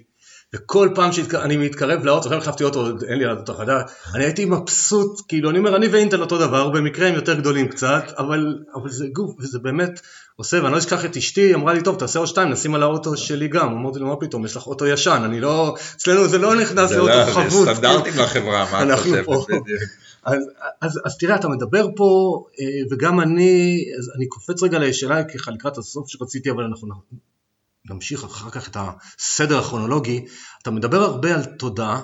וכל 0.54 0.88
פעם 0.94 1.12
שאני 1.12 1.56
מתקרב 1.56 2.04
לאוטו, 2.04 2.28
עכשיו 2.28 2.38
החלפתי 2.38 2.64
אוטו, 2.64 2.86
אין 3.08 3.18
לי 3.18 3.26
אוטו 3.26 3.54
חדש, 3.54 3.82
אני 4.14 4.24
הייתי 4.24 4.44
מבסוט, 4.44 5.20
כאילו 5.28 5.50
אני 5.50 5.58
אומר, 5.58 5.76
אני 5.76 5.88
ואינטל 5.88 6.20
אותו 6.20 6.38
דבר, 6.38 6.68
במקרה 6.68 7.08
הם 7.08 7.14
יותר 7.14 7.34
גדולים 7.34 7.68
קצת, 7.68 8.04
אבל, 8.18 8.58
אבל 8.74 8.90
זה 8.90 9.06
גוף, 9.12 9.34
וזה 9.40 9.58
באמת 9.58 10.00
עושה, 10.36 10.62
ואני 10.62 10.72
לא 10.72 10.78
אשכח 10.78 11.04
את 11.04 11.16
אשתי, 11.16 11.40
היא 11.40 11.54
אמרה 11.54 11.74
לי, 11.74 11.82
טוב, 11.82 11.98
תעשה 11.98 12.18
עוד 12.18 12.28
שתיים, 12.28 12.48
נשים 12.48 12.74
על 12.74 12.82
האוטו 12.82 13.16
שלי 13.16 13.48
גם, 13.48 13.68
אמרתי 13.68 13.98
לו, 13.98 14.06
מה 14.06 14.16
פתאום, 14.16 14.44
יש 14.44 14.56
לך 14.56 14.66
אוטו 14.66 14.86
ישן, 14.86 15.22
אני 15.24 15.40
לא, 15.40 15.76
אצלנו 15.96 16.28
זה 16.28 16.38
לא 16.38 16.54
נכנס 16.54 16.92
לאוטו 16.92 17.18
לא, 17.18 17.32
חבוט. 17.32 17.66
זה 17.66 17.74
סטנדרטים 17.74 18.12
לחברה, 18.18 18.66
מה 18.72 18.82
אתה 18.82 18.96
חושב? 18.96 19.24
אז, 20.24 20.36
אז, 20.80 21.00
אז 21.04 21.18
תראה, 21.18 21.36
אתה 21.36 21.48
מדבר 21.48 21.86
פה, 21.96 22.42
אה, 22.60 22.66
וגם 22.90 23.20
אני, 23.20 23.84
אני 24.16 24.26
קופץ 24.26 24.62
רגע 24.62 24.78
לשאלה 24.78 25.24
ככה 25.24 25.50
לקראת 25.50 25.78
הסוף 25.78 26.08
שרציתי, 26.08 26.50
אבל 26.50 26.64
אנחנו 26.64 26.88
נמשיך 27.90 28.24
אחר 28.24 28.50
כך 28.50 28.68
את 28.68 28.76
הסדר 28.80 29.58
הכרונולוגי. 29.58 30.24
אתה 30.62 30.70
מדבר 30.70 31.00
הרבה 31.00 31.34
על 31.34 31.44
תודעה, 31.44 32.02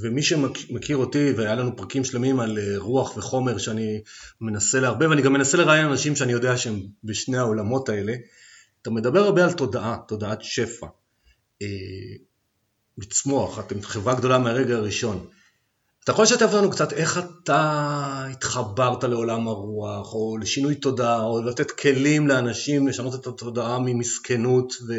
ומי 0.00 0.22
שמכיר 0.22 0.96
אותי, 0.96 1.32
והיה 1.36 1.54
לנו 1.54 1.76
פרקים 1.76 2.04
שלמים 2.04 2.40
על 2.40 2.58
אה, 2.58 2.74
רוח 2.78 3.16
וחומר 3.16 3.58
שאני 3.58 4.00
מנסה 4.40 4.80
לערבב, 4.80 5.10
ואני 5.10 5.22
גם 5.22 5.32
מנסה 5.32 5.56
לראיין 5.56 5.86
אנשים 5.86 6.16
שאני 6.16 6.32
יודע 6.32 6.56
שהם 6.56 6.80
בשני 7.04 7.38
העולמות 7.38 7.88
האלה, 7.88 8.14
אתה 8.82 8.90
מדבר 8.90 9.20
הרבה 9.20 9.44
על 9.44 9.52
תודעה, 9.52 9.98
תודעת 10.08 10.42
שפע. 10.42 10.86
אה, 11.62 11.66
לצמוח, 12.98 13.58
אתם 13.58 13.82
חברה 13.82 14.14
גדולה 14.14 14.38
מהרגע 14.38 14.76
הראשון. 14.76 15.26
אתה 16.04 16.12
יכול 16.12 16.22
לשתף 16.22 16.52
לנו 16.52 16.70
קצת 16.70 16.92
איך 16.92 17.18
אתה 17.18 18.26
התחברת 18.30 19.04
לעולם 19.04 19.48
הרוח, 19.48 20.14
או 20.14 20.36
לשינוי 20.40 20.74
תודעה, 20.74 21.22
או 21.22 21.42
לתת 21.42 21.70
כלים 21.70 22.28
לאנשים 22.28 22.88
לשנות 22.88 23.14
את 23.14 23.26
התודעה 23.26 23.78
ממסכנות, 23.78 24.74
ו... 24.88 24.94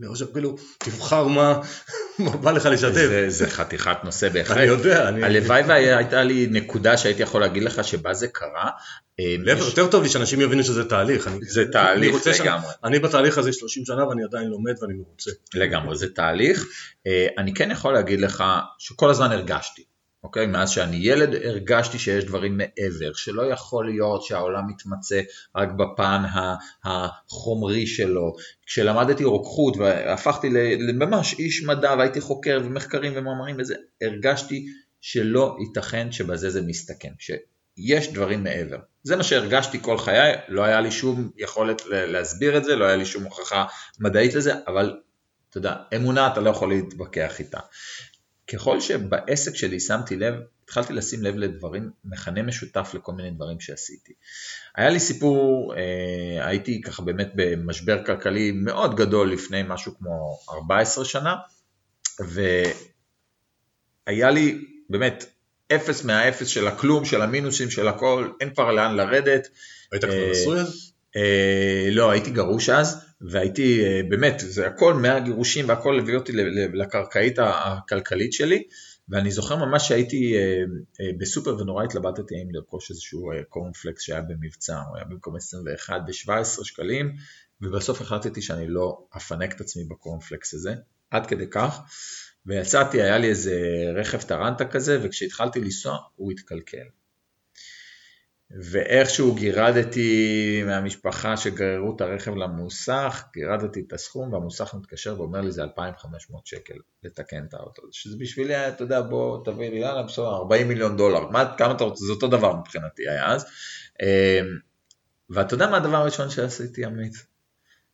אני 0.00 0.08
חושב 0.08 0.32
כאילו, 0.32 0.56
תבחר 0.78 1.26
מה 1.26 1.60
בא 2.42 2.50
לך 2.50 2.66
לשתף. 2.66 2.92
זה, 2.92 3.30
זה 3.30 3.50
חתיכת 3.50 3.96
נושא 4.04 4.28
בהחלט. 4.28 4.56
אני 4.56 4.66
יודע. 4.66 5.08
אני... 5.08 5.24
הלוואי 5.24 5.62
והייתה 5.62 6.22
לי 6.22 6.46
נקודה 6.50 6.96
שהייתי 6.96 7.22
יכול 7.22 7.40
להגיד 7.40 7.62
לך 7.62 7.84
שבה 7.84 8.14
זה 8.14 8.28
קרה. 8.28 8.70
אה, 9.20 9.36
להפך. 9.38 9.64
יותר 9.66 9.86
טוב 9.86 10.02
לי 10.02 10.08
שאנשים 10.08 10.40
יבינו 10.40 10.64
שזה 10.64 10.88
תהליך. 10.88 11.28
אני, 11.28 11.38
זה 11.42 11.64
תהליך 11.72 12.14
לגמרי. 12.14 12.34
שאני, 12.34 12.56
אני 12.84 12.98
בתהליך 12.98 13.38
הזה 13.38 13.52
30 13.52 13.84
שנה 13.84 14.08
ואני 14.08 14.24
עדיין 14.24 14.48
לומד 14.48 14.74
ואני 14.82 14.94
מרוצה. 14.94 15.30
לגמרי, 15.54 15.96
זה 15.96 16.14
תהליך. 16.14 16.66
אה, 17.06 17.26
אני 17.38 17.54
כן 17.54 17.70
יכול 17.70 17.92
להגיד 17.92 18.20
לך 18.20 18.44
שכל 18.78 19.10
הזמן 19.10 19.32
הרגשתי. 19.32 19.84
אוקיי? 20.24 20.46
מאז 20.46 20.70
שאני 20.70 20.96
ילד 20.96 21.34
הרגשתי 21.34 21.98
שיש 21.98 22.24
דברים 22.24 22.58
מעבר, 22.58 23.12
שלא 23.14 23.42
יכול 23.52 23.86
להיות 23.86 24.22
שהעולם 24.22 24.68
מתמצא 24.68 25.20
רק 25.56 25.68
בפן 25.72 26.22
החומרי 26.84 27.86
שלו. 27.86 28.34
כשלמדתי 28.66 29.24
רוקחות 29.24 29.76
והפכתי 29.76 30.50
לממש 30.78 31.34
איש 31.38 31.64
מדע 31.64 31.94
והייתי 31.98 32.20
חוקר 32.20 32.60
ומחקרים 32.64 33.12
ומאמרים 33.16 33.56
וזה, 33.58 33.74
הרגשתי 34.02 34.66
שלא 35.00 35.56
ייתכן 35.60 36.12
שבזה 36.12 36.50
זה 36.50 36.62
מסתכם, 36.62 37.12
שיש 37.18 38.12
דברים 38.12 38.44
מעבר. 38.44 38.78
זה 39.02 39.16
מה 39.16 39.22
שהרגשתי 39.22 39.78
כל 39.82 39.98
חיי, 39.98 40.32
לא 40.48 40.62
היה 40.62 40.80
לי 40.80 40.90
שום 40.90 41.30
יכולת 41.36 41.82
להסביר 41.90 42.56
את 42.56 42.64
זה, 42.64 42.76
לא 42.76 42.84
היה 42.84 42.96
לי 42.96 43.06
שום 43.06 43.24
הוכחה 43.24 43.64
מדעית 44.00 44.34
לזה, 44.34 44.52
אבל 44.66 44.96
אתה 45.50 45.58
יודע, 45.58 45.74
אמונה 45.96 46.26
אתה 46.26 46.40
לא 46.40 46.50
יכול 46.50 46.68
להתווכח 46.68 47.38
איתה. 47.40 47.58
ככל 48.52 48.80
שבעסק 48.80 49.54
שלי 49.54 49.80
שמתי 49.80 50.16
לב, 50.16 50.34
התחלתי 50.64 50.92
לשים 50.92 51.22
לב 51.22 51.36
לדברים, 51.36 51.90
מכנה 52.04 52.42
משותף 52.42 52.90
לכל 52.94 53.12
מיני 53.12 53.30
דברים 53.30 53.60
שעשיתי. 53.60 54.12
היה 54.76 54.90
לי 54.90 55.00
סיפור, 55.00 55.74
אה, 55.76 56.48
הייתי 56.48 56.80
ככה 56.80 57.02
באמת 57.02 57.30
במשבר 57.34 58.04
כלכלי 58.04 58.52
מאוד 58.52 58.96
גדול 58.96 59.32
לפני 59.32 59.62
משהו 59.66 59.98
כמו 59.98 60.38
14 60.50 61.04
שנה, 61.04 61.34
והיה 64.06 64.30
לי 64.30 64.64
באמת 64.90 65.24
אפס 65.72 66.04
מהאפס 66.04 66.46
של 66.46 66.68
הכלום, 66.68 67.04
של 67.04 67.22
המינוסים, 67.22 67.70
של 67.70 67.88
הכל, 67.88 68.28
אין 68.40 68.54
כבר 68.54 68.72
לאן 68.72 68.96
לרדת. 68.96 69.48
היית 69.92 70.04
כבר 70.04 70.30
נשוי 70.30 70.60
אז? 70.60 70.92
אה, 71.16 71.88
לא, 71.90 72.10
הייתי 72.10 72.30
גרוש 72.30 72.68
אז, 72.68 73.04
והייתי, 73.30 73.84
אה, 73.84 74.00
באמת, 74.08 74.34
זה 74.38 74.66
הכל 74.66 74.94
מהגירושים 74.94 75.68
והכל 75.68 75.98
הביא 75.98 76.14
אותי 76.14 76.32
לקרקעית 76.74 77.38
הכלכלית 77.38 78.32
שלי, 78.32 78.62
ואני 79.08 79.30
זוכר 79.30 79.56
ממש 79.56 79.88
שהייתי 79.88 80.36
אה, 80.36 80.62
בסופר 81.18 81.56
ונורא 81.58 81.84
התלבטתי 81.84 82.36
האם 82.36 82.48
לרכוש 82.50 82.90
איזשהו 82.90 83.30
קורנפלקס 83.48 84.02
שהיה 84.02 84.20
במבצע, 84.20 84.80
הוא 84.88 84.96
היה 84.96 85.04
במקום 85.04 85.36
21 85.36 86.00
ב-17 86.06 86.64
שקלים, 86.64 87.12
ובסוף 87.60 88.00
החלטתי 88.00 88.42
שאני 88.42 88.66
לא 88.68 89.06
אפנק 89.16 89.54
את 89.54 89.60
עצמי 89.60 89.84
בקורנפלקס 89.84 90.54
הזה, 90.54 90.74
עד 91.10 91.26
כדי 91.26 91.46
כך, 91.50 91.80
ויצאתי, 92.46 93.02
היה 93.02 93.18
לי 93.18 93.28
איזה 93.28 93.60
רכב 93.94 94.22
טרנטה 94.22 94.64
כזה, 94.64 94.98
וכשהתחלתי 95.02 95.60
לנסוע 95.60 95.98
הוא 96.14 96.32
התקלקל. 96.32 96.86
ואיכשהו 98.62 99.34
גירדתי 99.34 100.62
מהמשפחה 100.66 101.36
שגררו 101.36 101.96
את 101.96 102.00
הרכב 102.00 102.34
למוסך, 102.34 103.24
גירדתי 103.32 103.84
את 103.86 103.92
הסכום 103.92 104.32
והמוסך 104.32 104.74
מתקשר 104.74 105.20
ואומר 105.20 105.40
לי 105.40 105.52
זה 105.52 105.62
2,500 105.62 106.46
שקל 106.46 106.74
לתקן 107.02 107.44
את 107.48 107.54
האוטו, 107.54 107.82
שזה 107.92 108.16
בשבילי 108.18 108.68
אתה 108.68 108.82
יודע 108.84 109.00
בוא 109.00 109.44
תביא 109.44 109.70
לי 109.70 109.76
יאללה 109.76 110.02
בסדר 110.02 110.36
40 110.36 110.68
מיליון 110.68 110.96
דולר, 110.96 111.30
מה, 111.30 111.54
כמה 111.58 111.72
אתה 111.72 111.84
רוצה, 111.84 112.04
זה 112.04 112.12
אותו 112.12 112.28
דבר 112.28 112.56
מבחינתי 112.56 113.08
היה 113.08 113.26
אז. 113.26 113.46
אמ, 114.02 114.58
ואתה 115.30 115.54
יודע 115.54 115.66
מה 115.66 115.76
הדבר 115.76 115.96
הראשון 115.96 116.30
שעשיתי, 116.30 116.84
עמית? 116.84 117.26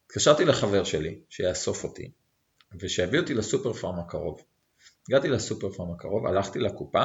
התקשרתי 0.06 0.44
לחבר 0.44 0.84
שלי, 0.84 1.20
שיאסוף 1.28 1.84
אותי, 1.84 2.10
ושיביא 2.80 3.20
אותי 3.20 3.34
לסופר 3.34 3.72
פארם 3.72 3.98
הקרוב. 3.98 4.42
הגעתי 5.08 5.28
לסופר 5.28 5.70
פארם 5.70 5.92
הקרוב, 5.92 6.26
הלכתי 6.26 6.58
לקופה, 6.58 7.02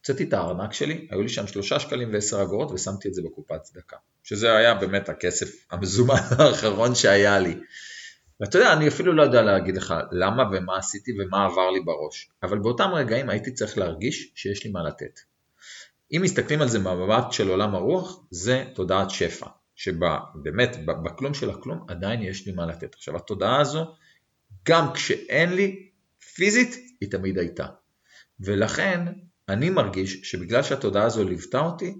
הוצאתי 0.00 0.24
את 0.24 0.32
הארנק 0.32 0.72
שלי, 0.72 1.08
היו 1.10 1.22
לי 1.22 1.28
שם 1.28 1.46
שלושה 1.46 1.80
שקלים 1.80 2.12
ועשר 2.12 2.42
אגורות 2.42 2.70
ושמתי 2.70 3.08
את 3.08 3.14
זה 3.14 3.22
בקופת 3.22 3.62
צדקה. 3.62 3.96
שזה 4.22 4.56
היה 4.56 4.74
באמת 4.74 5.08
הכסף 5.08 5.66
המזומן 5.70 6.20
האחרון 6.38 6.94
שהיה 6.94 7.38
לי. 7.38 7.54
ואתה 8.40 8.58
יודע, 8.58 8.72
אני 8.72 8.88
אפילו 8.88 9.12
לא 9.12 9.22
יודע 9.22 9.42
להגיד 9.42 9.76
לך 9.76 9.94
למה 10.12 10.42
ומה 10.52 10.78
עשיתי 10.78 11.12
ומה 11.12 11.44
עבר 11.44 11.70
לי 11.70 11.80
בראש, 11.80 12.30
אבל 12.42 12.58
באותם 12.58 12.90
רגעים 12.94 13.30
הייתי 13.30 13.52
צריך 13.52 13.78
להרגיש 13.78 14.32
שיש 14.34 14.64
לי 14.64 14.70
מה 14.70 14.82
לתת. 14.82 15.20
אם 16.12 16.20
מסתכלים 16.22 16.62
על 16.62 16.68
זה 16.68 16.78
מהמבט 16.78 17.32
של 17.32 17.48
עולם 17.48 17.74
הרוח, 17.74 18.24
זה 18.30 18.64
תודעת 18.74 19.10
שפע, 19.10 19.46
שבאמת, 19.76 20.76
בכלום 20.86 21.34
של 21.34 21.50
הכלום, 21.50 21.84
עדיין 21.88 22.22
יש 22.22 22.46
לי 22.46 22.52
מה 22.52 22.66
לתת. 22.66 22.94
עכשיו, 22.94 23.16
התודעה 23.16 23.60
הזו, 23.60 23.94
גם 24.68 24.92
כשאין 24.92 25.52
לי, 25.52 25.88
פיזית, 26.34 26.76
היא 27.00 27.10
תמיד 27.10 27.38
הייתה. 27.38 27.66
ולכן, 28.40 29.04
אני 29.52 29.70
מרגיש 29.70 30.20
שבגלל 30.22 30.62
שהתודעה 30.62 31.04
הזו 31.04 31.24
ליוותה 31.24 31.60
אותי, 31.60 31.94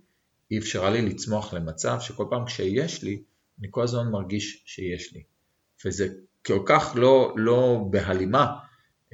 היא 0.50 0.58
אפשרה 0.58 0.90
לי 0.90 1.02
לצמוח 1.02 1.54
למצב 1.54 1.96
שכל 2.00 2.24
פעם 2.30 2.44
כשיש 2.44 3.02
לי, 3.02 3.22
אני 3.60 3.68
כל 3.70 3.82
הזמן 3.82 4.10
מרגיש 4.10 4.62
שיש 4.66 5.12
לי. 5.12 5.22
וזה 5.84 6.08
כל 6.46 6.62
כך 6.66 6.92
לא, 6.94 7.34
לא 7.36 7.86
בהלימה 7.90 8.56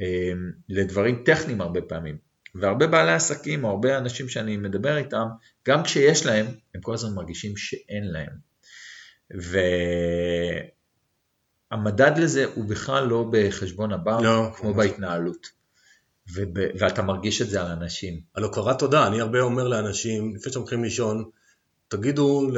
אה, 0.01 0.33
לדברים 0.68 1.22
טכניים 1.25 1.61
הרבה 1.61 1.83
פעמים. 1.83 2.16
והרבה 2.55 2.87
בעלי 2.87 3.12
עסקים 3.12 3.64
או 3.64 3.70
הרבה 3.70 3.99
אנשים 3.99 4.29
שאני 4.29 4.57
מדבר 4.57 4.96
איתם, 4.96 5.27
גם 5.68 5.83
כשיש 5.83 6.27
להם, 6.27 6.46
הם 6.75 6.81
כל 6.81 6.94
הזמן 6.94 7.14
מרגישים 7.14 7.57
שאין 7.57 8.05
להם. 8.05 8.33
והמדד 11.70 12.18
לזה 12.18 12.44
הוא 12.55 12.64
בכלל 12.64 13.07
לא 13.07 13.31
בחשבון 13.31 13.92
הבנק, 13.92 14.22
לא, 14.22 14.51
כמו 14.57 14.70
לא. 14.70 14.77
בהתנהלות. 14.77 15.56
וב... 16.34 16.54
ואתה 16.78 17.02
מרגיש 17.02 17.42
את 17.42 17.50
זה 17.50 17.60
על 17.60 17.66
אנשים. 17.66 18.20
על 18.34 18.42
הוקרת 18.42 18.78
תודה, 18.78 19.06
אני 19.06 19.20
הרבה 19.20 19.40
אומר 19.40 19.68
לאנשים, 19.68 20.34
לפני 20.34 20.52
שאתם 20.52 20.60
הולכים 20.60 20.84
לישון, 20.84 21.24
תגידו 21.88 22.50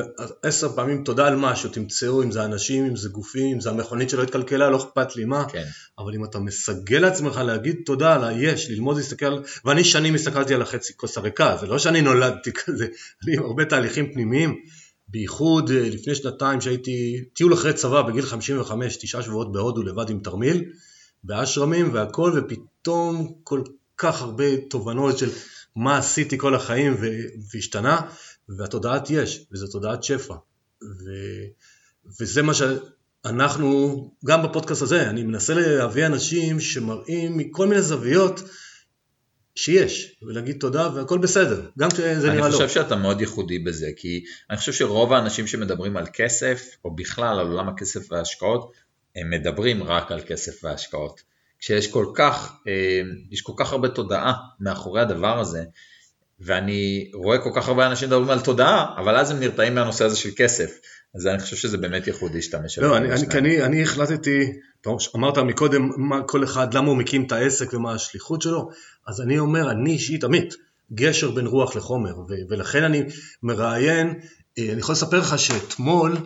עשר 0.42 0.68
פעמים 0.76 1.04
תודה 1.04 1.26
על 1.26 1.36
משהו, 1.36 1.70
תמצאו 1.70 2.22
אם 2.22 2.30
זה 2.30 2.44
אנשים, 2.44 2.84
אם 2.86 2.96
זה 2.96 3.08
גופים, 3.08 3.52
אם 3.52 3.60
זה 3.60 3.70
המכונית 3.70 4.10
שלא 4.10 4.22
התקלקלה, 4.22 4.70
לא 4.70 4.76
אכפת 4.76 5.16
לי 5.16 5.24
מה, 5.24 5.44
כן. 5.48 5.64
אבל 5.98 6.14
אם 6.14 6.24
אתה 6.24 6.38
מסגל 6.38 6.98
לעצמך 6.98 7.36
להגיד 7.36 7.76
תודה 7.86 8.14
על 8.14 8.24
היש, 8.24 8.70
ללמוד 8.70 8.96
להסתכל, 8.96 9.42
ואני 9.64 9.84
שנים 9.84 10.14
הסתכלתי 10.14 10.54
על 10.54 10.62
החצי 10.62 10.96
כוס 10.96 11.18
הריקה, 11.18 11.56
זה 11.60 11.66
לא 11.66 11.78
שאני 11.78 12.00
נולדתי 12.00 12.52
כזה, 12.52 12.86
אני 13.24 13.36
עם 13.36 13.42
הרבה 13.42 13.64
תהליכים 13.64 14.12
פנימיים, 14.12 14.60
בייחוד 15.08 15.70
אה, 15.70 15.88
לפני 15.88 16.14
שנתיים 16.14 16.60
שהייתי 16.60 17.24
טיול 17.32 17.54
אחרי 17.54 17.72
צבא 17.72 18.02
בגיל 18.02 18.26
55, 18.26 18.96
תשעה 18.96 19.22
שבועות 19.22 19.52
בהודו 19.52 19.82
לבד 19.82 20.10
עם 20.10 20.20
תרמיל, 20.20 20.64
באשרמים 21.24 21.94
והכל, 21.94 22.32
ופתאום 22.36 23.34
כל 23.44 23.62
כך 23.98 24.22
הרבה 24.22 24.56
תובנות 24.70 25.18
של 25.18 25.30
מה 25.76 25.98
עשיתי 25.98 26.38
כל 26.38 26.54
החיים 26.54 26.96
והשתנה, 27.52 28.00
והתודעת 28.48 29.10
יש, 29.10 29.46
וזו 29.52 29.66
תודעת 29.66 30.02
שפע. 30.02 30.34
ו, 30.82 31.10
וזה 32.20 32.42
מה 32.42 32.52
שאנחנו, 32.54 34.10
גם 34.24 34.42
בפודקאסט 34.42 34.82
הזה, 34.82 35.10
אני 35.10 35.22
מנסה 35.22 35.54
להביא 35.54 36.06
אנשים 36.06 36.60
שמראים 36.60 37.36
מכל 37.36 37.66
מיני 37.66 37.82
זוויות 37.82 38.40
שיש, 39.54 40.16
ולהגיד 40.22 40.56
תודה 40.60 40.88
והכל 40.94 41.18
בסדר, 41.18 41.60
גם 41.78 41.90
כשזה 41.90 42.30
נראה 42.30 42.38
לא. 42.38 42.46
אני 42.46 42.52
חושב 42.52 42.68
שאתה 42.68 42.96
מאוד 42.96 43.20
ייחודי 43.20 43.58
בזה, 43.58 43.86
כי 43.96 44.24
אני 44.50 44.58
חושב 44.58 44.72
שרוב 44.72 45.12
האנשים 45.12 45.46
שמדברים 45.46 45.96
על 45.96 46.06
כסף, 46.12 46.76
או 46.84 46.96
בכלל 46.96 47.38
על 47.38 47.46
עולם 47.46 47.68
הכסף 47.68 48.12
וההשקעות, 48.12 48.72
הם 49.16 49.30
מדברים 49.30 49.82
רק 49.82 50.12
על 50.12 50.20
כסף 50.20 50.64
והשקעות. 50.64 51.22
כשיש 51.58 51.90
כל 51.90 52.06
כך, 52.14 52.56
אה, 52.68 53.00
יש 53.30 53.40
כל 53.40 53.52
כך 53.56 53.72
הרבה 53.72 53.88
תודעה 53.88 54.32
מאחורי 54.60 55.00
הדבר 55.00 55.38
הזה, 55.38 55.64
ואני 56.40 57.10
רואה 57.14 57.38
כל 57.38 57.50
כך 57.54 57.68
הרבה 57.68 57.86
אנשים 57.86 58.08
מדברים 58.08 58.30
על 58.30 58.40
תודעה, 58.40 58.94
אבל 58.98 59.16
אז 59.16 59.30
הם 59.30 59.40
נרתעים 59.40 59.74
מהנושא 59.74 60.04
הזה 60.04 60.16
של 60.16 60.30
כסף. 60.36 60.78
אז 61.14 61.26
אני 61.26 61.38
חושב 61.38 61.56
שזה 61.56 61.78
באמת 61.78 62.06
ייחודי 62.06 62.34
להשתמש 62.34 62.78
לא, 62.78 62.96
אני, 62.96 63.08
אני, 63.12 63.38
אני, 63.38 63.62
אני 63.62 63.82
החלטתי, 63.82 64.52
אמרת 65.16 65.38
מקודם 65.38 65.90
מה 65.96 66.22
כל 66.22 66.44
אחד, 66.44 66.74
למה 66.74 66.88
הוא 66.88 66.96
מקים 66.96 67.24
את 67.24 67.32
העסק 67.32 67.74
ומה 67.74 67.94
השליחות 67.94 68.42
שלו, 68.42 68.70
אז 69.06 69.20
אני 69.20 69.38
אומר, 69.38 69.70
אני 69.70 69.90
אישית, 69.92 70.24
עמית, 70.24 70.54
גשר 70.92 71.30
בין 71.30 71.46
רוח 71.46 71.76
לחומר, 71.76 72.18
ו, 72.18 72.32
ולכן 72.48 72.84
אני 72.84 73.02
מראיין, 73.42 74.20
אה, 74.58 74.72
אני 74.72 74.78
יכול 74.78 74.92
לספר 74.92 75.18
לך 75.18 75.38
שאתמול 75.38 76.16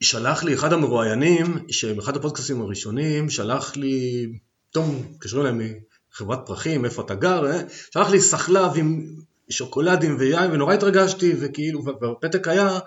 שלח 0.00 0.44
לי 0.44 0.54
אחד 0.54 0.72
המרואיינים, 0.72 1.58
שבאחד 1.70 2.16
הפודקאסטים 2.16 2.60
הראשונים, 2.60 3.30
שלח 3.30 3.76
לי, 3.76 4.26
פתאום 4.70 5.02
התקשרו 5.10 5.42
אליי 5.42 5.74
מחברת 6.12 6.38
פרחים, 6.46 6.84
איפה 6.84 7.02
אתה 7.02 7.14
גר, 7.14 7.46
אה? 7.46 7.60
שלח 7.90 8.10
לי 8.10 8.20
סחלב 8.20 8.70
עם 8.76 9.06
שוקולדים 9.48 10.16
ויין, 10.18 10.52
ונורא 10.52 10.74
התרגשתי, 10.74 11.32
וכאילו, 11.40 11.84
והפתק 12.00 12.48
היה, 12.48 12.78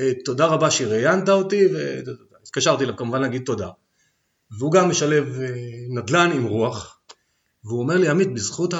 אה, 0.00 0.12
תודה 0.24 0.46
רבה 0.46 0.70
שראיינת 0.70 1.28
אותי, 1.28 1.66
והתקשרתי 1.66 2.86
לו 2.86 2.96
כמובן 2.96 3.20
להגיד 3.20 3.42
תודה. 3.46 3.68
והוא 4.58 4.72
גם 4.72 4.90
משלב 4.90 5.40
אה, 5.40 5.48
נדל"ן 5.88 6.30
עם 6.34 6.44
רוח, 6.44 7.00
והוא 7.64 7.80
אומר 7.80 7.96
לי, 7.96 8.08
עמית, 8.08 8.34
בזכות 8.34 8.74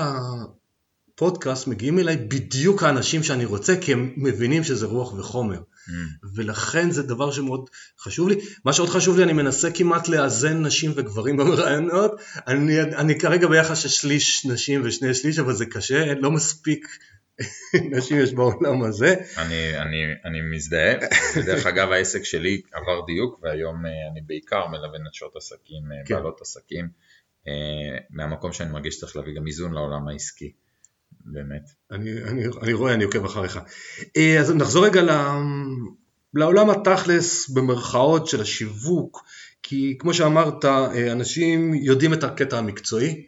הפודקאסט 1.14 1.66
מגיעים 1.66 1.98
אליי 1.98 2.16
בדיוק 2.16 2.82
האנשים 2.82 3.22
שאני 3.22 3.44
רוצה, 3.44 3.76
כי 3.80 3.92
הם 3.92 4.12
מבינים 4.16 4.64
שזה 4.64 4.86
רוח 4.86 5.12
וחומר. 5.12 5.60
Mm. 5.88 5.92
ולכן 6.34 6.90
זה 6.90 7.02
דבר 7.02 7.32
שמאוד 7.32 7.70
חשוב 7.98 8.28
לי. 8.28 8.34
מה 8.64 8.72
שעוד 8.72 8.88
חשוב 8.88 9.16
לי, 9.16 9.22
אני 9.22 9.32
מנסה 9.32 9.70
כמעט 9.70 10.08
לאזן 10.08 10.66
נשים 10.66 10.92
וגברים 10.96 11.36
במראיינות. 11.36 12.20
אני, 12.46 12.82
אני 12.82 13.18
כרגע 13.18 13.46
ביחס 13.46 13.78
של 13.78 13.88
שליש 13.88 14.46
נשים 14.46 14.82
ושני 14.84 15.14
שליש, 15.14 15.38
אבל 15.38 15.52
זה 15.52 15.66
קשה, 15.66 16.14
לא 16.14 16.30
מספיק 16.30 16.88
נשים 17.96 18.20
יש 18.20 18.32
בעולם 18.34 18.82
הזה. 18.82 19.14
אני, 19.36 19.78
אני, 19.78 20.04
אני 20.24 20.40
מזדהה, 20.40 20.94
דרך 21.46 21.66
אגב 21.66 21.92
העסק 21.92 22.24
שלי 22.24 22.62
עבר 22.72 23.06
דיוק 23.06 23.40
והיום 23.42 23.86
אה, 23.86 23.90
אני 24.12 24.20
בעיקר 24.20 24.66
מלווה 24.66 24.98
נשות 25.08 25.36
עסקים, 25.36 25.92
אה, 25.92 25.96
כן. 26.06 26.14
בעלות 26.14 26.40
עסקים, 26.40 26.88
אה, 27.48 27.98
מהמקום 28.10 28.52
שאני 28.52 28.70
מרגיש 28.70 28.94
שצריך 28.94 29.16
להביא 29.16 29.36
גם 29.36 29.46
איזון 29.46 29.72
לעולם 29.72 30.08
העסקי. 30.08 30.52
באמת. 31.26 31.70
אני, 31.90 32.22
אני, 32.22 32.44
אני 32.62 32.72
רואה, 32.72 32.94
אני 32.94 33.04
עוקב 33.04 33.24
אחריך. 33.24 33.58
אה, 34.16 34.40
אז 34.40 34.50
נחזור 34.50 34.86
רגע 34.86 35.02
לעולם 36.34 36.70
התכלס 36.70 37.48
במרכאות 37.48 38.26
של 38.26 38.40
השיווק, 38.40 39.24
כי 39.62 39.96
כמו 39.98 40.14
שאמרת, 40.14 40.64
אה, 40.64 41.12
אנשים 41.12 41.74
יודעים 41.74 42.12
את 42.12 42.24
הקטע 42.24 42.58
המקצועי. 42.58 43.26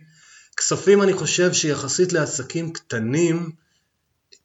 כספים 0.57 1.03
אני 1.03 1.13
חושב 1.13 1.53
שיחסית 1.53 2.13
לעסקים 2.13 2.73
קטנים, 2.73 3.51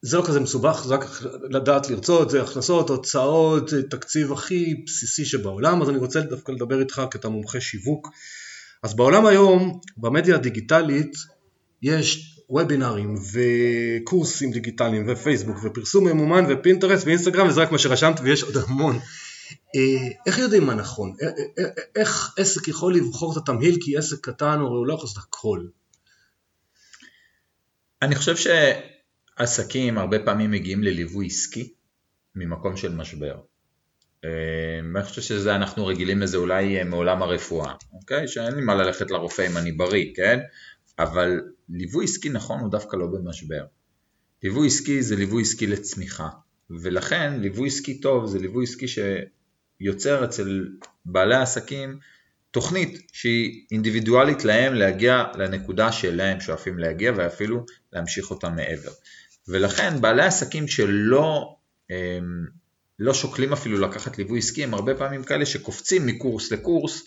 זה 0.01 0.17
לא 0.17 0.23
כזה 0.25 0.39
מסובך, 0.39 0.83
זה 0.87 0.93
רק 0.93 1.05
לדעת 1.49 1.89
לרצות, 1.89 2.29
זה 2.29 2.41
הכנסות, 2.41 2.89
הוצאות, 2.89 3.73
תקציב 3.89 4.31
הכי 4.31 4.83
בסיסי 4.85 5.25
שבעולם, 5.25 5.81
אז 5.81 5.89
אני 5.89 5.97
רוצה 5.97 6.21
דווקא 6.21 6.51
לדבר 6.51 6.79
איתך 6.79 7.01
כי 7.11 7.17
אתה 7.17 7.29
מומחה 7.29 7.61
שיווק. 7.61 8.09
אז 8.83 8.93
בעולם 8.93 9.25
היום, 9.25 9.79
במדיה 9.97 10.35
הדיגיטלית, 10.35 11.15
יש 11.81 12.32
וובינארים 12.49 13.15
וקורסים 13.33 14.51
דיגיטליים 14.51 15.05
ופייסבוק 15.07 15.57
ופרסום 15.63 16.07
ממומן 16.07 16.45
ופינטרסט 16.49 17.05
ואינסטגרם 17.05 17.47
וזה 17.47 17.61
רק 17.61 17.71
מה 17.71 17.77
שרשמת 17.77 18.19
ויש 18.23 18.43
עוד 18.43 18.57
המון. 18.57 18.99
אה, 19.75 20.07
איך 20.25 20.37
יודעים 20.37 20.63
מה 20.63 20.73
נכון? 20.73 21.15
אה, 21.21 21.27
אה, 21.27 21.69
איך 21.95 22.33
עסק 22.37 22.67
יכול 22.67 22.95
לבחור 22.95 23.31
את 23.33 23.37
התמהיל 23.37 23.77
כי 23.81 23.97
עסק 23.97 24.17
קטן 24.21 24.59
הוא 24.59 24.87
לא 24.87 24.93
יכול 24.93 25.05
לעשות 25.05 25.23
הכל? 25.27 25.65
אני 28.01 28.15
חושב 28.15 28.35
שעסקים 29.39 29.97
הרבה 29.97 30.19
פעמים 30.19 30.51
מגיעים 30.51 30.83
לליווי 30.83 31.27
עסקי 31.27 31.73
ממקום 32.35 32.77
של 32.77 32.95
משבר. 32.95 33.35
אני 34.95 35.03
חושב 35.03 35.21
שזה 35.21 35.55
אנחנו 35.55 35.85
רגילים 35.85 36.21
לזה 36.21 36.37
אולי 36.37 36.83
מעולם 36.83 37.23
הרפואה, 37.23 37.73
אוקיי? 37.93 38.27
שאין 38.27 38.55
לי 38.55 38.61
מה 38.61 38.75
ללכת 38.75 39.11
לרופא 39.11 39.47
אם 39.51 39.57
אני 39.57 39.71
בריא, 39.71 40.05
כן? 40.15 40.39
אבל 40.99 41.41
ליווי 41.69 42.05
עסקי 42.05 42.29
נכון 42.29 42.59
הוא 42.59 42.71
דווקא 42.71 42.95
לא 42.95 43.07
במשבר. 43.07 43.65
ליווי 44.43 44.67
עסקי 44.67 45.03
זה 45.03 45.15
ליווי 45.15 45.41
עסקי 45.41 45.67
לצמיחה, 45.67 46.29
ולכן 46.69 47.39
ליווי 47.39 47.67
עסקי 47.67 47.99
טוב 47.99 48.25
זה 48.25 48.39
ליווי 48.39 48.63
עסקי 48.63 48.85
שיוצר 48.87 50.25
אצל 50.25 50.67
בעלי 51.05 51.35
העסקים 51.35 51.99
תוכנית 52.51 53.07
שהיא 53.13 53.65
אינדיבידואלית 53.71 54.45
להם 54.45 54.73
להגיע 54.73 55.23
לנקודה 55.35 55.91
שאליה 55.91 56.31
הם 56.31 56.39
שואפים 56.39 56.79
להגיע 56.79 57.11
ואפילו 57.15 57.65
להמשיך 57.93 58.31
אותה 58.31 58.49
מעבר. 58.49 58.91
ולכן 59.47 60.01
בעלי 60.01 60.23
עסקים 60.23 60.67
שלא 60.67 61.55
הם, 61.89 62.45
לא 62.99 63.13
שוקלים 63.13 63.53
אפילו 63.53 63.79
לקחת 63.79 64.17
ליווי 64.17 64.39
עסקי 64.39 64.63
הם 64.63 64.73
הרבה 64.73 64.95
פעמים 64.95 65.23
כאלה 65.23 65.45
שקופצים 65.45 66.05
מקורס 66.05 66.51
לקורס 66.51 67.03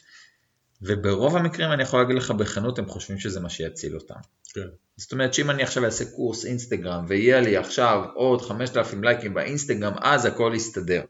וברוב 0.82 1.36
המקרים 1.36 1.72
אני 1.72 1.82
יכול 1.82 2.00
להגיד 2.00 2.16
לך 2.16 2.30
בכנות, 2.30 2.78
הם 2.78 2.86
חושבים 2.86 3.18
שזה 3.18 3.40
מה 3.40 3.50
שיציל 3.50 3.94
אותם. 3.94 4.14
כן. 4.54 4.66
זאת 4.96 5.12
אומרת 5.12 5.34
שאם 5.34 5.50
אני 5.50 5.62
עכשיו 5.62 5.84
אעשה 5.84 6.04
קורס 6.04 6.44
אינסטגרם 6.44 7.04
ויהיה 7.08 7.40
לי 7.40 7.56
עכשיו 7.56 8.04
עוד 8.14 8.42
5,000 8.42 9.04
לייקים 9.04 9.34
באינסטגרם, 9.34 9.92
אז 10.00 10.24
הכל 10.24 10.52
יסתדר. 10.56 11.02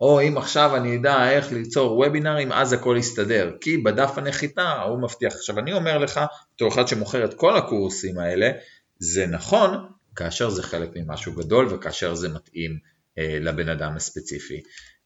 או 0.00 0.20
אם 0.22 0.38
עכשיו 0.38 0.76
אני 0.76 0.96
אדע 0.96 1.30
איך 1.30 1.52
ליצור 1.52 1.98
וובינארים, 1.98 2.52
אז 2.52 2.72
הכל 2.72 2.96
יסתדר. 2.98 3.56
כי 3.60 3.78
בדף 3.78 4.10
הנחיתה 4.16 4.82
הוא 4.82 5.02
מבטיח. 5.02 5.34
עכשיו 5.34 5.58
אני 5.58 5.72
אומר 5.72 5.98
לך, 5.98 6.20
בתור 6.54 6.68
אחד 6.68 6.88
שמוכר 6.88 7.24
את 7.24 7.34
כל 7.34 7.56
הקורסים 7.56 8.18
האלה, 8.18 8.50
זה 8.98 9.26
נכון 9.26 9.70
כאשר 10.16 10.50
זה 10.50 10.62
חלק 10.62 10.90
ממשהו 10.96 11.32
גדול 11.32 11.74
וכאשר 11.74 12.14
זה 12.14 12.28
מתאים 12.28 12.78
אה, 13.18 13.38
לבן 13.40 13.68
אדם 13.68 13.96
הספציפי. 13.96 14.62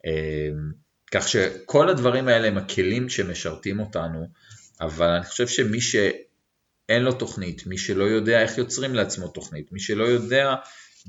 אה, 0.07 0.49
כך 1.12 1.29
שכל 1.29 1.88
הדברים 1.88 2.29
האלה 2.29 2.49
הם 2.49 2.59
הכלים 2.59 3.09
שמשרתים 3.09 3.81
אותנו, 3.81 4.29
אבל 4.81 5.09
אני 5.09 5.25
חושב 5.25 5.49
שמי 5.49 5.81
שאין 5.81 7.03
לו 7.03 7.12
תוכנית, 7.12 7.67
מי 7.67 7.79
שלא 7.79 8.05
יודע 8.05 8.43
איך 8.43 8.59
יוצרים 8.59 8.95
לעצמו 8.95 9.29
תוכנית, 9.29 9.73
מי 9.73 9.81
שלא 9.81 10.05
יודע 10.05 10.55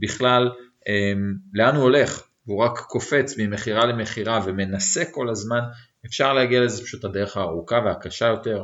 בכלל 0.01 0.49
אה, 0.88 1.13
לאן 1.53 1.75
הוא 1.75 1.84
הולך, 1.84 2.23
והוא 2.47 2.63
רק 2.63 2.79
קופץ 2.79 3.38
ממכירה 3.38 3.86
למכירה 3.86 4.39
ומנסה 4.45 5.03
כל 5.12 5.29
הזמן, 5.29 5.60
אפשר 6.05 6.34
להגיע 6.34 6.62
לזה 6.62 6.84
פשוט 6.84 7.05
הדרך 7.05 7.38
הארוכה 7.38 7.81
והקשה 7.86 8.25
יותר. 8.25 8.63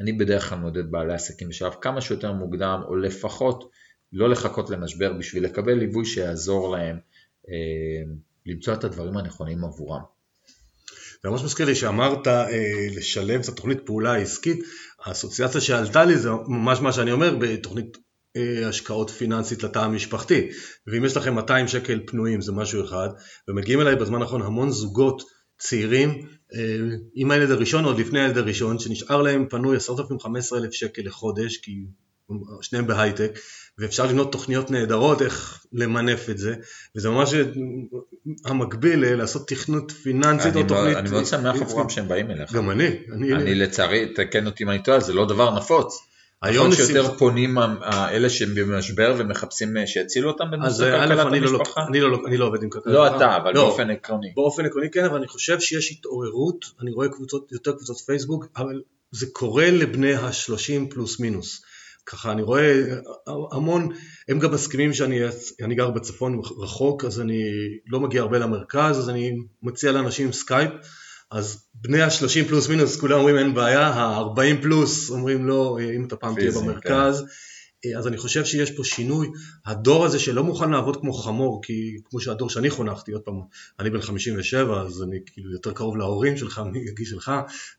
אני 0.00 0.12
בדרך 0.12 0.48
כלל 0.48 0.58
מעודד 0.58 0.90
בעלי 0.90 1.14
עסקים 1.14 1.48
בשלב 1.48 1.74
כמה 1.80 2.00
שיותר 2.00 2.32
מוקדם, 2.32 2.80
או 2.84 2.96
לפחות 2.96 3.70
לא 4.12 4.28
לחכות 4.28 4.70
למשבר 4.70 5.12
בשביל 5.12 5.44
לקבל 5.44 5.72
ליווי 5.72 6.04
שיעזור 6.04 6.76
להם 6.76 6.98
אה, 7.48 8.12
למצוא 8.46 8.74
את 8.74 8.84
הדברים 8.84 9.16
הנכונים 9.16 9.64
עבורם. 9.64 10.00
זה 11.22 11.30
ממש 11.30 11.42
מזכיר 11.42 11.66
לי 11.66 11.74
שאמרת 11.74 12.28
אה, 12.28 12.86
לשלב 12.96 13.40
את 13.40 13.48
התוכנית 13.48 13.78
פעולה 13.86 14.12
העסקית, 14.12 14.58
האסוציאציה 15.04 15.60
שעלתה 15.60 16.04
לי 16.04 16.18
זה 16.18 16.30
ממש 16.48 16.80
מה 16.80 16.92
שאני 16.92 17.12
אומר 17.12 17.36
בתוכנית 17.40 17.98
אה, 18.36 18.68
השקעות 18.68 19.10
פיננסית 19.10 19.62
לתא 19.62 19.78
המשפחתי, 19.78 20.48
ואם 20.86 21.04
יש 21.04 21.16
לכם 21.16 21.34
200 21.34 21.68
שקל 21.68 22.00
פנויים 22.06 22.40
זה 22.40 22.52
משהו 22.52 22.84
אחד, 22.84 23.08
ומגיעים 23.48 23.80
אליי 23.80 23.96
בזמן 23.96 24.22
האחרון 24.22 24.42
המון 24.42 24.70
זוגות 24.70 25.22
צעירים 25.58 26.26
אה, 26.54 26.76
עם 27.14 27.30
הילד 27.30 27.50
הראשון, 27.50 27.84
עוד 27.84 27.98
לפני 27.98 28.20
הילד 28.20 28.38
הראשון, 28.38 28.78
שנשאר 28.78 29.22
להם 29.22 29.46
פנוי 29.50 29.76
10,000-15,000 29.76 29.80
שקל 30.70 31.02
לחודש, 31.04 31.56
כי 31.56 31.72
שניהם 32.62 32.86
בהייטק, 32.86 33.38
ואפשר 33.80 34.06
לבנות 34.06 34.32
תוכניות 34.32 34.70
נהדרות 34.70 35.22
איך 35.22 35.64
למנף 35.72 36.30
את 36.30 36.38
זה, 36.38 36.54
וזה 36.96 37.10
ממש 37.10 37.34
המקביל 38.44 39.14
לעשות 39.14 39.48
תכנות 39.48 39.92
פיננסית 39.92 40.56
או 40.56 40.62
תוכנית... 40.62 40.96
אני 40.96 41.10
מאוד 41.10 41.26
שמח 41.26 41.62
עבורם 41.62 41.88
שהם 41.88 42.08
באים 42.08 42.30
אליך. 42.30 42.52
גם 42.52 42.70
אני. 42.70 42.88
אני 43.12 43.54
לצערי, 43.54 44.14
תקן 44.14 44.46
אותי 44.46 44.64
אם 44.64 44.70
אני 44.70 44.82
טועה, 44.82 45.00
זה 45.00 45.12
לא 45.12 45.26
דבר 45.26 45.58
נפוץ. 45.58 46.10
היום 46.42 46.72
שיותר 46.72 47.16
פונים 47.18 47.58
אלה 47.92 48.30
שהם 48.30 48.54
במשבר 48.54 49.14
ומחפשים 49.18 49.76
אה, 49.76 49.86
שיצילו 49.86 50.30
אותם 50.30 50.44
בנושא 50.50 50.98
כלכלת 50.98 51.18
לא 51.18 51.36
המשפחה? 51.36 51.80
אני 51.88 52.00
לא, 52.00 52.18
אני 52.26 52.36
לא 52.36 52.46
עובד 52.46 52.62
עם 52.62 52.70
כלכלת 52.70 52.94
לא 52.94 53.16
אתה, 53.16 53.36
אבל 53.36 53.54
לא, 53.54 53.64
באופן 53.64 53.90
עקרוני. 53.90 54.32
באופן 54.36 54.64
עקרוני 54.66 54.90
כן, 54.90 55.04
אבל 55.04 55.16
אני 55.16 55.28
חושב 55.28 55.60
שיש 55.60 55.92
התעוררות, 55.92 56.64
אני 56.80 56.92
רואה 56.92 57.08
קבוצות, 57.08 57.52
יותר 57.52 57.72
קבוצות 57.72 57.96
פייסבוק, 57.96 58.46
אבל 58.56 58.82
זה 59.10 59.26
קורה 59.32 59.70
לבני 59.70 60.14
ה-30 60.14 60.90
פלוס 60.90 61.20
מינוס. 61.20 61.62
ככה 62.10 62.32
אני 62.32 62.42
רואה 62.42 62.82
המון, 63.52 63.88
הם 64.28 64.38
גם 64.38 64.52
מסכימים 64.52 64.92
שאני 64.92 65.74
גר 65.74 65.90
בצפון 65.90 66.40
רחוק, 66.58 67.04
אז 67.04 67.20
אני 67.20 67.42
לא 67.86 68.00
מגיע 68.00 68.22
הרבה 68.22 68.38
למרכז, 68.38 68.98
אז 68.98 69.08
אני 69.08 69.36
מציע 69.62 69.92
לאנשים 69.92 70.32
סקייפ, 70.32 70.70
אז 71.30 71.64
בני 71.74 72.02
ה-30 72.02 72.48
פלוס 72.48 72.68
מינוס 72.68 73.00
כולם 73.00 73.18
אומרים 73.18 73.38
אין 73.38 73.54
בעיה, 73.54 73.86
ה-40 73.86 74.62
פלוס 74.62 75.10
אומרים 75.10 75.46
לא, 75.46 75.78
אם 75.96 76.04
אתה 76.04 76.16
פעם 76.16 76.34
תהיה 76.34 76.50
במרכז, 76.50 77.20
כן. 77.20 77.26
אז 77.98 78.06
אני 78.06 78.16
חושב 78.16 78.44
שיש 78.44 78.70
פה 78.70 78.84
שינוי, 78.84 79.30
הדור 79.66 80.04
הזה 80.04 80.18
שלא 80.18 80.44
מוכן 80.44 80.70
לעבוד 80.70 80.96
כמו 81.00 81.12
חמור, 81.12 81.62
כי 81.62 81.96
כמו 82.04 82.20
שהדור 82.20 82.50
שאני 82.50 82.70
חונכתי, 82.70 83.12
עוד 83.12 83.22
פעם, 83.22 83.40
אני 83.78 83.90
בן 83.90 84.00
57, 84.00 84.82
אז 84.82 85.02
אני 85.02 85.16
כאילו 85.26 85.52
יותר 85.52 85.72
קרוב 85.72 85.96
להורים 85.96 86.36
שלך 86.36 86.62
מגיל 86.72 87.06
שלך, 87.06 87.32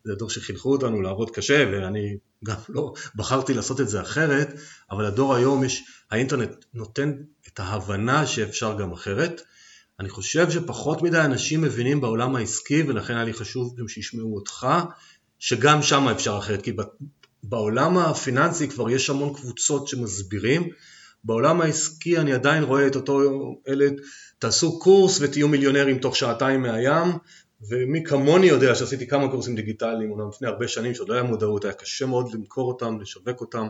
זה 0.04 0.12
הדור 0.12 0.30
שחינכו 0.30 0.72
אותנו 0.72 1.02
לעבוד 1.02 1.32
קשה, 1.32 1.66
ואני 1.72 2.18
גם 2.44 2.56
לא 2.70 2.94
בחרתי 3.16 3.54
לעשות 3.54 3.82
את 3.82 3.90
זה 3.90 4.02
אחרת, 4.02 4.54
אבל 4.92 5.06
הדור 5.06 5.36
היום 5.36 5.64
יש, 5.64 5.84
האינטרנט 6.12 6.66
נותן 6.74 7.14
את 7.48 7.60
ההבנה 7.60 8.28
שאפשר 8.28 8.78
גם 8.80 8.92
אחרת, 8.92 9.42
אני 10.00 10.10
חושב 10.10 10.52
שפחות 10.52 11.02
מדי 11.02 11.20
אנשים 11.20 11.62
מבינים 11.62 12.02
בעולם 12.02 12.36
העסקי 12.36 12.84
ולכן 12.84 13.16
היה 13.16 13.24
לי 13.24 13.34
חשוב 13.34 13.76
גם 13.80 13.88
שישמעו 13.88 14.36
אותך 14.36 14.68
שגם 15.40 15.82
שם 15.82 16.08
אפשר 16.08 16.38
אחרת 16.38 16.62
כי 16.62 16.72
בעולם 17.44 17.98
הפיננסי 17.98 18.68
כבר 18.68 18.90
יש 18.90 19.10
המון 19.10 19.34
קבוצות 19.34 19.88
שמסבירים 19.88 20.70
בעולם 21.24 21.62
העסקי 21.62 22.18
אני 22.18 22.34
עדיין 22.34 22.64
רואה 22.64 22.88
את 22.88 22.96
אותו 22.96 23.22
ילד 23.68 23.94
תעשו 24.40 24.80
קורס 24.80 25.22
ותהיו 25.22 25.48
מיליונרים 25.48 26.00
תוך 26.00 26.16
שעתיים 26.16 26.62
מהים 26.62 27.12
ומי 27.70 28.04
כמוני 28.04 28.46
יודע 28.46 28.76
שעשיתי 28.76 29.08
כמה 29.08 29.32
קורסים 29.32 29.56
דיגיטליים 29.56 30.12
אומנם 30.12 30.30
לפני 30.30 30.48
הרבה 30.48 30.68
שנים 30.68 30.94
שעוד 30.94 31.10
לא 31.10 31.14
היה 31.14 31.24
מודעות 31.24 31.66
היה 31.66 31.74
קשה 31.74 32.06
מאוד 32.06 32.34
למכור 32.34 32.68
אותם 32.68 33.02
לשווק 33.02 33.42
אותם 33.42 33.68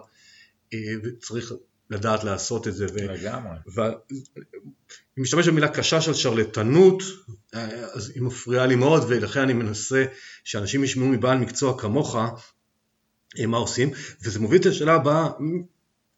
אה, 0.73 0.79
וצריך 1.03 1.53
לדעת 1.89 2.23
לעשות 2.23 2.67
את 2.67 2.75
זה. 2.75 2.85
לגמרי. 2.85 3.57
היא 5.15 5.21
משתמשת 5.21 5.51
במילה 5.51 5.67
קשה 5.67 6.01
של 6.01 6.13
שרלטנות, 6.13 7.03
אז 7.93 8.11
היא 8.15 8.23
מפריעה 8.23 8.65
לי 8.65 8.75
מאוד 8.75 9.03
ולכן 9.07 9.39
אני 9.39 9.53
מנסה 9.53 10.05
שאנשים 10.43 10.83
ישמעו 10.83 11.07
מבעל 11.07 11.37
מקצוע 11.37 11.79
כמוך 11.79 12.15
אה, 12.15 12.29
מה 13.47 13.57
עושים, 13.57 13.89
וזה 14.21 14.39
מוביל 14.39 14.61
את 14.61 14.65
השאלה 14.65 14.93
הבאה, 14.93 15.29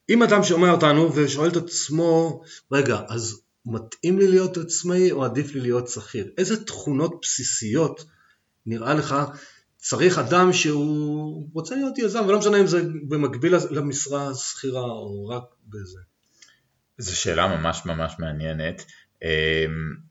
אם 0.10 0.24
אדם 0.24 0.44
שומע 0.44 0.72
אותנו 0.72 1.16
ושואל 1.16 1.50
את 1.50 1.56
עצמו, 1.56 2.42
רגע, 2.72 3.00
אז 3.10 3.42
מתאים 3.66 4.20
לי 4.20 4.28
להיות 4.28 4.58
עצמאי 4.58 5.12
או 5.12 5.26
עדיף 5.26 5.54
לי 5.54 5.60
להיות 5.60 5.88
שכיר? 5.88 6.32
איזה 6.38 6.66
תכונות 6.66 7.20
בסיסיות 7.22 8.06
נראה 8.66 8.94
לך 8.94 9.16
צריך 9.78 10.18
אדם 10.18 10.54
שהוא 10.54 11.50
רוצה 11.54 11.76
להיות 11.76 11.98
יזם, 11.98 12.24
ולא 12.28 12.40
משנה 12.40 12.60
אם 12.60 12.68
זה 12.68 12.82
במקביל 13.08 13.56
למשרה 13.72 14.28
השכירה 14.28 14.82
או 14.82 15.28
רק 15.28 15.44
בזה. 15.70 16.00
זו 16.98 17.16
שאלה 17.16 17.48
ממש 17.48 17.82
ממש 17.86 18.14
מעניינת. 18.20 18.86
אמ, 19.24 19.28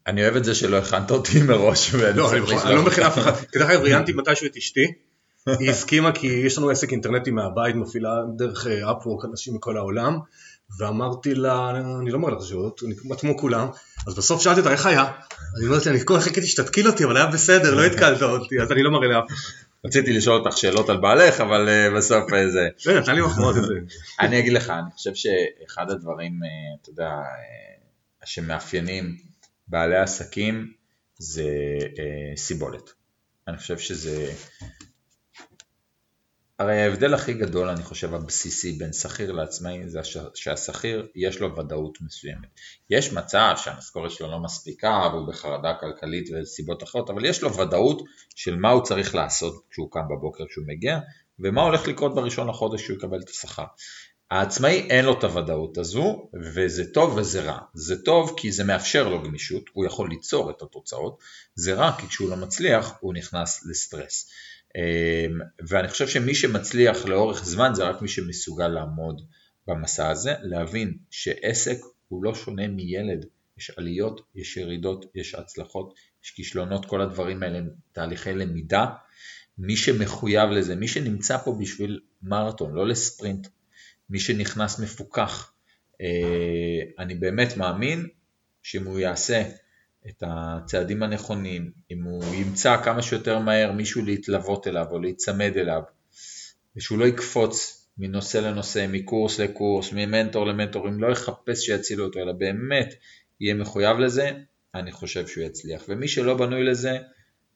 אני 0.07 0.23
אוהב 0.23 0.37
את 0.37 0.45
זה 0.45 0.55
שלא 0.55 0.77
הכנת 0.77 1.11
אותי 1.11 1.43
מראש. 1.43 1.95
לא, 1.95 2.33
אני 2.33 2.75
לא 2.75 2.83
מכין 2.83 3.05
אף 3.05 3.19
אחד. 3.19 3.33
כדרך 3.53 3.71
אגב 3.71 3.81
ראיינתי 3.81 4.13
מתישהו 4.13 4.47
את 4.47 4.57
אשתי, 4.57 4.93
היא 5.47 5.71
הסכימה 5.71 6.13
כי 6.13 6.27
יש 6.27 6.59
לנו 6.59 6.71
עסק 6.71 6.93
אינטרנטי 6.93 7.31
מהבית, 7.31 7.77
מפעילה 7.77 8.11
דרך 8.37 8.67
אפוורק 8.67 9.25
אנשים 9.25 9.55
מכל 9.55 9.77
העולם, 9.77 10.19
ואמרתי 10.79 11.35
לה, 11.35 11.71
אני 12.01 12.11
לא 12.11 12.19
מראה 12.19 12.35
לך 12.35 12.45
שאלות, 12.45 12.81
כמו 13.19 13.39
כולם, 13.39 13.69
אז 14.07 14.15
בסוף 14.15 14.43
שאלתי 14.43 14.61
אותה 14.61 14.73
איך 14.73 14.87
היה, 14.87 15.13
אני 15.59 15.67
אומרת 15.67 15.87
לה, 15.87 15.93
אני 15.93 16.01
כל 16.05 16.21
חיכיתי 16.21 16.47
שתתקיל 16.47 16.89
אותי, 16.89 17.05
אבל 17.05 17.17
היה 17.17 17.27
בסדר, 17.27 17.75
לא 17.75 17.85
התקלת 17.85 18.23
אותי, 18.23 18.61
אז 18.61 18.73
אני 18.73 18.83
לא 18.83 18.91
מראה 18.91 19.09
לאף 19.09 19.25
אחד. 19.29 19.35
רציתי 19.85 20.13
לשאול 20.13 20.41
אותך 20.41 20.59
שאלות 20.59 20.89
על 20.89 20.97
בעלך, 20.97 21.41
אבל 21.41 21.69
uh, 21.69 21.97
בסוף 21.97 22.33
uh, 22.33 22.37
זה... 22.53 22.69
כן, 22.85 22.99
נתן 22.99 23.15
לי 23.15 23.21
מחמאות 23.21 23.57
את 23.57 23.63
זה. 23.63 23.75
אני 24.21 24.39
אגיד 24.39 24.53
לך, 24.53 24.71
אני 24.71 24.91
חושב 24.97 25.11
שאחד 25.15 25.91
הדברים, 25.91 26.41
אתה 26.83 26.91
יודע, 26.91 27.11
שמאפיינים 28.25 29.17
בעלי 29.69 29.97
עסקים 29.97 30.73
זה 31.19 31.45
סיבולת. 32.37 32.91
אני 33.49 33.57
חושב 33.59 33.79
שזה 33.79 34.33
הרי 36.59 36.81
ההבדל 36.81 37.15
הכי 37.15 37.35
גדול, 37.35 37.69
אני 37.69 37.83
חושב, 37.83 38.15
הבסיסי 38.15 38.73
בין 38.73 38.93
שכיר 38.93 39.33
לעצמאי 39.33 39.89
זה 39.89 40.01
שהשכיר 40.35 41.09
יש 41.15 41.41
לו 41.41 41.57
ודאות 41.57 41.99
מסוימת. 42.01 42.49
יש 42.91 43.13
מצב 43.13 43.55
שהמשכורת 43.57 44.11
שלו 44.11 44.31
לא 44.31 44.39
מספיקה 44.39 45.09
והוא 45.13 45.29
בחרדה 45.29 45.75
כלכלית 45.81 46.29
וסיבות 46.35 46.83
אחרות, 46.83 47.11
אבל 47.11 47.25
יש 47.25 47.43
לו 47.43 47.57
ודאות 47.57 48.03
של 48.35 48.57
מה 48.57 48.71
הוא 48.71 48.83
צריך 48.83 49.15
לעשות 49.15 49.65
כשהוא 49.71 49.91
קם 49.91 50.09
בבוקר 50.11 50.45
כשהוא 50.49 50.65
מגיע, 50.67 50.99
ומה 51.39 51.63
הולך 51.63 51.89
לקרות 51.89 52.15
בראשון 52.15 52.49
לחודש 52.49 52.83
כשהוא 52.83 52.97
יקבל 52.97 53.21
את 53.21 53.29
השכר. 53.29 53.65
העצמאי 54.31 54.87
אין 54.91 55.05
לו 55.05 55.19
את 55.19 55.25
הוודאות 55.25 55.79
הזו, 55.79 56.31
וזה 56.55 56.93
טוב 56.93 57.17
וזה 57.17 57.43
רע. 57.43 57.59
זה 57.75 58.03
טוב 58.03 58.35
כי 58.37 58.53
זה 58.53 58.65
מאפשר 58.65 59.09
לו 59.09 59.23
גמישות, 59.23 59.63
הוא 59.73 59.85
יכול 59.87 60.09
ליצור 60.11 60.51
את 60.51 60.63
התוצאות, 60.63 61.19
זה 61.55 61.75
רע 61.75 61.93
כי 62.01 62.07
כשהוא 62.07 62.31
לא 62.31 62.37
מצליח 62.37 62.93
הוא 63.01 63.15
נכנס 63.15 63.67
לסטרס. 63.71 64.31
אמ, 64.77 65.39
ואני 65.69 65.89
חושב 65.89 66.09
שמי 66.09 66.35
שמצליח 66.35 67.05
לאורך 67.05 67.45
זמן 67.45 67.71
זה 67.75 67.85
רק 67.85 68.03
מי 68.03 68.09
שמסוגל 68.09 68.69
לעמוד 68.69 69.23
במסע 69.67 70.09
הזה, 70.09 70.35
להבין 70.43 70.99
שעסק 71.11 71.79
הוא 72.09 72.25
לא 72.25 72.35
שונה 72.35 72.69
מילד, 72.69 73.27
יש 73.59 73.71
עליות, 73.71 74.21
יש 74.35 74.57
ירידות, 74.57 75.07
יש 75.15 75.35
הצלחות, 75.35 75.95
יש 76.25 76.31
כישלונות, 76.31 76.87
כל 76.87 77.01
הדברים 77.01 77.43
האלה 77.43 77.59
הם 77.59 77.69
תהליכי 77.93 78.33
למידה. 78.33 78.87
מי 79.59 79.77
שמחויב 79.77 80.51
לזה, 80.51 80.77
מי 80.77 80.89
שנמצא 80.89 81.39
פה 81.39 81.57
בשביל 81.61 82.01
מרתון, 82.23 82.75
לא 82.75 82.89
לספרינט, 82.89 83.49
מי 84.11 84.21
שנכנס 84.21 84.81
מפוקח, 84.81 85.53
אה, 86.01 86.81
אני 86.99 87.15
באמת 87.15 87.57
מאמין 87.57 88.07
שאם 88.63 88.87
הוא 88.87 89.01
יעשה 89.01 89.43
את 90.09 90.23
הצעדים 90.27 91.03
הנכונים, 91.03 91.73
אם 91.91 92.03
הוא 92.03 92.35
ימצא 92.35 92.83
כמה 92.85 93.03
שיותר 93.03 93.39
מהר 93.39 93.73
מישהו 93.73 94.05
להתלוות 94.05 94.67
אליו 94.67 94.87
או 94.91 94.99
להיצמד 94.99 95.53
אליו, 95.57 95.83
ושהוא 96.77 96.99
לא 96.99 97.05
יקפוץ 97.05 97.87
מנושא 97.99 98.39
לנושא, 98.39 98.87
מקורס 98.89 99.41
לקורס, 99.41 99.93
ממנטור 99.93 100.47
למנטור, 100.47 100.89
אם 100.89 101.01
לא 101.01 101.13
יחפש 101.13 101.67
שיצילו 101.67 102.05
אותו, 102.05 102.19
אלא 102.19 102.33
באמת 102.33 102.95
יהיה 103.41 103.55
מחויב 103.55 103.99
לזה, 103.99 104.31
אני 104.75 104.93
חושב 104.93 105.27
שהוא 105.27 105.45
יצליח. 105.45 105.83
ומי 105.89 106.09
שלא 106.09 106.37
בנוי 106.37 106.65
לזה, 106.65 106.99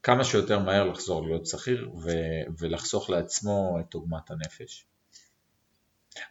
כמה 0.03 0.25
שיותר 0.25 0.59
מהר 0.59 0.85
לחזור 0.85 1.27
להיות 1.27 1.47
שכיר 1.47 1.91
ו- 2.03 2.11
ולחסוך 2.59 3.11
לעצמו 3.11 3.79
את 3.81 3.95
עוגמת 3.95 4.31
הנפש. 4.31 4.87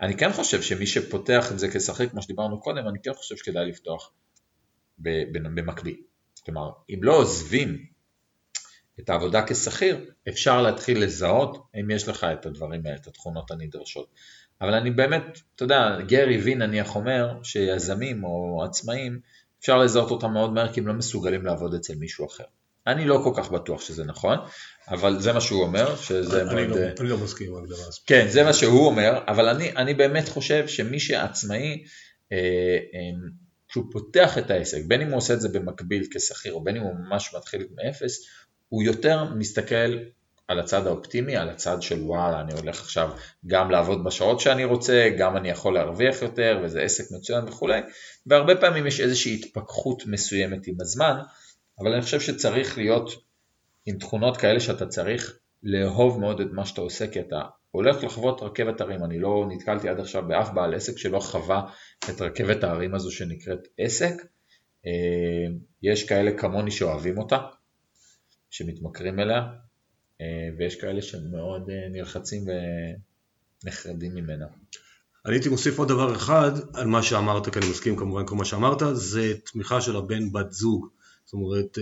אני 0.01 0.17
כן 0.17 0.31
חושב 0.33 0.61
שמי 0.61 0.87
שפותח 0.87 1.51
את 1.51 1.59
זה 1.59 1.71
כשכיר, 1.71 2.09
כמו 2.09 2.21
שדיברנו 2.21 2.61
קודם, 2.61 2.87
אני 2.87 2.99
כן 3.03 3.13
חושב 3.13 3.35
שכדאי 3.35 3.65
לפתוח 3.65 4.11
במקביל. 4.97 5.95
כלומר, 6.45 6.69
אם 6.89 6.99
לא 7.03 7.17
עוזבים 7.17 7.85
את 8.99 9.09
העבודה 9.09 9.43
כשכיר, 9.47 10.05
אפשר 10.29 10.61
להתחיל 10.61 11.03
לזהות 11.03 11.67
אם 11.79 11.89
יש 11.89 12.07
לך 12.07 12.23
את 12.23 12.45
הדברים 12.45 12.81
האלה, 12.85 12.95
את 12.95 13.07
התכונות 13.07 13.51
הנדרשות. 13.51 14.07
אבל 14.61 14.73
אני 14.73 14.91
באמת, 14.91 15.39
אתה 15.55 15.63
יודע, 15.63 15.97
גרי 16.07 16.37
וי 16.37 16.55
נניח 16.55 16.95
אומר 16.95 17.39
שיזמים 17.43 18.23
או 18.23 18.63
עצמאים, 18.63 19.19
אפשר 19.59 19.77
לזהות 19.77 20.11
אותם 20.11 20.31
מאוד 20.31 20.53
מהר 20.53 20.73
כי 20.73 20.79
הם 20.79 20.87
לא 20.87 20.93
מסוגלים 20.93 21.45
לעבוד 21.45 21.73
אצל 21.73 21.95
מישהו 21.95 22.27
אחר. 22.27 22.43
אני 22.87 23.05
לא 23.05 23.21
כל 23.23 23.31
כך 23.35 23.51
בטוח 23.51 23.81
שזה 23.81 24.03
נכון, 24.03 24.37
אבל 24.87 25.19
זה 25.19 25.33
מה 25.33 25.41
שהוא 25.41 25.61
אומר, 25.61 25.95
שזה 25.95 26.41
אני, 26.41 26.67
מאוד... 26.67 26.79
לא, 26.79 26.85
אני 26.99 27.09
לא 27.09 27.17
מסכים 27.17 27.51
עם 27.51 27.63
הגדרה 27.63 27.87
הזאת. 27.87 28.03
כן, 28.05 28.27
זה 28.29 28.43
מה 28.43 28.53
שהוא 28.53 28.85
אומר, 28.85 29.19
אבל 29.27 29.49
אני, 29.49 29.71
אני 29.71 29.93
באמת 29.93 30.29
חושב 30.29 30.67
שמי 30.67 30.99
שעצמאי, 30.99 31.83
אה, 32.31 32.37
אה, 32.37 33.29
כשהוא 33.75 33.91
פותח 33.91 34.37
את 34.37 34.51
העסק, 34.51 34.81
בין 34.87 35.01
אם 35.01 35.07
הוא 35.07 35.17
עושה 35.17 35.33
את 35.33 35.41
זה 35.41 35.49
במקביל 35.49 36.07
כשכיר, 36.11 36.53
או 36.53 36.63
בין 36.63 36.75
אם 36.75 36.81
הוא 36.81 36.95
ממש 36.95 37.35
מתחיל 37.37 37.67
מאפס, 37.75 38.25
הוא 38.69 38.83
יותר 38.83 39.23
מסתכל 39.33 39.97
על 40.47 40.59
הצד 40.59 40.87
האופטימי, 40.87 41.35
על 41.35 41.49
הצד 41.49 41.81
של 41.81 42.01
וואלה, 42.01 42.41
אני 42.41 42.53
הולך 42.53 42.79
עכשיו 42.79 43.09
גם 43.47 43.71
לעבוד 43.71 44.03
בשעות 44.03 44.39
שאני 44.39 44.65
רוצה, 44.65 45.09
גם 45.17 45.37
אני 45.37 45.49
יכול 45.49 45.73
להרוויח 45.73 46.21
יותר, 46.21 46.59
וזה 46.63 46.81
עסק 46.81 47.03
מצוין 47.11 47.45
וכולי, 47.47 47.81
והרבה 48.25 48.55
פעמים 48.55 48.87
יש 48.87 48.99
איזושהי 48.99 49.33
התפכחות 49.33 50.03
מסוימת 50.05 50.67
עם 50.67 50.75
הזמן, 50.81 51.17
אבל 51.79 51.93
אני 51.93 52.01
חושב 52.01 52.19
שצריך 52.19 52.77
להיות 52.77 53.11
עם 53.85 53.97
תכונות 53.97 54.37
כאלה 54.37 54.59
שאתה 54.59 54.85
צריך 54.87 55.37
לאהוב 55.63 56.19
מאוד 56.19 56.41
את 56.41 56.47
מה 56.51 56.65
שאתה 56.65 56.81
עושה, 56.81 57.07
כי 57.07 57.19
אתה 57.19 57.41
הולך 57.75 58.03
לחוות 58.03 58.41
רכבת 58.41 58.81
הרים, 58.81 59.03
אני 59.03 59.19
לא 59.19 59.45
נתקלתי 59.49 59.89
עד 59.89 59.99
עכשיו 59.99 60.27
באף 60.27 60.49
בעל 60.49 60.73
עסק 60.73 60.97
שלא 60.97 61.19
חווה 61.19 61.61
את 62.09 62.21
רכבת 62.21 62.63
ההרים 62.63 62.95
הזו 62.95 63.11
שנקראת 63.11 63.67
עסק, 63.77 64.13
אה, 64.85 65.55
יש 65.83 66.03
כאלה 66.03 66.37
כמוני 66.37 66.71
שאוהבים 66.71 67.17
אותה, 67.17 67.37
שמתמכרים 68.49 69.19
אליה, 69.19 69.41
אה, 70.21 70.49
ויש 70.57 70.75
כאלה 70.75 71.01
שמאוד 71.01 71.69
אה, 71.69 71.89
נלחצים 71.91 72.45
ונחרדים 73.63 74.15
ממנה. 74.15 74.45
אני 75.25 75.35
הייתי 75.35 75.49
מוסיף 75.49 75.79
עוד 75.79 75.87
דבר 75.87 76.15
אחד 76.15 76.51
על 76.73 76.87
מה 76.87 77.03
שאמרת, 77.03 77.49
כי 77.49 77.59
אני 77.59 77.69
מסכים 77.69 77.95
כמובן 77.95 78.25
כל 78.25 78.35
מה 78.35 78.45
שאמרת, 78.45 78.81
זה 78.93 79.33
תמיכה 79.51 79.81
של 79.81 79.95
הבן 79.95 80.31
בת 80.31 80.51
זוג. 80.51 80.87
זאת 81.25 81.33
אומרת, 81.33 81.77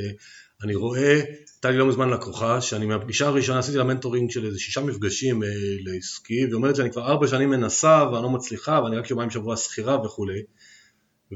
אני 0.64 0.76
רואה, 0.76 1.22
הייתה 1.54 1.72
לי 1.72 1.78
לא 1.78 1.88
מזמן 1.88 2.10
לקוחה, 2.10 2.62
שאני 2.62 2.86
מהפגישה 2.86 3.28
הראשונה 3.28 3.60
עשיתי 3.60 3.78
לה 3.78 3.84
מנטורינג 3.84 4.32
של 4.32 4.46
איזה 4.46 4.60
שישה 4.60 4.82
מפגשים 4.82 5.44
לעסקי, 5.86 6.44
והיא 6.44 6.54
אומרת 6.54 6.76
שאני 6.76 6.92
כבר 6.92 7.08
ארבע 7.08 7.28
שנים 7.28 7.50
מנסה 7.50 8.10
ואני 8.12 8.24
לא 8.24 8.30
מצליחה, 8.30 8.82
ואני 8.84 8.98
רק 8.98 9.10
יומיים 9.10 9.30
שבוע 9.30 9.58
שכירה 9.58 10.06
וכולי. 10.06 10.42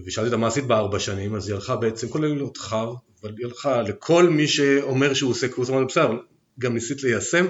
ושאלתי 0.06 0.28
אותה 0.28 0.38
מה 0.38 0.48
עשית 0.48 0.66
בארבע 0.66 1.00
שנים, 1.00 1.36
אז 1.36 1.48
היא 1.48 1.56
הלכה 1.56 1.76
בעצם, 1.76 2.10
כולל 2.10 2.42
אותך, 2.42 2.76
אבל 3.22 3.34
היא 3.38 3.46
הלכה 3.46 3.82
לכל 3.82 4.30
מי 4.30 4.48
שאומר 4.48 5.14
שהוא 5.14 5.32
עושה 5.32 5.48
קורס, 5.48 5.70
אמרתי 5.70 5.86
בסדר, 5.86 6.18
גם 6.60 6.74
ניסית 6.74 7.04
ליישם? 7.04 7.46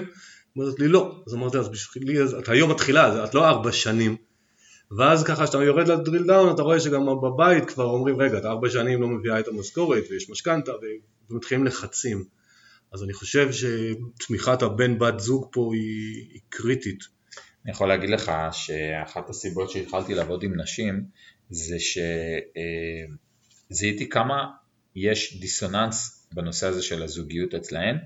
אומרת 0.56 0.80
לי 0.80 0.88
לא, 0.88 1.22
אז 1.26 1.34
אמרתי 1.34 1.58
אז 1.58 1.68
בשבילי, 1.68 2.22
את 2.38 2.48
היום 2.48 2.70
מתחילה, 2.70 3.24
את 3.24 3.34
לא 3.34 3.48
ארבע 3.48 3.72
שנים, 3.72 4.16
ואז 4.98 5.24
ככה 5.24 5.44
כשאתה 5.44 5.64
יורד 5.64 5.88
לדריל 5.88 6.22
דאון 6.26 6.54
אתה 6.54 6.62
רואה 6.62 6.80
שגם 6.80 7.06
בבית 7.22 7.64
כבר 7.64 7.84
אומרים 7.84 8.20
רגע, 8.20 8.38
את 8.38 8.44
ארבע 8.44 8.70
שנים 8.70 9.02
לא 9.02 9.08
מביאה 9.08 9.40
את 9.40 9.48
המשכורת 9.48 10.04
ויש 10.10 10.30
משכנתה 10.30 10.72
ומתחילים 11.30 11.64
לחצים, 11.64 12.24
אז 12.92 13.02
אני 13.02 13.12
חושב 13.12 13.48
שתמיכת 13.52 14.62
הבן 14.62 14.98
בת 14.98 15.20
זוג 15.20 15.48
פה 15.52 15.70
היא, 15.74 16.28
היא 16.32 16.40
קריטית. 16.48 17.04
אני 17.64 17.72
יכול 17.72 17.88
להגיד 17.88 18.10
לך 18.10 18.32
שאחת 18.52 19.30
הסיבות 19.30 19.70
שהתחלתי 19.70 20.14
לעבוד 20.14 20.42
עם 20.42 20.60
נשים 20.60 21.04
זה 21.50 21.76
שזיהיתי 23.70 24.04
אה, 24.04 24.10
כמה 24.10 24.46
יש 24.96 25.40
דיסוננס 25.40 26.26
בנושא 26.32 26.66
הזה 26.66 26.82
של 26.82 27.02
הזוגיות 27.02 27.54
אצלהן, 27.54 27.98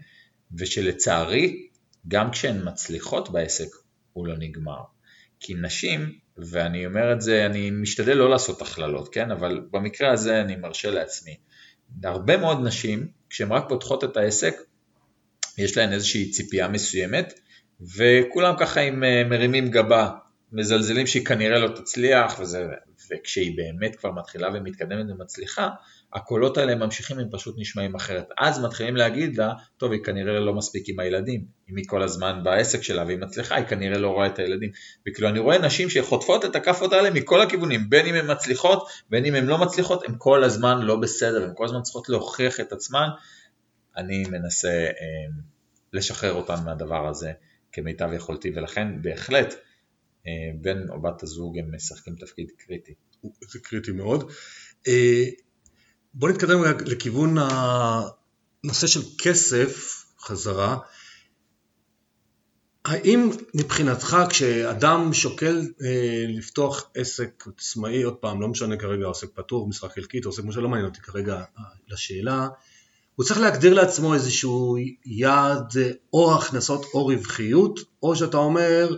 ושלצערי, 0.58 1.68
גם 2.08 2.30
כשהן 2.30 2.68
מצליחות 2.68 3.32
בעסק, 3.32 3.68
הוא 4.12 4.26
לא 4.26 4.34
נגמר. 4.38 4.82
כי 5.40 5.54
נשים, 5.54 6.18
ואני 6.38 6.86
אומר 6.86 7.12
את 7.12 7.20
זה, 7.20 7.46
אני 7.46 7.70
משתדל 7.70 8.14
לא 8.14 8.30
לעשות 8.30 8.62
הכללות, 8.62 9.14
כן? 9.14 9.30
אבל 9.30 9.60
במקרה 9.70 10.12
הזה 10.12 10.40
אני 10.40 10.56
מרשה 10.56 10.90
לעצמי. 10.90 11.36
הרבה 12.04 12.36
מאוד 12.36 12.58
נשים, 12.64 13.08
כשהן 13.30 13.52
רק 13.52 13.64
פותחות 13.68 14.04
את 14.04 14.16
העסק, 14.16 14.54
יש 15.58 15.76
להן 15.76 15.92
איזושהי 15.92 16.30
ציפייה 16.30 16.68
מסוימת, 16.68 17.32
וכולם 17.96 18.54
ככה 18.58 18.80
עם 18.80 19.04
אה, 19.04 19.24
מרימים 19.24 19.70
גבה, 19.70 20.10
מזלזלים 20.52 21.06
שהיא 21.06 21.24
כנראה 21.24 21.58
לא 21.58 21.68
תצליח, 21.68 22.36
וזה, 22.40 22.66
וכשהיא 23.10 23.56
באמת 23.56 23.96
כבר 23.96 24.12
מתחילה 24.12 24.48
ומתקדמת 24.54 25.06
ומצליחה, 25.08 25.68
הקולות 26.14 26.58
האלה 26.58 26.74
ממשיכים, 26.74 27.18
הם 27.18 27.28
פשוט 27.30 27.54
נשמעים 27.58 27.94
אחרת. 27.94 28.28
אז 28.38 28.64
מתחילים 28.64 28.96
להגיד 28.96 29.36
לה, 29.38 29.52
טוב, 29.76 29.92
היא 29.92 30.00
כנראה 30.04 30.40
לא 30.40 30.54
מספיק 30.54 30.88
עם 30.88 31.00
הילדים. 31.00 31.44
אם 31.70 31.76
היא 31.76 31.84
כל 31.88 32.02
הזמן 32.02 32.40
בעסק 32.44 32.82
שלה 32.82 33.04
והיא 33.04 33.18
מצליחה, 33.18 33.56
היא 33.56 33.66
כנראה 33.66 33.98
לא 33.98 34.08
רואה 34.08 34.26
את 34.26 34.38
הילדים. 34.38 34.70
וכאילו 35.08 35.28
אני 35.28 35.38
רואה 35.38 35.58
נשים 35.58 35.90
שחוטפות 35.90 36.44
את 36.44 36.56
הכאפות 36.56 36.92
האלה 36.92 37.10
מכל 37.10 37.40
הכיוונים, 37.40 37.90
בין 37.90 38.06
אם 38.06 38.14
הן 38.14 38.30
מצליחות, 38.30 38.88
בין 39.10 39.24
אם 39.24 39.34
הן 39.34 39.46
לא 39.46 39.58
מצליחות, 39.58 40.04
הן 40.08 40.14
כל 40.18 40.44
הזמן 40.44 40.82
לא 40.82 40.96
בסדר, 40.96 41.44
הן 41.44 41.52
כל 41.54 41.64
הזמן 41.64 41.82
צריכות 41.82 42.08
להוכיח 42.08 42.60
את 42.60 42.72
עצמן. 42.72 43.08
אני 43.96 44.24
מנסה 44.30 44.68
אה, 44.68 45.32
לשחרר 45.92 46.32
אותן 46.32 46.64
מהדבר 46.64 47.08
הזה 47.08 47.32
כמיטב 47.72 48.10
יכולתי, 48.12 48.52
ולכן 48.54 49.02
בהחלט 49.02 49.54
אה, 50.26 50.32
בן 50.60 50.88
או 50.88 51.02
בת 51.02 51.22
הזוג 51.22 51.58
הם 51.58 51.74
משחקים 51.74 52.14
תפקיד 52.14 52.50
קריטי. 52.58 52.94
זה 53.52 53.58
קריטי 53.62 53.92
מאוד. 53.92 54.30
אה, 54.88 55.24
בוא 56.14 56.28
נתקדם 56.28 56.62
לכיוון 56.86 57.36
הנושא 57.38 58.86
של 58.86 59.00
כסף 59.18 60.04
חזרה. 60.20 60.78
האם 62.84 63.30
מבחינתך 63.54 64.16
כשאדם 64.28 65.12
שוקל 65.12 65.60
אה, 65.84 66.24
לפתוח 66.28 66.90
עסק 66.94 67.44
עצמאי, 67.56 68.02
עוד 68.02 68.14
פעם, 68.14 68.40
לא 68.40 68.48
משנה 68.48 68.76
כרגע 68.76 69.06
עוסק 69.06 69.28
פטור, 69.34 69.68
משרה 69.68 69.90
חלקית, 69.90 70.24
עוסק 70.24 70.42
כמו 70.42 70.52
שלא 70.52 70.68
מעניין 70.68 70.88
אותי 70.88 71.00
כרגע 71.00 71.34
אה, 71.34 71.64
לשאלה, 71.88 72.48
הוא 73.14 73.26
צריך 73.26 73.40
להגדיר 73.40 73.74
לעצמו 73.74 74.14
איזשהו 74.14 74.76
יעד 75.04 75.72
או 76.12 76.34
הכנסות 76.34 76.86
או 76.94 77.06
רווחיות, 77.06 77.80
או 78.02 78.16
שאתה 78.16 78.36
אומר 78.36 78.96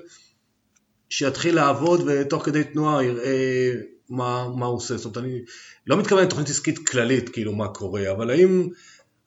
שיתחיל 1.08 1.54
לעבוד 1.54 2.00
ותוך 2.06 2.44
כדי 2.44 2.64
תנועה 2.64 3.04
יראה 3.04 3.72
מה, 4.10 4.48
מה 4.56 4.66
הוא 4.66 4.76
עושה, 4.76 4.96
זאת 4.96 5.04
אומרת 5.04 5.18
אני 5.18 5.40
לא 5.86 5.96
מתכוון 5.96 6.24
לתוכנית 6.24 6.48
עסקית 6.48 6.88
כללית 6.88 7.28
כאילו 7.28 7.52
מה 7.52 7.68
קורה, 7.68 8.10
אבל 8.10 8.30
האם 8.30 8.68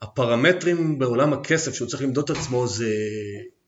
הפרמטרים 0.01 0.99
בעולם 0.99 1.33
הכסף 1.33 1.73
שהוא 1.73 1.87
צריך 1.87 2.03
למדוד 2.03 2.31
את 2.31 2.37
עצמו 2.37 2.67
זה 2.67 2.93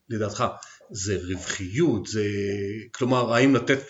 לדעתך 0.08 0.44
זה 0.90 1.18
רווחיות, 1.28 2.06
זה 2.06 2.24
כלומר 2.94 3.34
האם 3.34 3.54
לתת, 3.54 3.80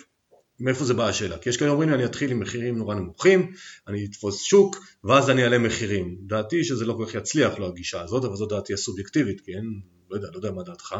מאיפה 0.60 0.84
זה 0.84 0.94
באה 0.94 1.08
השאלה? 1.08 1.38
כי 1.38 1.48
יש 1.48 1.56
כאלה 1.56 1.70
אומרים 1.70 1.88
לי 1.88 1.94
אני 1.94 2.04
אתחיל 2.04 2.30
עם 2.30 2.40
מחירים 2.40 2.78
נורא 2.78 2.94
נמוכים, 2.94 3.52
אני 3.88 4.04
אתפוס 4.04 4.42
שוק 4.42 4.76
ואז 5.04 5.30
אני 5.30 5.44
אעלה 5.44 5.58
מחירים, 5.58 6.16
דעתי 6.26 6.64
שזה 6.64 6.84
לא 6.84 6.94
כל 6.94 7.04
כך 7.08 7.14
יצליח 7.14 7.58
לא 7.58 7.66
הגישה 7.66 8.02
הזאת, 8.02 8.24
אבל 8.24 8.36
זו 8.36 8.46
דעתי 8.46 8.74
הסובייקטיבית, 8.74 9.42
אין 9.48 9.80
לא 10.10 10.16
יודע, 10.16 10.28
לא 10.32 10.36
יודע 10.36 10.50
מה 10.50 10.62
דעתך 10.62 10.94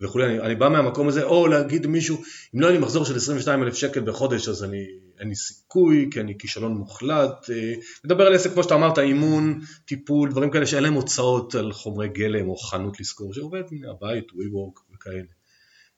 וכולי, 0.00 0.24
אני, 0.24 0.40
אני 0.40 0.54
בא 0.54 0.68
מהמקום 0.68 1.08
הזה, 1.08 1.24
או 1.24 1.46
להגיד 1.46 1.86
מישהו, 1.86 2.22
אם 2.54 2.60
לא 2.60 2.66
היה 2.66 2.78
לי 2.78 2.82
מחזור 2.82 3.04
של 3.04 3.16
22 3.16 3.62
אלף 3.62 3.74
שקל 3.74 4.00
בחודש 4.00 4.48
אז 4.48 4.64
אני, 4.64 4.84
אין 5.20 5.28
לי 5.28 5.34
סיכוי, 5.34 6.08
כי 6.12 6.20
אני 6.20 6.38
כישלון 6.38 6.72
מוחלט, 6.72 7.50
אה, 7.50 7.74
נדבר 8.04 8.26
על 8.26 8.34
עסק 8.34 8.52
כמו 8.52 8.62
שאתה 8.62 8.74
אמרת, 8.74 8.98
אימון, 8.98 9.60
טיפול, 9.84 10.30
דברים 10.30 10.50
כאלה 10.50 10.66
שאין 10.66 10.82
להם 10.82 10.94
הוצאות 10.94 11.54
על 11.54 11.72
חומרי 11.72 12.08
גלם 12.08 12.48
או 12.48 12.56
חנות 12.56 13.00
לשכור, 13.00 13.34
שעובד 13.34 13.62
מהבית, 13.70 14.24
WeWork 14.30 14.94
וכאלה. 14.94 15.22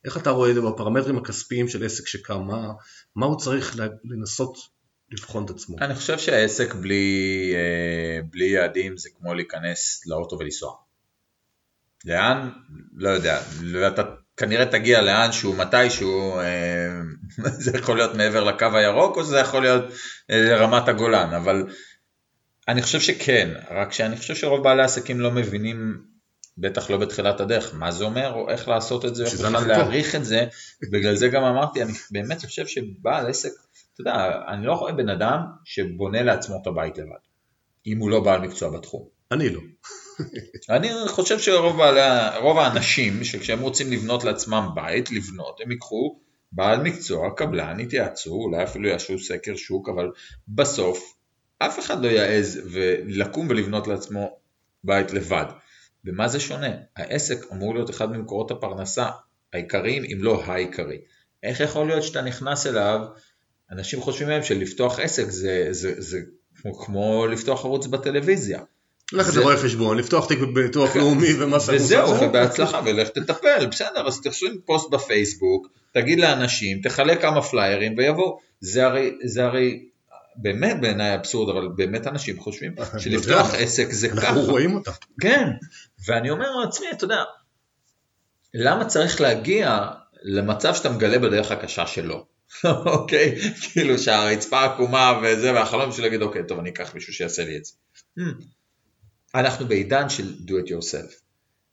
איך 0.05 0.17
אתה 0.17 0.31
רואה 0.31 0.51
את 0.51 0.55
זה 0.55 0.61
בפרמטרים 0.61 1.19
הכספיים 1.19 1.69
של 1.69 1.85
עסק 1.85 2.07
שקם, 2.07 2.43
מה, 2.47 2.73
מה 3.17 3.27
הוא 3.27 3.39
צריך 3.39 3.77
לנסות 4.05 4.59
לבחון 5.11 5.45
את 5.45 5.51
עצמו? 5.51 5.77
אני 5.81 5.95
חושב 5.95 6.19
שהעסק 6.19 6.75
בלי, 6.75 7.53
אה, 7.55 8.23
בלי 8.31 8.45
יעדים 8.45 8.97
זה 8.97 9.09
כמו 9.19 9.35
להיכנס 9.35 10.07
לאוטו 10.07 10.39
ולנסוע. 10.39 10.77
לאן? 12.05 12.51
לא 12.95 13.09
יודע, 13.09 13.43
ואתה 13.73 14.03
כנראה 14.37 14.67
תגיע 14.67 15.03
לאן 15.03 15.33
שהוא 15.33 15.57
מתישהו, 15.57 16.39
אה, 16.39 17.01
זה 17.65 17.79
יכול 17.79 17.97
להיות 17.97 18.15
מעבר 18.15 18.45
לקו 18.45 18.67
הירוק 18.75 19.17
או 19.17 19.25
שזה 19.25 19.39
יכול 19.39 19.63
להיות 19.63 19.85
אה, 20.31 20.57
רמת 20.57 20.89
הגולן, 20.89 21.35
אבל 21.35 21.67
אני 22.69 22.83
חושב 22.83 23.01
שכן, 23.01 23.51
רק 23.71 23.93
שאני 23.93 24.17
חושב 24.17 24.35
שרוב 24.35 24.65
בעלי 24.65 24.83
העסקים 24.83 25.21
לא 25.21 25.31
מבינים, 25.31 26.03
בטח 26.59 26.91
לא 26.91 26.97
בתחילת 26.97 27.41
הדרך, 27.41 27.75
מה 27.75 27.93
זה 27.93 28.05
אומר, 28.05 28.33
או 28.33 28.51
איך 28.51 28.69
לעשות 28.69 29.05
את 29.05 29.15
זה, 29.15 29.25
איך 29.25 29.35
בכלל 29.35 29.67
להעריך 29.67 30.15
את 30.15 30.25
זה, 30.25 30.47
בגלל 30.93 31.15
זה 31.15 31.29
גם 31.29 31.45
אמרתי, 31.45 31.83
אני 31.83 31.93
באמת 32.11 32.45
חושב 32.45 32.67
שבעל 32.67 33.27
עסק, 33.31 33.51
אתה 33.95 34.01
יודע, 34.01 34.43
אני 34.49 34.67
לא 34.67 34.73
רואה 34.73 34.93
בן 34.93 35.09
אדם 35.09 35.41
שבונה 35.65 36.23
לעצמו 36.23 36.59
את 36.63 36.67
הבית 36.67 36.99
לבד, 36.99 37.23
אם 37.87 37.99
הוא 37.99 38.11
לא 38.11 38.21
בעל 38.21 38.41
מקצוע 38.41 38.71
בתחום. 38.71 39.16
אני 39.33 39.49
לא. 39.49 39.61
אני 40.71 40.89
חושב 41.09 41.39
שרוב 41.39 41.77
בעלי, 41.77 42.01
האנשים, 42.61 43.25
שכשהם 43.25 43.61
רוצים 43.61 43.93
לבנות 43.93 44.25
לעצמם 44.25 44.69
בית, 44.75 45.11
לבנות, 45.11 45.61
הם 45.65 45.71
ייקחו 45.71 46.21
בעל 46.53 46.83
מקצוע, 46.83 47.31
קבלן, 47.37 47.81
יתייעצו, 47.81 48.35
אולי 48.35 48.65
אפילו 48.65 48.89
יעשו 48.89 49.19
סקר 49.19 49.57
שוק, 49.57 49.89
אבל 49.89 50.11
בסוף 50.49 51.15
אף 51.59 51.79
אחד 51.79 52.05
לא 52.05 52.09
יעז 52.09 52.61
לקום 53.07 53.47
ולבנות 53.51 53.87
לעצמו 53.87 54.39
בית 54.85 55.13
לבד. 55.13 55.45
ומה 56.05 56.29
זה 56.29 56.41
שונה? 56.41 56.71
העסק 56.97 57.53
אמור 57.53 57.75
להיות 57.75 57.91
אחד 57.91 58.13
ממקורות 58.13 58.51
הפרנסה 58.51 59.09
העיקריים, 59.53 60.03
אם 60.13 60.19
לא 60.21 60.43
העיקרי. 60.45 60.99
איך 61.43 61.61
יכול 61.61 61.87
להיות 61.87 62.03
שאתה 62.03 62.23
נכנס 62.23 62.67
אליו, 62.67 63.01
אנשים 63.71 64.01
חושבים 64.01 64.29
מהם 64.29 64.43
שלפתוח 64.43 64.99
עסק 65.01 65.31
זה, 65.31 65.69
זה, 65.71 65.95
זה 65.99 66.21
כמו, 66.63 66.75
כמו 66.75 67.27
לפתוח 67.27 67.65
ערוץ 67.65 67.87
בטלוויזיה. 67.87 68.61
ללכת 69.13 69.35
לרואה 69.35 69.57
חשבון, 69.57 69.99
לפתוח 69.99 70.29
תיק 70.29 70.39
בביטוח. 70.39 70.97
לאומי 70.97 71.35
ומס 71.39 71.69
הכנסה. 71.69 71.85
וזהו, 71.85 72.21
ובהצלחה, 72.21 72.81
ולך 72.85 73.09
תטפל, 73.09 73.67
בסדר, 73.67 74.07
אז 74.07 74.21
תרשום 74.21 74.51
פוסט 74.65 74.91
בפייסבוק, 74.91 75.69
תגיד 75.93 76.21
לאנשים, 76.21 76.81
תחלק 76.83 77.23
כמה 77.23 77.43
פליירים 77.43 77.95
ויבואו. 77.97 78.39
זה 78.61 78.87
הרי, 78.87 79.19
זה 79.25 79.45
הרי 79.45 79.87
באמת 80.37 80.81
בעיניי 80.81 81.15
אבסורד, 81.15 81.57
אבל 81.57 81.69
באמת 81.77 82.07
אנשים 82.07 82.41
חושבים 82.41 82.75
שלפתוח 82.99 83.55
עסק 83.55 83.91
זה 83.91 84.09
ככה. 84.09 84.29
אנחנו 84.29 84.41
רואים 84.41 84.75
אותה. 84.75 84.91
כן, 85.21 85.49
ואני 86.07 86.31
אומר 86.31 86.51
לעצמי, 86.51 86.87
אתה 86.93 87.05
יודע, 87.05 87.23
למה 88.55 88.85
צריך 88.85 89.21
להגיע 89.21 89.87
למצב 90.23 90.75
שאתה 90.75 90.91
מגלה 90.91 91.19
בדרך 91.19 91.51
הקשה 91.51 91.87
שלו? 91.87 92.27
אוקיי? 92.65 93.39
כאילו 93.73 93.99
שהרצפה 93.99 94.65
עקומה 94.65 95.21
וזה, 95.23 95.53
והחלום 95.53 95.93
שלי 95.93 96.03
להגיד, 96.03 96.23
אוקיי, 96.23 96.43
טוב, 96.49 96.59
אני 96.59 96.71
אקח 96.71 96.95
מישהו 96.95 97.13
שיעשה 97.13 97.45
לי 97.45 97.57
את 97.57 97.65
זה. 97.65 97.73
אנחנו 99.37 99.67
בעידן 99.67 100.09
של 100.09 100.35
do 100.47 100.51
it 100.51 100.69
yourself. 100.69 101.27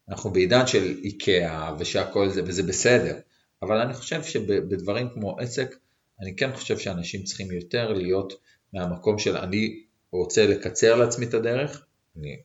אנחנו 0.10 0.30
בעידן 0.30 0.68
של 0.68 0.98
איקאה 1.04 1.76
ושהכל 1.80 2.30
זה, 2.30 2.42
וזה 2.46 2.64
בסדר. 2.64 3.16
אבל 3.62 3.78
אני 3.78 3.94
חושב 3.94 4.24
שבדברים 4.24 5.10
כמו 5.14 5.40
עסק, 5.40 5.76
אני 6.22 6.36
כן 6.36 6.56
חושב 6.56 6.78
שאנשים 6.78 7.24
צריכים 7.24 7.52
יותר 7.52 7.94
להיות 7.94 8.34
מהמקום 8.74 9.20
של 9.20 9.38
אני 9.38 9.84
רוצה 10.12 10.48
לקצר 10.48 10.96
לעצמי 10.96 11.26
את 11.26 11.34
הדרך, 11.34 11.86
אני, 12.18 12.38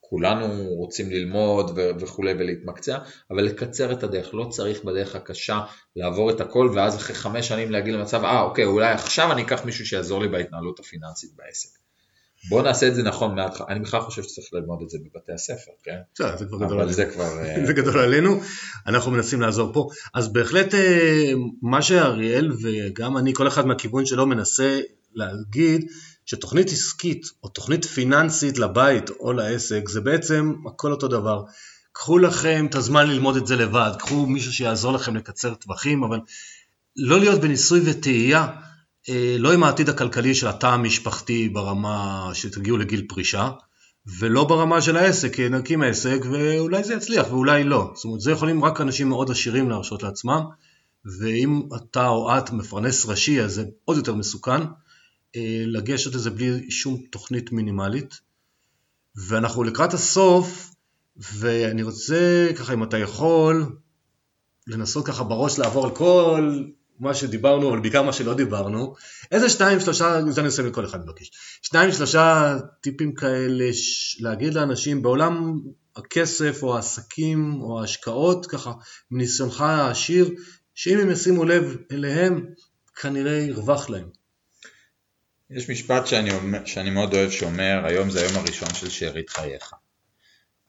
כולנו 0.00 0.68
רוצים 0.68 1.10
ללמוד 1.10 1.78
וכולי 2.00 2.32
ולהתמקצע, 2.32 2.98
אבל 3.30 3.42
לקצר 3.42 3.92
את 3.92 4.02
הדרך, 4.02 4.34
לא 4.34 4.48
צריך 4.50 4.84
בדרך 4.84 5.16
הקשה 5.16 5.60
לעבור 5.96 6.30
את 6.30 6.40
הכל 6.40 6.70
ואז 6.74 6.96
אחרי 6.96 7.14
חמש 7.14 7.48
שנים 7.48 7.70
להגיד 7.70 7.94
למצב, 7.94 8.24
אה 8.24 8.42
אוקיי, 8.42 8.64
אולי 8.64 8.92
עכשיו 8.92 9.32
אני 9.32 9.42
אקח 9.42 9.64
מישהו 9.64 9.86
שיעזור 9.86 10.22
לי 10.22 10.28
בהתנהלות 10.28 10.80
הפיננסית 10.80 11.30
בעסק. 11.36 11.83
בוא 12.48 12.62
נעשה 12.62 12.88
את 12.88 12.94
זה 12.94 13.02
נכון 13.02 13.34
מההתחלה, 13.34 13.66
אני 13.68 13.80
בכלל 13.80 14.00
חושב 14.00 14.22
שצריך 14.22 14.46
ללמוד 14.52 14.78
את 14.82 14.90
זה 14.90 14.98
בבתי 14.98 15.32
הספר, 15.32 15.70
כן? 15.82 15.96
בסדר, 16.14 16.36
זה 16.36 16.44
כבר 16.44 16.58
גדול 16.58 16.80
עלינו. 16.80 16.92
זה 16.92 17.04
כבר... 17.04 17.30
זה 17.66 17.72
גדול 17.72 17.98
עלינו, 17.98 18.40
אנחנו 18.86 19.10
מנסים 19.10 19.40
לעזור 19.40 19.72
פה. 19.72 19.88
אז 20.14 20.32
בהחלט 20.32 20.74
אה, 20.74 21.32
מה 21.62 21.82
שאריאל 21.82 22.52
וגם 22.62 23.16
אני, 23.16 23.34
כל 23.34 23.48
אחד 23.48 23.66
מהכיוון 23.66 24.06
שלו 24.06 24.26
מנסה 24.26 24.80
להגיד, 25.14 25.86
שתוכנית 26.26 26.66
עסקית 26.66 27.26
או 27.42 27.48
תוכנית 27.48 27.84
פיננסית 27.84 28.58
לבית 28.58 29.10
או 29.10 29.32
לעסק 29.32 29.88
זה 29.88 30.00
בעצם 30.00 30.54
הכל 30.66 30.92
אותו 30.92 31.08
דבר. 31.08 31.42
קחו 31.92 32.18
לכם 32.18 32.66
את 32.70 32.74
הזמן 32.74 33.06
ללמוד 33.06 33.36
את 33.36 33.46
זה 33.46 33.56
לבד, 33.56 33.90
קחו 33.98 34.26
מישהו 34.26 34.52
שיעזור 34.52 34.92
לכם 34.92 35.16
לקצר 35.16 35.54
טווחים, 35.54 36.04
אבל 36.04 36.20
לא 36.96 37.20
להיות 37.20 37.40
בניסוי 37.40 37.80
וטעייה 37.84 38.40
אה, 38.40 38.73
לא 39.38 39.52
עם 39.52 39.62
העתיד 39.62 39.88
הכלכלי 39.88 40.34
של 40.34 40.48
התא 40.48 40.66
המשפחתי 40.66 41.48
ברמה 41.48 42.30
שתגיעו 42.34 42.76
לגיל 42.76 43.06
פרישה, 43.08 43.50
ולא 44.18 44.44
ברמה 44.44 44.80
של 44.82 44.96
העסק, 44.96 45.34
כי 45.34 45.48
נקים 45.48 45.82
עסק 45.82 46.20
ואולי 46.32 46.84
זה 46.84 46.94
יצליח 46.94 47.26
ואולי 47.30 47.64
לא. 47.64 47.92
זאת 47.94 48.04
אומרת, 48.04 48.20
זה 48.20 48.30
יכולים 48.30 48.64
רק 48.64 48.80
אנשים 48.80 49.08
מאוד 49.08 49.30
עשירים 49.30 49.70
להרשות 49.70 50.02
לעצמם, 50.02 50.40
ואם 51.18 51.62
אתה 51.76 52.08
או 52.08 52.38
את 52.38 52.50
מפרנס 52.50 53.06
ראשי 53.06 53.42
אז 53.42 53.54
זה 53.54 53.64
עוד 53.84 53.96
יותר 53.96 54.14
מסוכן, 54.14 54.62
אה, 55.36 55.64
לגשת 55.66 56.14
לזה 56.14 56.30
בלי 56.30 56.70
שום 56.70 56.96
תוכנית 57.10 57.52
מינימלית. 57.52 58.20
ואנחנו 59.16 59.62
לקראת 59.62 59.94
הסוף, 59.94 60.70
ואני 61.16 61.82
רוצה 61.82 62.48
ככה 62.56 62.72
אם 62.72 62.82
אתה 62.82 62.98
יכול 62.98 63.76
לנסות 64.66 65.06
ככה 65.06 65.24
בראש 65.24 65.58
לעבור 65.58 65.84
על 65.84 65.90
כל 65.90 66.64
מה 66.98 67.14
שדיברנו, 67.14 67.70
אבל 67.70 67.80
בעיקר 67.80 68.02
מה 68.02 68.12
שלא 68.12 68.34
דיברנו, 68.34 68.94
איזה 69.32 69.50
שניים, 69.50 69.80
שלושה, 69.80 70.20
זה 70.30 70.40
אני 70.40 70.46
עושה 70.46 70.62
מכל 70.62 70.84
אחד 70.84 71.04
מבקש, 71.04 71.30
שניים, 71.62 71.92
שלושה 71.92 72.56
טיפים 72.80 73.14
כאלה, 73.14 73.72
ש... 73.72 74.20
להגיד 74.20 74.54
לאנשים 74.54 75.02
בעולם 75.02 75.60
הכסף 75.96 76.62
או 76.62 76.76
העסקים 76.76 77.60
או 77.62 77.80
ההשקעות, 77.80 78.46
ככה, 78.46 78.72
מניסיונך 79.10 79.60
העשיר, 79.60 80.30
שאם 80.74 80.98
הם 80.98 81.10
ישימו 81.10 81.44
לב 81.44 81.76
אליהם, 81.92 82.46
כנראה 83.00 83.32
ירווח 83.32 83.90
להם. 83.90 84.08
יש 85.50 85.70
משפט 85.70 86.06
שאני, 86.06 86.34
אומר, 86.34 86.64
שאני 86.64 86.90
מאוד 86.90 87.14
אוהב 87.14 87.30
שאומר, 87.30 87.82
היום 87.84 88.10
זה 88.10 88.20
היום 88.20 88.36
הראשון 88.36 88.74
של 88.74 88.90
שארית 88.90 89.30
חייך. 89.30 89.72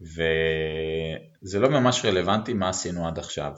וזה 0.01 1.59
לא 1.59 1.69
ממש 1.69 2.05
רלוונטי 2.05 2.53
מה 2.53 2.69
עשינו 2.69 3.07
עד 3.07 3.19
עכשיו. 3.19 3.51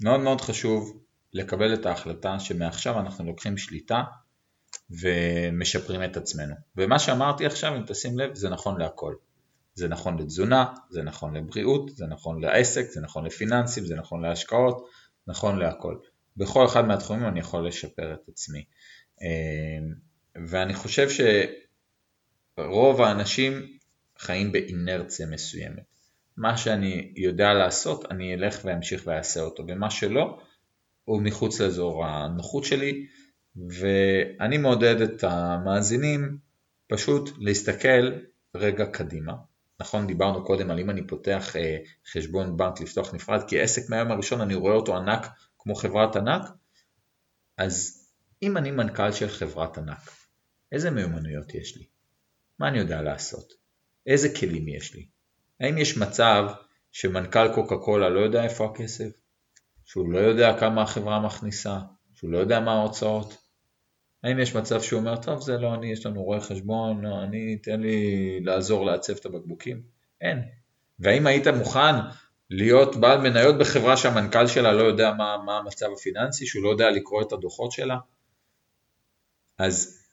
מאוד 0.00 0.20
מאוד 0.20 0.40
חשוב 0.40 1.00
לקבל 1.32 1.74
את 1.74 1.86
ההחלטה 1.86 2.40
שמעכשיו 2.40 3.00
אנחנו 3.00 3.24
לוקחים 3.24 3.56
שליטה 3.56 4.02
ומשפרים 4.90 6.04
את 6.04 6.16
עצמנו. 6.16 6.54
ומה 6.76 6.98
שאמרתי 6.98 7.46
עכשיו, 7.46 7.76
אם 7.76 7.82
תשים 7.86 8.18
לב, 8.18 8.34
זה 8.34 8.48
נכון 8.48 8.80
להכל. 8.80 9.14
זה 9.74 9.88
נכון 9.88 10.18
לתזונה, 10.18 10.74
זה 10.90 11.02
נכון 11.02 11.36
לבריאות, 11.36 11.96
זה 11.96 12.06
נכון 12.06 12.40
לעסק, 12.40 12.90
זה 12.90 13.00
נכון 13.00 13.24
לפיננסים, 13.24 13.84
זה 13.84 13.96
נכון 13.96 14.22
להשקעות, 14.22 14.88
נכון 15.26 15.58
להכל. 15.58 15.96
בכל 16.36 16.66
אחד 16.66 16.84
מהתחומים 16.84 17.28
אני 17.28 17.40
יכול 17.40 17.68
לשפר 17.68 18.14
את 18.14 18.28
עצמי. 18.28 18.64
אמ, 19.22 19.94
ואני 20.48 20.74
חושב 20.74 21.08
שרוב 22.58 23.00
האנשים 23.00 23.66
חיים 24.18 24.52
באינרציה 24.52 25.26
מסוימת. 25.26 25.82
מה 26.36 26.56
שאני 26.56 27.12
יודע 27.16 27.54
לעשות, 27.54 28.12
אני 28.12 28.34
אלך 28.34 28.60
ואמשיך 28.64 29.02
ואעשה 29.06 29.40
אותו, 29.40 29.64
ומה 29.68 29.90
שלא, 29.90 30.40
הוא 31.08 31.22
מחוץ 31.22 31.60
לאזור 31.60 32.06
הנוחות 32.06 32.64
שלי, 32.64 33.06
ואני 33.68 34.58
מעודד 34.58 35.00
את 35.00 35.24
המאזינים 35.24 36.38
פשוט 36.88 37.30
להסתכל 37.38 38.12
רגע 38.54 38.86
קדימה. 38.86 39.32
נכון, 39.80 40.06
דיברנו 40.06 40.44
קודם 40.44 40.70
על 40.70 40.80
אם 40.80 40.90
אני 40.90 41.06
פותח 41.06 41.56
אה, 41.56 41.78
חשבון 42.12 42.56
בנק 42.56 42.80
לפתוח 42.80 43.14
נפרד, 43.14 43.48
כי 43.48 43.60
עסק 43.60 43.90
מהיום 43.90 44.10
הראשון 44.10 44.40
אני 44.40 44.54
רואה 44.54 44.74
אותו 44.74 44.96
ענק 44.96 45.26
כמו 45.58 45.74
חברת 45.74 46.16
ענק, 46.16 46.42
אז 47.58 48.06
אם 48.42 48.56
אני 48.56 48.70
מנכ"ל 48.70 49.12
של 49.12 49.28
חברת 49.28 49.78
ענק, 49.78 50.10
איזה 50.72 50.90
מיומנויות 50.90 51.54
יש 51.54 51.76
לי? 51.76 51.84
מה 52.58 52.68
אני 52.68 52.78
יודע 52.78 53.02
לעשות? 53.02 53.52
איזה 54.06 54.28
כלים 54.34 54.68
יש 54.68 54.94
לי? 54.94 55.06
האם 55.60 55.78
יש 55.78 55.98
מצב 55.98 56.44
שמנכ"ל 56.92 57.54
קוקה 57.54 57.76
קולה 57.76 58.08
לא 58.08 58.20
יודע 58.20 58.44
איפה 58.44 58.66
הכסף? 58.66 59.27
שהוא 59.88 60.12
לא 60.12 60.18
יודע 60.18 60.58
כמה 60.60 60.82
החברה 60.82 61.20
מכניסה? 61.20 61.78
שהוא 62.14 62.30
לא 62.30 62.38
יודע 62.38 62.60
מה 62.60 62.72
ההוצאות? 62.72 63.36
האם 64.24 64.38
יש 64.38 64.56
מצב 64.56 64.82
שהוא 64.82 65.00
אומר, 65.00 65.16
טוב 65.16 65.40
זה 65.40 65.58
לא 65.58 65.74
אני, 65.74 65.92
יש 65.92 66.06
לנו 66.06 66.22
רואה 66.22 66.40
חשבון, 66.40 67.04
לא, 67.04 67.22
אני, 67.22 67.58
תן 67.58 67.80
לי 67.80 68.40
לעזור 68.40 68.86
לעצב 68.86 69.12
את 69.16 69.26
הבקבוקים? 69.26 69.82
אין. 70.20 70.42
והאם 70.98 71.26
היית 71.26 71.46
מוכן 71.46 71.94
להיות 72.50 72.96
בעל 72.96 73.20
מניות 73.20 73.58
בחברה 73.58 73.96
שהמנכ"ל 73.96 74.46
שלה 74.46 74.72
לא 74.72 74.82
יודע 74.82 75.12
מה, 75.12 75.36
מה 75.46 75.58
המצב 75.58 75.86
הפיננסי, 75.96 76.46
שהוא 76.46 76.64
לא 76.64 76.68
יודע 76.68 76.90
לקרוא 76.90 77.22
את 77.22 77.32
הדוחות 77.32 77.72
שלה? 77.72 77.98
אז 79.58 80.04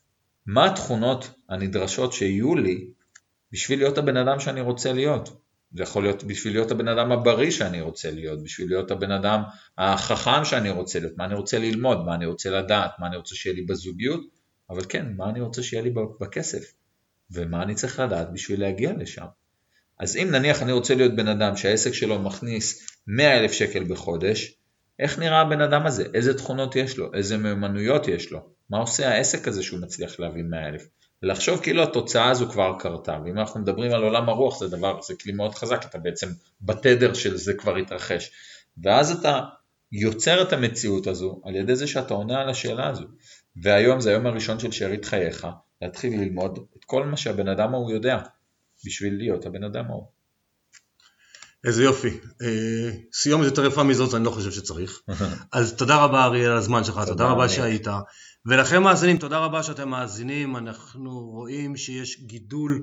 מה 0.46 0.66
התכונות 0.66 1.30
הנדרשות 1.48 2.12
שיהיו 2.12 2.54
לי 2.54 2.88
בשביל 3.52 3.78
להיות 3.78 3.98
הבן 3.98 4.16
אדם 4.16 4.40
שאני 4.40 4.60
רוצה 4.60 4.92
להיות? 4.92 5.45
זה 5.76 5.82
יכול 5.82 6.02
להיות 6.02 6.24
בשביל 6.24 6.52
להיות 6.52 6.70
הבן 6.70 6.88
אדם 6.88 7.12
הבריא 7.12 7.50
שאני 7.50 7.80
רוצה 7.80 8.10
להיות, 8.10 8.42
בשביל 8.42 8.68
להיות 8.68 8.90
הבן 8.90 9.10
אדם 9.10 9.42
החכם 9.78 10.44
שאני 10.44 10.70
רוצה 10.70 11.00
להיות, 11.00 11.12
מה 11.16 11.24
אני 11.24 11.34
רוצה 11.34 11.58
ללמוד, 11.58 12.04
מה 12.04 12.14
אני 12.14 12.26
רוצה 12.26 12.50
לדעת, 12.50 12.90
מה 12.98 13.06
אני 13.06 13.16
רוצה 13.16 13.34
שיהיה 13.34 13.56
לי 13.56 13.62
בזוגיות, 13.62 14.20
אבל 14.70 14.82
כן, 14.88 15.06
מה 15.16 15.30
אני 15.30 15.40
רוצה 15.40 15.62
שיהיה 15.62 15.82
לי 15.82 15.90
בכסף, 16.20 16.72
ומה 17.30 17.62
אני 17.62 17.74
צריך 17.74 18.00
לדעת 18.00 18.32
בשביל 18.32 18.60
להגיע 18.60 18.92
לשם. 18.98 19.26
אז 20.00 20.16
אם 20.16 20.28
נניח 20.30 20.62
אני 20.62 20.72
רוצה 20.72 20.94
להיות 20.94 21.16
בן 21.16 21.28
אדם 21.28 21.56
שהעסק 21.56 21.92
שלו 21.94 22.18
מכניס 22.18 22.86
100 23.06 23.38
אלף 23.38 23.52
שקל 23.52 23.84
בחודש, 23.84 24.54
איך 24.98 25.18
נראה 25.18 25.40
הבן 25.40 25.60
אדם 25.60 25.86
הזה? 25.86 26.04
איזה 26.14 26.38
תכונות 26.38 26.76
יש 26.76 26.98
לו? 26.98 27.14
איזה 27.14 27.36
מיומנויות 27.36 28.08
יש 28.08 28.32
לו? 28.32 28.48
מה 28.70 28.78
עושה 28.78 29.08
העסק 29.08 29.48
הזה 29.48 29.62
שהוא 29.62 29.80
מצליח 29.80 30.20
להביא 30.20 30.42
100 30.42 30.68
אלף? 30.68 30.86
ולחשוב 31.22 31.60
כאילו 31.60 31.82
התוצאה 31.82 32.30
הזו 32.30 32.46
כבר 32.50 32.76
קרתה, 32.78 33.18
ואם 33.24 33.38
אנחנו 33.38 33.60
מדברים 33.60 33.92
על 33.92 34.02
עולם 34.02 34.28
הרוח 34.28 34.58
זה 34.58 34.68
דבר, 34.68 35.00
זה 35.02 35.14
כלי 35.22 35.32
מאוד 35.32 35.54
חזק, 35.54 35.84
אתה 35.84 35.98
בעצם 35.98 36.28
בתדר 36.60 37.14
של 37.14 37.36
זה 37.36 37.54
כבר 37.54 37.76
התרחש, 37.76 38.30
ואז 38.82 39.10
אתה 39.10 39.40
יוצר 39.92 40.42
את 40.42 40.52
המציאות 40.52 41.06
הזו 41.06 41.40
על 41.44 41.56
ידי 41.56 41.76
זה 41.76 41.86
שאתה 41.86 42.14
עונה 42.14 42.40
על 42.40 42.48
השאלה 42.48 42.88
הזו, 42.88 43.04
והיום 43.62 44.00
זה 44.00 44.10
היום 44.10 44.26
הראשון 44.26 44.58
של 44.58 44.70
שארית 44.70 45.04
חייך, 45.04 45.46
להתחיל 45.82 46.20
ללמוד 46.20 46.58
את 46.78 46.84
כל 46.84 47.04
מה 47.04 47.16
שהבן 47.16 47.48
אדם 47.48 47.74
ההוא 47.74 47.90
יודע, 47.90 48.18
בשביל 48.86 49.16
להיות 49.16 49.46
הבן 49.46 49.64
אדם 49.64 49.84
ההוא. 49.84 50.06
איזה 51.64 51.84
יופי. 51.84 52.08
אה, 52.42 52.90
סיומת 53.12 53.44
יותר 53.44 53.66
יפה 53.66 53.82
מזאת 53.82 54.14
אני 54.14 54.24
לא 54.24 54.30
חושב 54.30 54.50
שצריך. 54.50 55.00
אז 55.52 55.74
תודה 55.74 56.04
רבה 56.04 56.24
אריאל 56.24 56.50
על 56.50 56.56
הזמן 56.56 56.84
שלך, 56.84 57.00
תודה 57.06 57.26
רבה 57.26 57.48
שהיית. 57.48 57.86
ולכם 58.48 58.82
מאזינים, 58.82 59.18
תודה 59.18 59.38
רבה 59.38 59.62
שאתם 59.62 59.88
מאזינים, 59.88 60.56
אנחנו 60.56 61.20
רואים 61.20 61.76
שיש 61.76 62.20
גידול 62.20 62.82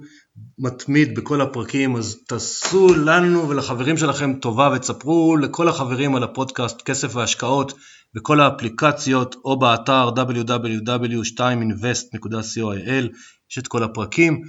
מתמיד 0.60 1.16
בכל 1.16 1.42
הפרקים, 1.42 1.96
אז 1.96 2.18
תעשו 2.28 2.88
לנו 3.06 3.50
ולחברים 3.50 3.98
שלכם 3.98 4.34
טובה 4.34 4.70
ותספרו 4.76 5.38
לכל 5.38 5.70
החברים 5.70 6.16
על 6.16 6.24
הפודקאסט 6.24 6.82
כסף 6.82 7.16
והשקעות 7.16 7.74
בכל 8.14 8.40
האפליקציות 8.40 9.36
או 9.46 9.60
באתר 9.60 10.10
www.2invest.co.il, 10.10 13.08
יש 13.52 13.58
את 13.58 13.68
כל 13.68 13.84
הפרקים, 13.84 14.42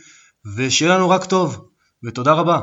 ושיהיה 0.57 0.95
לנו 0.95 1.11
רק 1.11 1.25
טוב, 1.25 1.69
ותודה 2.05 2.33
רבה. 2.33 2.61